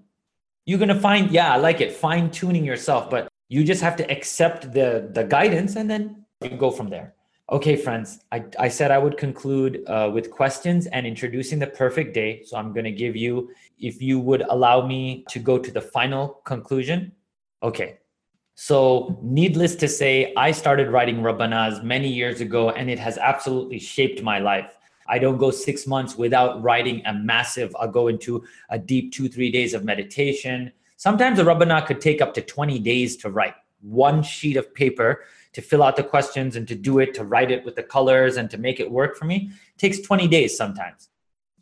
You're 0.66 0.78
gonna 0.78 0.98
find, 0.98 1.30
yeah, 1.30 1.52
I 1.52 1.56
like 1.56 1.80
it, 1.80 1.92
fine-tuning 1.92 2.64
yourself, 2.64 3.10
but 3.10 3.28
you 3.48 3.64
just 3.64 3.82
have 3.82 3.96
to 3.96 4.10
accept 4.10 4.72
the 4.72 5.10
the 5.12 5.24
guidance 5.24 5.76
and 5.76 5.88
then 5.88 6.24
you 6.42 6.56
go 6.56 6.70
from 6.70 6.88
there. 6.88 7.14
Okay, 7.52 7.76
friends, 7.76 8.20
I, 8.32 8.44
I 8.58 8.68
said 8.68 8.90
I 8.90 8.96
would 8.96 9.18
conclude 9.18 9.84
uh, 9.86 10.10
with 10.12 10.30
questions 10.30 10.86
and 10.86 11.06
introducing 11.06 11.58
the 11.58 11.66
perfect 11.66 12.14
day. 12.14 12.42
So 12.42 12.56
I'm 12.56 12.72
going 12.72 12.84
to 12.84 12.90
give 12.90 13.16
you, 13.16 13.50
if 13.78 14.00
you 14.00 14.18
would 14.18 14.42
allow 14.48 14.86
me 14.86 15.26
to 15.28 15.38
go 15.38 15.58
to 15.58 15.70
the 15.70 15.80
final 15.80 16.40
conclusion. 16.44 17.12
Okay. 17.62 17.98
So, 18.54 19.18
needless 19.20 19.74
to 19.76 19.88
say, 19.88 20.32
I 20.36 20.52
started 20.52 20.88
writing 20.88 21.16
Rabbanas 21.16 21.82
many 21.82 22.08
years 22.08 22.40
ago, 22.40 22.70
and 22.70 22.88
it 22.88 23.00
has 23.00 23.18
absolutely 23.18 23.80
shaped 23.80 24.22
my 24.22 24.38
life. 24.38 24.78
I 25.07 25.18
don't 25.18 25.38
go 25.38 25.50
six 25.50 25.86
months 25.86 26.16
without 26.16 26.62
writing 26.62 27.02
a 27.07 27.14
massive, 27.14 27.74
I'll 27.78 27.90
go 27.90 28.09
into 28.09 28.44
a 28.70 28.78
deep 28.78 29.12
two, 29.12 29.28
three 29.28 29.50
days 29.50 29.74
of 29.74 29.84
meditation. 29.84 30.72
Sometimes 30.96 31.38
a 31.38 31.44
Rabbana 31.44 31.86
could 31.86 32.00
take 32.00 32.20
up 32.20 32.34
to 32.34 32.40
20 32.40 32.78
days 32.78 33.16
to 33.18 33.30
write 33.30 33.55
one 33.80 34.22
sheet 34.22 34.57
of 34.57 34.74
paper 34.74 35.24
to 35.52 35.62
fill 35.62 35.82
out 35.82 35.96
the 35.96 36.02
questions 36.02 36.57
and 36.57 36.66
to 36.68 36.74
do 36.74 36.98
it, 36.98 37.14
to 37.14 37.24
write 37.24 37.50
it 37.50 37.64
with 37.64 37.76
the 37.76 37.82
colors 37.82 38.36
and 38.36 38.50
to 38.50 38.59
make 38.59 38.80
it 38.80 38.90
work 38.90 39.16
for 39.16 39.24
me 39.24 39.50
takes 39.78 40.00
20 40.00 40.28
days 40.28 40.57
sometimes. 40.57 41.09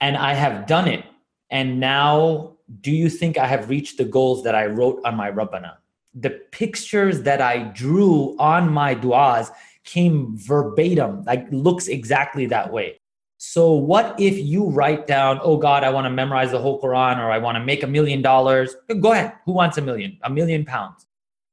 And 0.00 0.16
I 0.16 0.34
have 0.34 0.66
done 0.66 0.88
it. 0.88 1.04
And 1.50 1.78
now, 1.78 2.56
do 2.80 2.90
you 2.90 3.10
think 3.10 3.36
I 3.36 3.46
have 3.46 3.68
reached 3.68 3.98
the 3.98 4.04
goals 4.04 4.42
that 4.44 4.54
I 4.54 4.66
wrote 4.66 5.00
on 5.04 5.16
my 5.16 5.30
Rabbana? 5.30 5.76
The 6.14 6.30
pictures 6.50 7.22
that 7.22 7.40
I 7.40 7.64
drew 7.64 8.36
on 8.38 8.72
my 8.72 8.94
du'as 8.94 9.50
came 9.84 10.36
verbatim, 10.36 11.24
like 11.24 11.46
looks 11.50 11.88
exactly 11.88 12.46
that 12.46 12.72
way. 12.72 13.00
So, 13.44 13.72
what 13.72 14.20
if 14.20 14.38
you 14.38 14.66
write 14.66 15.08
down, 15.08 15.40
oh 15.42 15.56
God, 15.56 15.82
I 15.82 15.90
want 15.90 16.04
to 16.04 16.10
memorize 16.10 16.52
the 16.52 16.60
whole 16.60 16.80
Quran 16.80 17.18
or 17.18 17.28
I 17.28 17.38
want 17.38 17.56
to 17.56 17.64
make 17.64 17.82
a 17.82 17.88
million 17.88 18.22
dollars? 18.22 18.76
Go 19.00 19.10
ahead. 19.10 19.32
Who 19.46 19.52
wants 19.52 19.78
a 19.78 19.82
million? 19.82 20.16
A 20.22 20.30
million 20.30 20.64
pounds. 20.64 21.06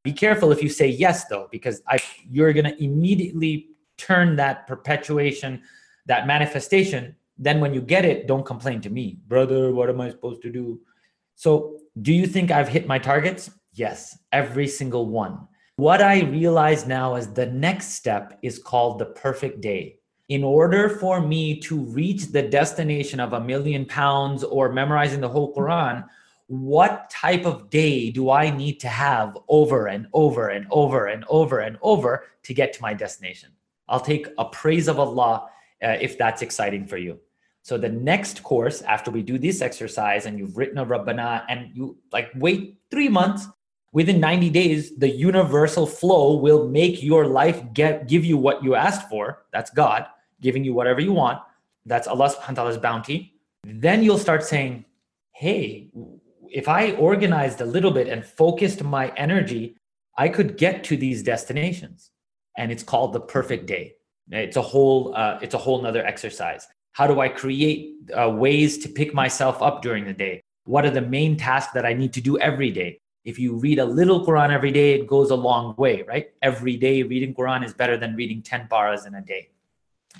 Be 0.04 0.14
careful 0.14 0.52
if 0.52 0.62
you 0.62 0.70
say 0.70 0.86
yes, 0.86 1.26
though, 1.26 1.48
because 1.52 1.82
I, 1.88 1.98
you're 2.30 2.54
going 2.54 2.66
to 2.66 2.84
immediately 2.84 3.70
turn 3.98 4.36
that 4.36 4.68
perpetuation, 4.68 5.64
that 6.06 6.28
manifestation. 6.28 7.16
Then 7.40 7.60
when 7.60 7.74
you 7.74 7.82
get 7.82 8.06
it, 8.06 8.28
don't 8.28 8.46
complain 8.46 8.82
to 8.82 8.92
me, 8.92 9.18
brother. 9.28 9.74
What 9.74 9.90
am 9.90 10.00
I 10.00 10.12
supposed 10.12 10.44
to 10.44 10.52
do? 10.52 10.80
So, 11.34 11.80
do 12.04 12.14
you 12.14 12.28
think 12.28 12.52
I've 12.52 12.70
hit 12.70 12.86
my 12.86 13.00
targets? 13.00 13.50
Yes, 13.74 14.16
every 14.32 14.68
single 14.68 15.08
one. 15.08 15.48
What 15.78 16.04
I 16.04 16.22
realize 16.22 16.86
now 16.86 17.16
is 17.16 17.34
the 17.34 17.48
next 17.48 17.94
step 17.94 18.38
is 18.44 18.60
called 18.60 19.00
the 19.00 19.08
perfect 19.08 19.62
day. 19.62 19.99
In 20.30 20.44
order 20.44 20.90
for 20.90 21.22
me 21.22 21.60
to 21.62 21.80
reach 21.80 22.28
the 22.28 22.44
destination 22.44 23.20
of 23.20 23.34
a 23.34 23.42
million 23.42 23.84
pounds 23.84 24.44
or 24.44 24.72
memorizing 24.72 25.22
the 25.22 25.28
whole 25.28 25.56
Quran, 25.56 26.06
what 26.46 27.10
type 27.10 27.48
of 27.48 27.72
day 27.72 28.12
do 28.12 28.30
I 28.30 28.52
need 28.52 28.80
to 28.82 28.88
have 28.88 29.36
over 29.48 29.88
and 29.88 30.06
over 30.14 30.50
and 30.50 30.68
over 30.70 31.08
and 31.08 31.26
over 31.30 31.60
and 31.60 31.78
over 31.82 32.26
to 32.44 32.54
get 32.54 32.74
to 32.74 32.82
my 32.84 32.94
destination? 32.94 33.50
I'll 33.88 34.00
take 34.00 34.28
a 34.38 34.46
praise 34.46 34.88
of 34.88 35.00
Allah 35.00 35.50
uh, 35.84 35.98
if 36.00 36.16
that's 36.20 36.44
exciting 36.44 36.86
for 36.86 36.98
you. 36.98 37.20
So 37.64 37.80
the 37.80 37.90
next 37.90 38.44
course 38.44 38.84
after 38.84 39.10
we 39.10 39.24
do 39.24 39.40
this 39.40 39.62
exercise 39.62 40.28
and 40.28 40.38
you've 40.38 40.58
written 40.58 40.78
a 40.78 40.86
Rabbana 40.86 41.44
and 41.50 41.72
you 41.76 41.98
like 42.12 42.30
wait 42.36 42.78
3 42.92 43.10
months 43.10 43.48
within 43.94 44.20
90 44.20 44.50
days 44.52 44.96
the 44.98 45.10
universal 45.10 45.88
flow 45.88 46.38
will 46.38 46.68
make 46.68 47.02
your 47.02 47.26
life 47.26 47.62
get 47.74 48.08
give 48.08 48.24
you 48.24 48.38
what 48.38 48.64
you 48.64 48.76
asked 48.76 49.10
for 49.10 49.46
that's 49.52 49.72
God 49.72 50.06
giving 50.42 50.64
you 50.64 50.74
whatever 50.74 51.02
you 51.02 51.14
want 51.14 51.40
that's 51.86 52.08
Allah 52.08 52.30
subhanahu 52.30 52.50
wa 52.50 52.54
ta'ala's 52.56 52.78
bounty 52.78 53.34
then 53.64 54.04
you'll 54.04 54.18
start 54.18 54.44
saying 54.44 54.86
hey 55.34 55.90
if 56.52 56.68
I 56.68 56.94
organized 56.94 57.62
a 57.62 57.66
little 57.66 57.92
bit 57.92 58.08
and 58.08 58.26
focused 58.26 58.84
my 58.84 59.14
energy, 59.16 59.78
I 60.18 60.30
could 60.30 60.58
get 60.58 60.84
to 60.86 60.98
these 60.98 61.24
destinations. 61.24 62.12
And 62.58 62.72
it's 62.72 62.84
called 62.84 63.14
the 63.14 63.22
perfect 63.22 63.68
day. 63.68 63.96
It's 64.32 64.58
a 64.58 64.62
whole 64.62 65.16
uh, 65.16 65.40
it's 65.42 65.56
a 65.56 65.58
whole 65.58 65.82
nother 65.82 66.06
exercise. 66.06 66.68
How 66.92 67.08
do 67.08 67.20
I 67.20 67.30
create 67.30 67.96
uh, 68.14 68.30
ways 68.30 68.78
to 68.80 68.90
pick 68.90 69.14
myself 69.14 69.62
up 69.62 69.82
during 69.82 70.06
the 70.06 70.14
day? 70.14 70.42
What 70.66 70.86
are 70.86 70.92
the 70.92 71.02
main 71.02 71.38
tasks 71.38 71.74
that 71.74 71.86
I 71.86 71.94
need 71.94 72.14
to 72.14 72.22
do 72.22 72.38
every 72.40 72.72
day? 72.72 73.00
If 73.24 73.40
you 73.40 73.56
read 73.56 73.80
a 73.80 73.86
little 73.86 74.26
Quran 74.26 74.52
every 74.52 74.72
day, 74.72 74.94
it 74.94 75.08
goes 75.08 75.32
a 75.32 75.36
long 75.36 75.76
way, 75.78 76.04
right? 76.04 76.28
Every 76.42 76.78
day 76.78 77.04
reading 77.04 77.34
Quran 77.34 77.66
is 77.66 77.74
better 77.74 77.98
than 77.98 78.16
reading 78.16 78.42
10 78.42 78.68
paras 78.70 79.06
in 79.06 79.16
a 79.16 79.22
day. 79.22 79.50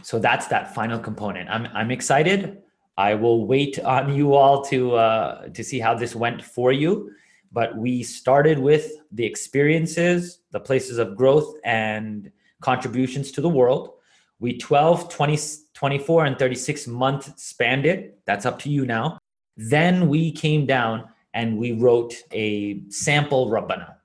So 0.04 0.20
that's 0.20 0.48
that 0.48 0.74
final 0.74 1.00
component. 1.00 1.50
I'm, 1.50 1.68
I'm 1.74 1.92
excited. 1.92 2.62
I 2.98 3.16
will 3.16 3.46
wait 3.46 3.80
on 3.80 4.14
you 4.14 4.34
all 4.34 4.62
to 4.66 4.96
uh, 4.96 5.48
to 5.50 5.64
see 5.64 5.80
how 5.80 5.96
this 5.96 6.16
went 6.16 6.44
for 6.44 6.72
you. 6.72 7.12
But 7.52 7.78
we 7.78 8.04
started 8.04 8.60
with 8.60 8.92
the 9.12 9.26
experiences, 9.26 10.42
the 10.52 10.60
places 10.60 10.98
of 10.98 11.16
growth, 11.16 11.56
and 11.64 12.32
contributions 12.62 13.32
to 13.32 13.42
the 13.42 13.50
world. 13.50 13.94
We 14.40 14.58
12, 14.58 15.10
20, 15.10 15.40
24, 15.74 16.26
and 16.26 16.38
36 16.38 16.88
month 16.88 17.40
spanned 17.40 17.86
it. 17.86 18.20
That's 18.26 18.46
up 18.46 18.60
to 18.60 18.70
you 18.70 18.86
now. 18.86 19.18
Then 19.58 20.08
we 20.08 20.32
came 20.32 20.66
down 20.66 21.10
and 21.34 21.58
we 21.58 21.74
wrote 21.74 22.16
a 22.32 22.84
sample 22.90 23.50
Rabbana. 23.50 23.96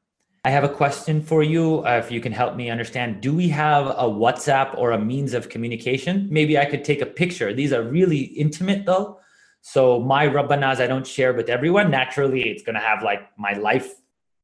I 0.47 0.51
have 0.51 0.63
a 0.63 0.69
question 0.69 1.23
for 1.23 1.43
you, 1.43 1.79
uh, 1.87 2.03
if 2.05 2.11
you 2.11 2.21
can 2.21 2.31
help 2.31 2.55
me 2.55 2.69
understand. 2.69 3.23
Do 3.23 3.33
we 3.35 3.49
have 3.49 3.87
a 3.87 4.05
WhatsApp 4.05 4.77
or 4.77 4.93
a 4.93 4.99
means 4.99 5.33
of 5.33 5.49
communication? 5.49 6.29
Maybe 6.31 6.59
I 6.59 6.67
could 6.67 6.85
take 6.85 7.01
a 7.01 7.07
picture. 7.07 7.55
These 7.55 7.73
are 7.73 7.83
really 7.83 8.21
intimate, 8.21 8.85
though. 8.85 9.21
So 9.63 10.01
my 10.01 10.29
Rabbanas, 10.29 10.81
I 10.81 10.87
don't 10.87 11.07
share 11.07 11.33
with 11.33 11.49
everyone. 11.49 11.91
Naturally, 11.91 12.43
it's 12.51 12.63
going 12.63 12.75
to 12.75 12.81
have 12.81 13.03
like 13.03 13.23
my 13.39 13.55
life, 13.55 13.95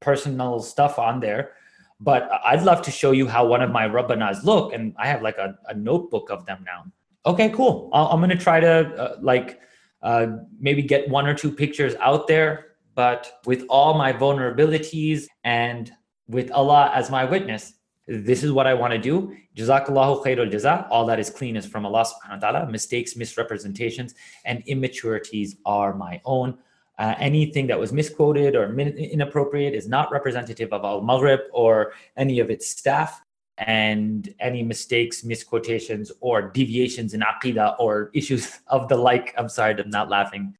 personal 0.00 0.60
stuff 0.60 0.98
on 0.98 1.20
there. 1.20 1.52
But 2.00 2.30
I'd 2.46 2.62
love 2.62 2.80
to 2.82 2.90
show 2.90 3.10
you 3.10 3.28
how 3.28 3.46
one 3.46 3.60
of 3.60 3.70
my 3.70 3.86
Rabbanas 3.86 4.42
look. 4.42 4.72
And 4.72 4.94
I 4.96 5.06
have 5.06 5.20
like 5.20 5.36
a, 5.36 5.58
a 5.68 5.74
notebook 5.74 6.30
of 6.30 6.46
them 6.46 6.64
now. 6.64 6.90
Okay, 7.26 7.50
cool. 7.50 7.90
i 7.92 8.10
am 8.10 8.20
going 8.20 8.30
to 8.30 8.38
try 8.38 8.58
to 8.58 8.88
uh, 8.96 9.16
like 9.20 9.60
uh, 10.02 10.28
maybe 10.58 10.80
get 10.80 11.10
one 11.10 11.26
or 11.26 11.34
two 11.34 11.52
pictures 11.52 11.94
out 11.96 12.26
there 12.26 12.69
but 13.00 13.40
with 13.46 13.64
all 13.70 13.94
my 13.94 14.12
vulnerabilities 14.12 15.20
and 15.42 15.90
with 16.28 16.50
Allah 16.50 16.92
as 16.94 17.10
my 17.10 17.24
witness, 17.24 17.72
this 18.06 18.44
is 18.44 18.52
what 18.52 18.66
I 18.66 18.74
want 18.74 18.92
to 18.92 18.98
do. 18.98 19.34
Jazakallahu 19.56 20.22
khairul 20.22 20.52
jaza. 20.52 20.86
All 20.90 21.06
that 21.06 21.18
is 21.18 21.30
clean 21.30 21.56
is 21.56 21.64
from 21.64 21.86
Allah 21.86 22.04
subhanahu 22.04 22.42
wa 22.42 22.50
ta'ala. 22.50 22.70
Mistakes, 22.70 23.16
misrepresentations, 23.16 24.14
and 24.44 24.62
immaturities 24.66 25.56
are 25.64 25.94
my 25.94 26.20
own. 26.26 26.58
Uh, 26.98 27.14
anything 27.16 27.66
that 27.68 27.78
was 27.80 27.90
misquoted 27.90 28.54
or 28.54 28.68
min- 28.68 28.98
inappropriate 28.98 29.72
is 29.72 29.88
not 29.88 30.12
representative 30.12 30.70
of 30.70 30.84
Al 30.84 31.00
Maghrib 31.00 31.40
or 31.54 31.94
any 32.18 32.38
of 32.38 32.50
its 32.50 32.68
staff. 32.68 33.22
And 33.56 34.28
any 34.40 34.62
mistakes, 34.62 35.24
misquotations, 35.24 36.12
or 36.20 36.36
deviations 36.42 37.14
in 37.14 37.22
aqidah 37.22 37.76
or 37.78 38.10
issues 38.12 38.60
of 38.66 38.88
the 38.88 38.96
like, 38.96 39.32
I'm 39.38 39.48
sorry, 39.48 39.74
I'm 39.80 39.88
not 39.88 40.10
laughing, 40.10 40.54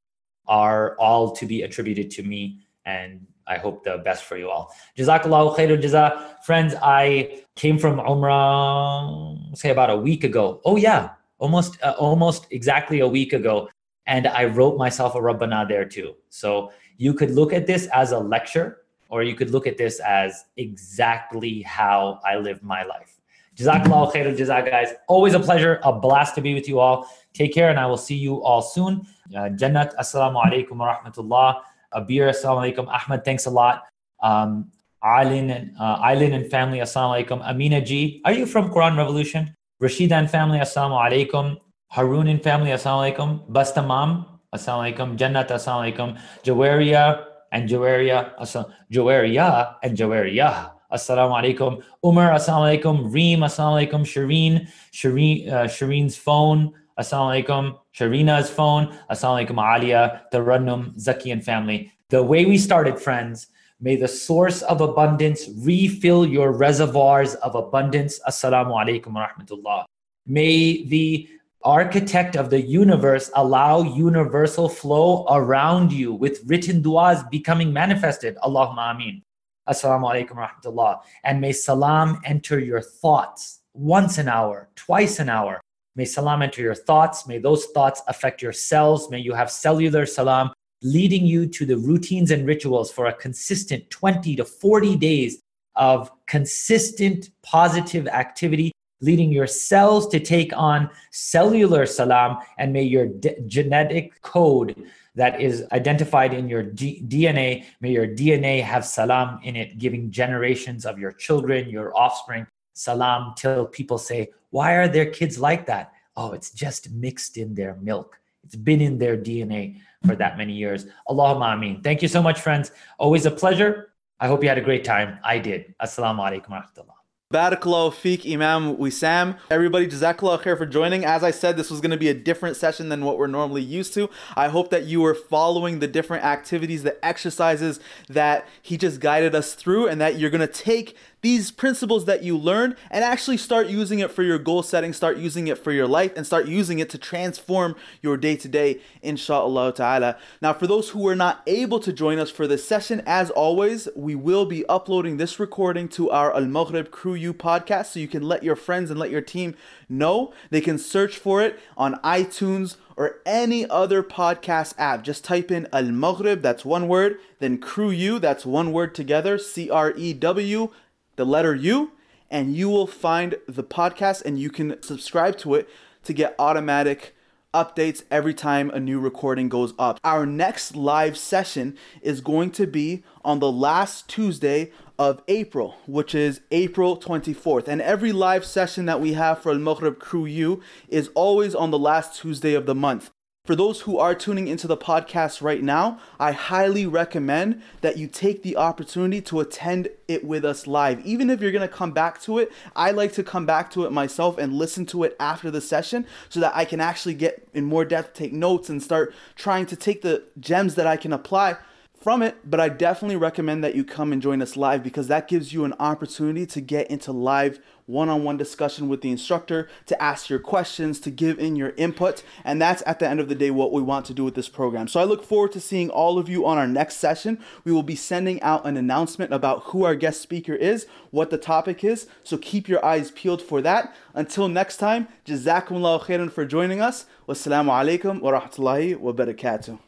are 0.51 0.96
all 0.98 1.30
to 1.30 1.46
be 1.46 1.62
attributed 1.62 2.11
to 2.11 2.22
me. 2.22 2.59
And 2.84 3.26
I 3.46 3.57
hope 3.57 3.84
the 3.84 3.98
best 4.05 4.24
for 4.24 4.36
you 4.36 4.51
all. 4.51 4.74
Jazakallahu 4.98 5.57
khairul 5.57 5.80
jaza. 5.80 6.44
Friends, 6.44 6.74
I 6.82 7.44
came 7.55 7.78
from 7.78 7.98
Umrah, 7.98 9.57
say 9.57 9.70
about 9.70 9.90
a 9.90 9.96
week 9.96 10.24
ago. 10.24 10.61
Oh, 10.64 10.76
yeah, 10.76 11.11
almost, 11.38 11.80
uh, 11.82 11.94
almost 11.98 12.46
exactly 12.51 13.01
a 13.01 13.09
week 13.09 13.32
ago. 13.32 13.68
And 14.07 14.26
I 14.26 14.44
wrote 14.44 14.76
myself 14.76 15.14
a 15.14 15.18
Rabbana 15.18 15.68
there 15.68 15.84
too. 15.84 16.16
So 16.30 16.72
you 16.96 17.14
could 17.14 17.30
look 17.30 17.53
at 17.53 17.66
this 17.66 17.86
as 17.94 18.12
a 18.12 18.18
lecture, 18.18 18.78
or 19.09 19.22
you 19.22 19.34
could 19.34 19.51
look 19.51 19.66
at 19.66 19.78
this 19.78 20.01
as 20.01 20.44
exactly 20.57 21.62
how 21.62 22.20
I 22.24 22.36
live 22.36 22.62
my 22.62 22.82
life. 22.82 23.19
Jazakallahu 23.61 24.12
khairul 24.12 24.36
jaza, 24.36 24.64
guys. 24.64 24.94
Always 25.06 25.34
a 25.34 25.40
pleasure, 25.40 25.80
a 25.82 25.92
blast 25.92 26.34
to 26.36 26.40
be 26.40 26.54
with 26.54 26.66
you 26.66 26.80
all. 26.80 27.06
Take 27.34 27.52
care, 27.52 27.68
and 27.68 27.78
I 27.78 27.86
will 27.86 27.98
see 27.98 28.16
you 28.16 28.42
all 28.42 28.62
soon. 28.62 29.06
Uh, 29.36 29.50
Jannat, 29.61 29.94
assalamu 29.96 30.42
alaikum 30.42 30.76
wa 30.78 30.96
rahmatullah. 30.96 31.61
Abir, 31.94 32.30
assalamu 32.30 32.64
alaikum. 32.64 32.88
Ahmed, 32.88 33.24
thanks 33.24 33.44
a 33.46 33.50
lot. 33.50 33.84
Um, 34.22 34.72
and 35.02 35.72
uh, 35.78 35.98
and 36.02 36.50
family, 36.50 36.78
assalamu 36.78 37.26
alaikum. 37.26 37.46
Amina 37.46 37.80
G, 37.82 38.22
are 38.24 38.32
you 38.32 38.46
from 38.46 38.70
Quran 38.70 38.96
Revolution? 38.96 39.54
Rashida 39.82 40.12
and 40.12 40.30
family, 40.30 40.58
assalamu 40.58 40.96
alaikum. 40.98 41.58
Harun 41.88 42.28
and 42.28 42.42
family, 42.42 42.70
assalamu 42.70 43.14
alaikum. 43.14 43.50
Bastamam, 43.50 44.26
assalamu 44.54 44.94
alaikum. 44.94 45.18
Jannat, 45.18 45.48
assalamu 45.48 45.92
alaikum. 45.92 46.20
Jawaria 46.44 47.24
and 47.52 47.68
Jawaria, 47.68 48.38
assalamu 48.38 48.72
Jawaria 48.90 49.74
and 49.82 49.96
Jawaria. 49.96 50.79
Assalamu 50.93 51.34
alaikum. 51.41 51.82
Umar, 52.03 52.32
assalamu 52.32 52.82
alaikum. 52.82 53.12
Reem, 53.12 53.41
assalamu 53.41 53.88
alaikum. 53.88 54.03
Shireen, 54.03 54.68
Shireen, 54.93 55.49
uh, 55.49 55.64
Shireen's 55.64 56.16
phone, 56.16 56.72
assalamu 56.99 57.45
alaikum. 57.45 57.78
Sharina's 57.95 58.51
phone, 58.51 58.93
assalamu 59.11 59.47
alaikum. 59.47 59.76
Alia, 59.76 60.22
Tarannum, 60.32 60.99
Zaki, 60.99 61.30
and 61.30 61.45
family. 61.45 61.93
The 62.09 62.22
way 62.22 62.45
we 62.45 62.59
started, 62.59 62.99
friends, 62.99 63.47
may 63.80 63.95
the 63.95 64.09
source 64.09 64.62
of 64.62 64.80
abundance 64.80 65.49
refill 65.59 66.26
your 66.26 66.53
reservoirs 66.53 67.36
of 67.36 67.55
abundance. 67.55 68.20
Assalamu 68.26 68.72
alaikum 68.72 69.12
wa 69.12 69.28
rahmatullah. 69.28 69.84
May 70.26 70.84
the 70.86 71.28
architect 71.62 72.36
of 72.36 72.51
the 72.51 72.61
universe 72.61 73.30
allow 73.36 73.82
universal 73.82 74.68
flow 74.68 75.26
around 75.30 75.93
you 75.93 76.12
with 76.12 76.41
written 76.47 76.82
du'as 76.82 77.28
becoming 77.30 77.72
manifested. 77.72 78.36
Allahumma 78.43 78.95
ameen. 78.95 79.22
Assalamu 79.70 80.10
alaikum 80.12 80.36
rahmatullah. 80.36 81.00
And 81.24 81.40
may 81.40 81.52
salam 81.52 82.20
enter 82.24 82.58
your 82.58 82.80
thoughts. 82.80 83.58
once 83.72 84.18
an 84.18 84.26
hour, 84.26 84.68
twice 84.74 85.20
an 85.20 85.28
hour. 85.28 85.60
May 85.94 86.04
salam 86.04 86.42
enter 86.42 86.60
your 86.60 86.74
thoughts. 86.74 87.28
May 87.28 87.38
those 87.38 87.66
thoughts 87.66 88.02
affect 88.08 88.42
your 88.42 88.52
cells. 88.52 89.08
May 89.10 89.20
you 89.20 89.32
have 89.32 89.48
cellular 89.48 90.06
salam 90.06 90.50
leading 90.82 91.24
you 91.24 91.46
to 91.46 91.66
the 91.66 91.76
routines 91.76 92.30
and 92.30 92.46
rituals 92.46 92.90
for 92.90 93.06
a 93.06 93.12
consistent 93.12 93.88
20 93.90 94.36
to 94.36 94.44
40 94.44 94.96
days 94.96 95.40
of 95.76 96.10
consistent 96.26 97.30
positive 97.42 98.08
activity, 98.08 98.72
leading 99.01 99.32
your 99.32 99.46
cells 99.46 100.07
to 100.09 100.20
take 100.20 100.53
on 100.57 100.90
cellular 101.11 101.86
salam. 101.86 102.38
And 102.59 102.72
may 102.72 102.82
your 102.82 103.09
genetic 103.46 104.20
code 104.22 104.88
that 105.14 105.40
is 105.40 105.64
identified 105.72 106.32
in 106.32 106.48
your 106.48 106.64
DNA, 106.64 107.64
may 107.80 107.90
your 107.90 108.07
DNA 108.07 108.62
have 108.62 108.84
salam 108.84 109.40
in 109.42 109.57
it, 109.57 109.78
giving 109.78 110.11
generations 110.11 110.86
of 110.86 110.98
your 110.98 111.12
children, 111.12 111.68
your 111.68 111.96
offspring, 111.96 112.46
salam 112.74 113.34
till 113.36 113.66
people 113.66 113.98
say, 113.98 114.28
Why 114.51 114.74
are 114.74 114.88
their 114.88 115.07
kids 115.07 115.38
like 115.38 115.66
that? 115.66 115.92
Oh, 116.16 116.32
it's 116.32 116.51
just 116.51 116.90
mixed 116.90 117.36
in 117.36 117.55
their 117.55 117.76
milk. 117.76 118.20
It's 118.44 118.57
been 118.57 118.80
in 118.80 118.98
their 118.98 119.16
DNA 119.16 119.80
for 120.07 120.16
that 120.16 120.38
many 120.38 120.55
years. 120.55 120.86
Allahumma 121.09 121.55
ameen. 121.55 121.82
Thank 121.82 122.03
you 122.03 122.09
so 122.09 122.22
much, 122.22 122.40
friends. 122.40 122.72
Always 122.98 123.26
a 123.26 123.30
pleasure. 123.30 123.92
I 124.18 124.26
hope 124.26 124.42
you 124.42 124.48
had 124.48 124.59
a 124.59 124.62
great 124.62 124.84
time. 124.84 125.18
I 125.24 125.38
did. 125.38 125.74
Assalamu 125.80 126.20
alaikum. 126.20 126.86
Barakallahu 127.32 127.92
feek, 127.92 128.28
Imam 128.28 128.76
Wisam. 128.76 129.38
Everybody, 129.52 129.86
Jazakallah 129.86 130.42
khair 130.42 130.58
for 130.58 130.66
joining. 130.66 131.04
As 131.04 131.22
I 131.22 131.30
said, 131.30 131.56
this 131.56 131.70
was 131.70 131.80
going 131.80 131.92
to 131.92 131.96
be 131.96 132.08
a 132.08 132.14
different 132.14 132.56
session 132.56 132.88
than 132.88 133.04
what 133.04 133.18
we're 133.18 133.28
normally 133.28 133.62
used 133.62 133.94
to. 133.94 134.10
I 134.34 134.48
hope 134.48 134.70
that 134.70 134.86
you 134.86 135.00
were 135.00 135.14
following 135.14 135.78
the 135.78 135.86
different 135.86 136.24
activities, 136.24 136.82
the 136.82 137.04
exercises 137.06 137.78
that 138.08 138.48
he 138.60 138.76
just 138.76 138.98
guided 138.98 139.36
us 139.36 139.54
through, 139.54 139.86
and 139.86 140.00
that 140.00 140.18
you're 140.18 140.28
going 140.28 140.40
to 140.40 140.48
take 140.48 140.96
these 141.22 141.50
principles 141.50 142.04
that 142.06 142.22
you 142.22 142.36
learned 142.36 142.76
and 142.90 143.04
actually 143.04 143.36
start 143.36 143.68
using 143.68 143.98
it 143.98 144.10
for 144.10 144.22
your 144.22 144.38
goal 144.38 144.62
setting, 144.62 144.92
start 144.92 145.18
using 145.18 145.48
it 145.48 145.58
for 145.58 145.72
your 145.72 145.86
life, 145.86 146.12
and 146.16 146.26
start 146.26 146.46
using 146.46 146.78
it 146.78 146.90
to 146.90 146.98
transform 146.98 147.76
your 148.02 148.16
day 148.16 148.36
to 148.36 148.48
day, 148.48 148.80
inshallah 149.02 149.74
ta'ala. 149.74 150.16
Now, 150.40 150.52
for 150.52 150.66
those 150.66 150.90
who 150.90 151.00
were 151.00 151.16
not 151.16 151.42
able 151.46 151.80
to 151.80 151.92
join 151.92 152.18
us 152.18 152.30
for 152.30 152.46
this 152.46 152.64
session, 152.66 153.02
as 153.06 153.30
always, 153.30 153.88
we 153.94 154.14
will 154.14 154.46
be 154.46 154.66
uploading 154.66 155.16
this 155.16 155.38
recording 155.38 155.88
to 155.90 156.10
our 156.10 156.34
Al 156.34 156.46
Maghrib 156.46 156.90
Crew 156.90 157.14
U 157.14 157.34
podcast 157.34 157.86
so 157.86 158.00
you 158.00 158.08
can 158.08 158.22
let 158.22 158.42
your 158.42 158.56
friends 158.56 158.90
and 158.90 158.98
let 158.98 159.10
your 159.10 159.20
team 159.20 159.54
know. 159.88 160.32
They 160.50 160.60
can 160.60 160.78
search 160.78 161.18
for 161.18 161.42
it 161.42 161.58
on 161.76 161.94
iTunes 161.96 162.76
or 162.96 163.16
any 163.24 163.68
other 163.68 164.02
podcast 164.02 164.74
app. 164.78 165.02
Just 165.02 165.24
type 165.24 165.50
in 165.50 165.66
Al 165.72 165.84
Maghrib, 165.84 166.42
that's 166.42 166.64
one 166.64 166.88
word, 166.88 167.18
then 167.38 167.58
Crew 167.58 167.90
U, 167.90 168.18
that's 168.18 168.44
one 168.44 168.72
word 168.72 168.94
together, 168.94 169.38
C 169.38 169.70
R 169.70 169.92
E 169.96 170.12
W 170.12 170.70
the 171.16 171.24
letter 171.24 171.54
U, 171.54 171.92
and 172.30 172.54
you 172.54 172.68
will 172.68 172.86
find 172.86 173.36
the 173.48 173.64
podcast 173.64 174.24
and 174.24 174.38
you 174.38 174.50
can 174.50 174.80
subscribe 174.82 175.36
to 175.38 175.54
it 175.54 175.68
to 176.04 176.12
get 176.12 176.34
automatic 176.38 177.14
updates 177.52 178.04
every 178.11 178.32
time 178.32 178.70
a 178.70 178.78
new 178.78 179.00
recording 179.00 179.48
goes 179.48 179.74
up. 179.78 179.98
Our 180.04 180.24
next 180.24 180.76
live 180.76 181.16
session 181.16 181.76
is 182.00 182.20
going 182.20 182.52
to 182.52 182.66
be 182.66 183.02
on 183.24 183.40
the 183.40 183.50
last 183.50 184.08
Tuesday 184.08 184.70
of 184.98 185.22
April, 185.26 185.76
which 185.86 186.14
is 186.14 186.42
April 186.50 186.96
24th. 186.96 187.66
And 187.66 187.82
every 187.82 188.12
live 188.12 188.44
session 188.44 188.86
that 188.86 189.00
we 189.00 189.14
have 189.14 189.40
for 189.40 189.50
Al 189.50 189.58
Maghrib 189.58 189.98
Crew 189.98 190.26
U 190.26 190.62
is 190.88 191.11
always 191.14 191.54
on 191.54 191.70
the 191.70 191.78
last 191.78 192.20
Tuesday 192.20 192.54
of 192.54 192.66
the 192.66 192.74
month. 192.74 193.11
For 193.47 193.57
those 193.57 193.80
who 193.80 193.97
are 193.97 194.14
tuning 194.14 194.49
into 194.49 194.66
the 194.66 194.76
podcast 194.76 195.41
right 195.41 195.62
now, 195.62 195.99
I 196.18 196.32
highly 196.32 196.84
recommend 196.84 197.62
that 197.80 197.97
you 197.97 198.07
take 198.07 198.43
the 198.43 198.59
opportunity 198.59 199.22
to 199.22 199.41
attend 199.41 199.88
it 200.07 200.24
with 200.24 200.45
us 200.45 200.66
live. 200.66 201.05
Even 201.07 201.30
if 201.30 201.41
you're 201.41 201.51
going 201.51 201.66
to 201.66 201.74
come 201.74 201.93
back 201.93 202.20
to 202.22 202.38
it, 202.38 202.53
I 202.76 202.91
like 202.91 203.14
to 203.14 203.24
come 203.24 203.47
back 203.47 203.70
to 203.70 203.86
it 203.86 203.93
myself 203.93 204.36
and 204.36 204.53
listen 204.53 204.84
to 204.86 205.05
it 205.05 205.16
after 205.18 205.51
the 205.51 205.62
session 205.62 206.07
so 206.28 206.38
that 206.41 206.55
I 206.55 206.66
can 206.66 206.80
actually 206.82 207.14
get 207.14 207.49
in 207.55 207.64
more 207.64 207.86
depth, 207.86 208.12
take 208.12 208.34
notes, 208.34 208.68
and 208.68 208.82
start 208.82 209.14
trying 209.36 209.64
to 209.66 209.76
take 209.76 210.03
the 210.03 210.22
gems 210.38 210.74
that 210.74 210.86
I 210.86 210.99
can 210.99 211.14
apply 211.14 211.57
from 212.01 212.22
it, 212.22 212.36
but 212.45 212.59
I 212.59 212.70
definitely 212.70 213.16
recommend 213.16 213.62
that 213.62 213.74
you 213.74 213.84
come 213.84 214.11
and 214.11 214.22
join 214.22 214.41
us 214.41 214.57
live 214.57 214.82
because 214.82 215.09
that 215.09 215.28
gives 215.28 215.53
you 215.53 215.64
an 215.64 215.74
opportunity 215.78 216.47
to 216.47 216.61
get 216.61 216.91
into 216.91 217.12
live 217.12 217.61
one 217.91 218.09
on 218.09 218.24
one 218.24 218.36
discussion 218.36 218.88
with 218.88 219.01
the 219.03 219.11
instructor, 219.11 219.68
to 219.86 220.03
ask 220.03 220.30
your 220.30 220.38
questions, 220.38 221.01
to 221.01 221.11
give 221.11 221.38
in 221.38 221.57
your 221.57 221.74
input. 221.76 222.22
And 222.45 222.61
that's 222.61 222.82
at 222.86 222.99
the 222.99 223.09
end 223.09 223.20
of 223.20 223.28
the 223.28 223.34
day 223.34 223.51
what 223.51 223.72
we 223.72 223.82
want 223.82 224.07
to 224.07 224.14
do 224.14 224.24
with 224.24 224.34
this 224.34 224.49
program. 224.49 224.88
So 224.88 225.01
I 225.01 225.05
look 225.05 225.24
forward 225.24 225.53
to 225.53 225.61
seeing 225.61 225.91
all 225.91 226.18
of 226.18 226.28
you 226.28 226.47
on 226.47 226.59
our 226.59 226.66
next 226.66 226.97
session. 226.97 227.38
We 227.64 227.72
will 227.72 227.82
be 227.82 227.97
sending 227.97 228.41
out 228.43 228.66
an 228.66 228.76
announcement 228.76 229.32
about 229.32 229.64
who 229.64 229.84
our 229.84 229.95
guest 229.95 230.20
speaker 230.20 230.55
is, 230.55 230.86
what 231.11 231.30
the 231.30 231.38
topic 231.38 231.84
is. 231.84 232.07
So 232.24 232.38
keep 232.38 232.68
your 232.68 232.84
eyes 232.84 233.11
peeled 233.11 233.43
for 233.43 233.61
that. 233.62 233.95
Until 234.14 234.49
next 234.49 234.78
time, 234.78 235.09
Jazakumullahu 235.26 236.03
khairan 236.03 236.32
for 236.32 236.45
joining 236.45 236.80
us. 236.80 237.07
Wassalamu 237.28 237.70
alaikum 237.70 238.20
wa 238.20 238.32
rahmatullahi 238.32 238.99
wa 238.99 239.12
barakatuh. 239.12 239.78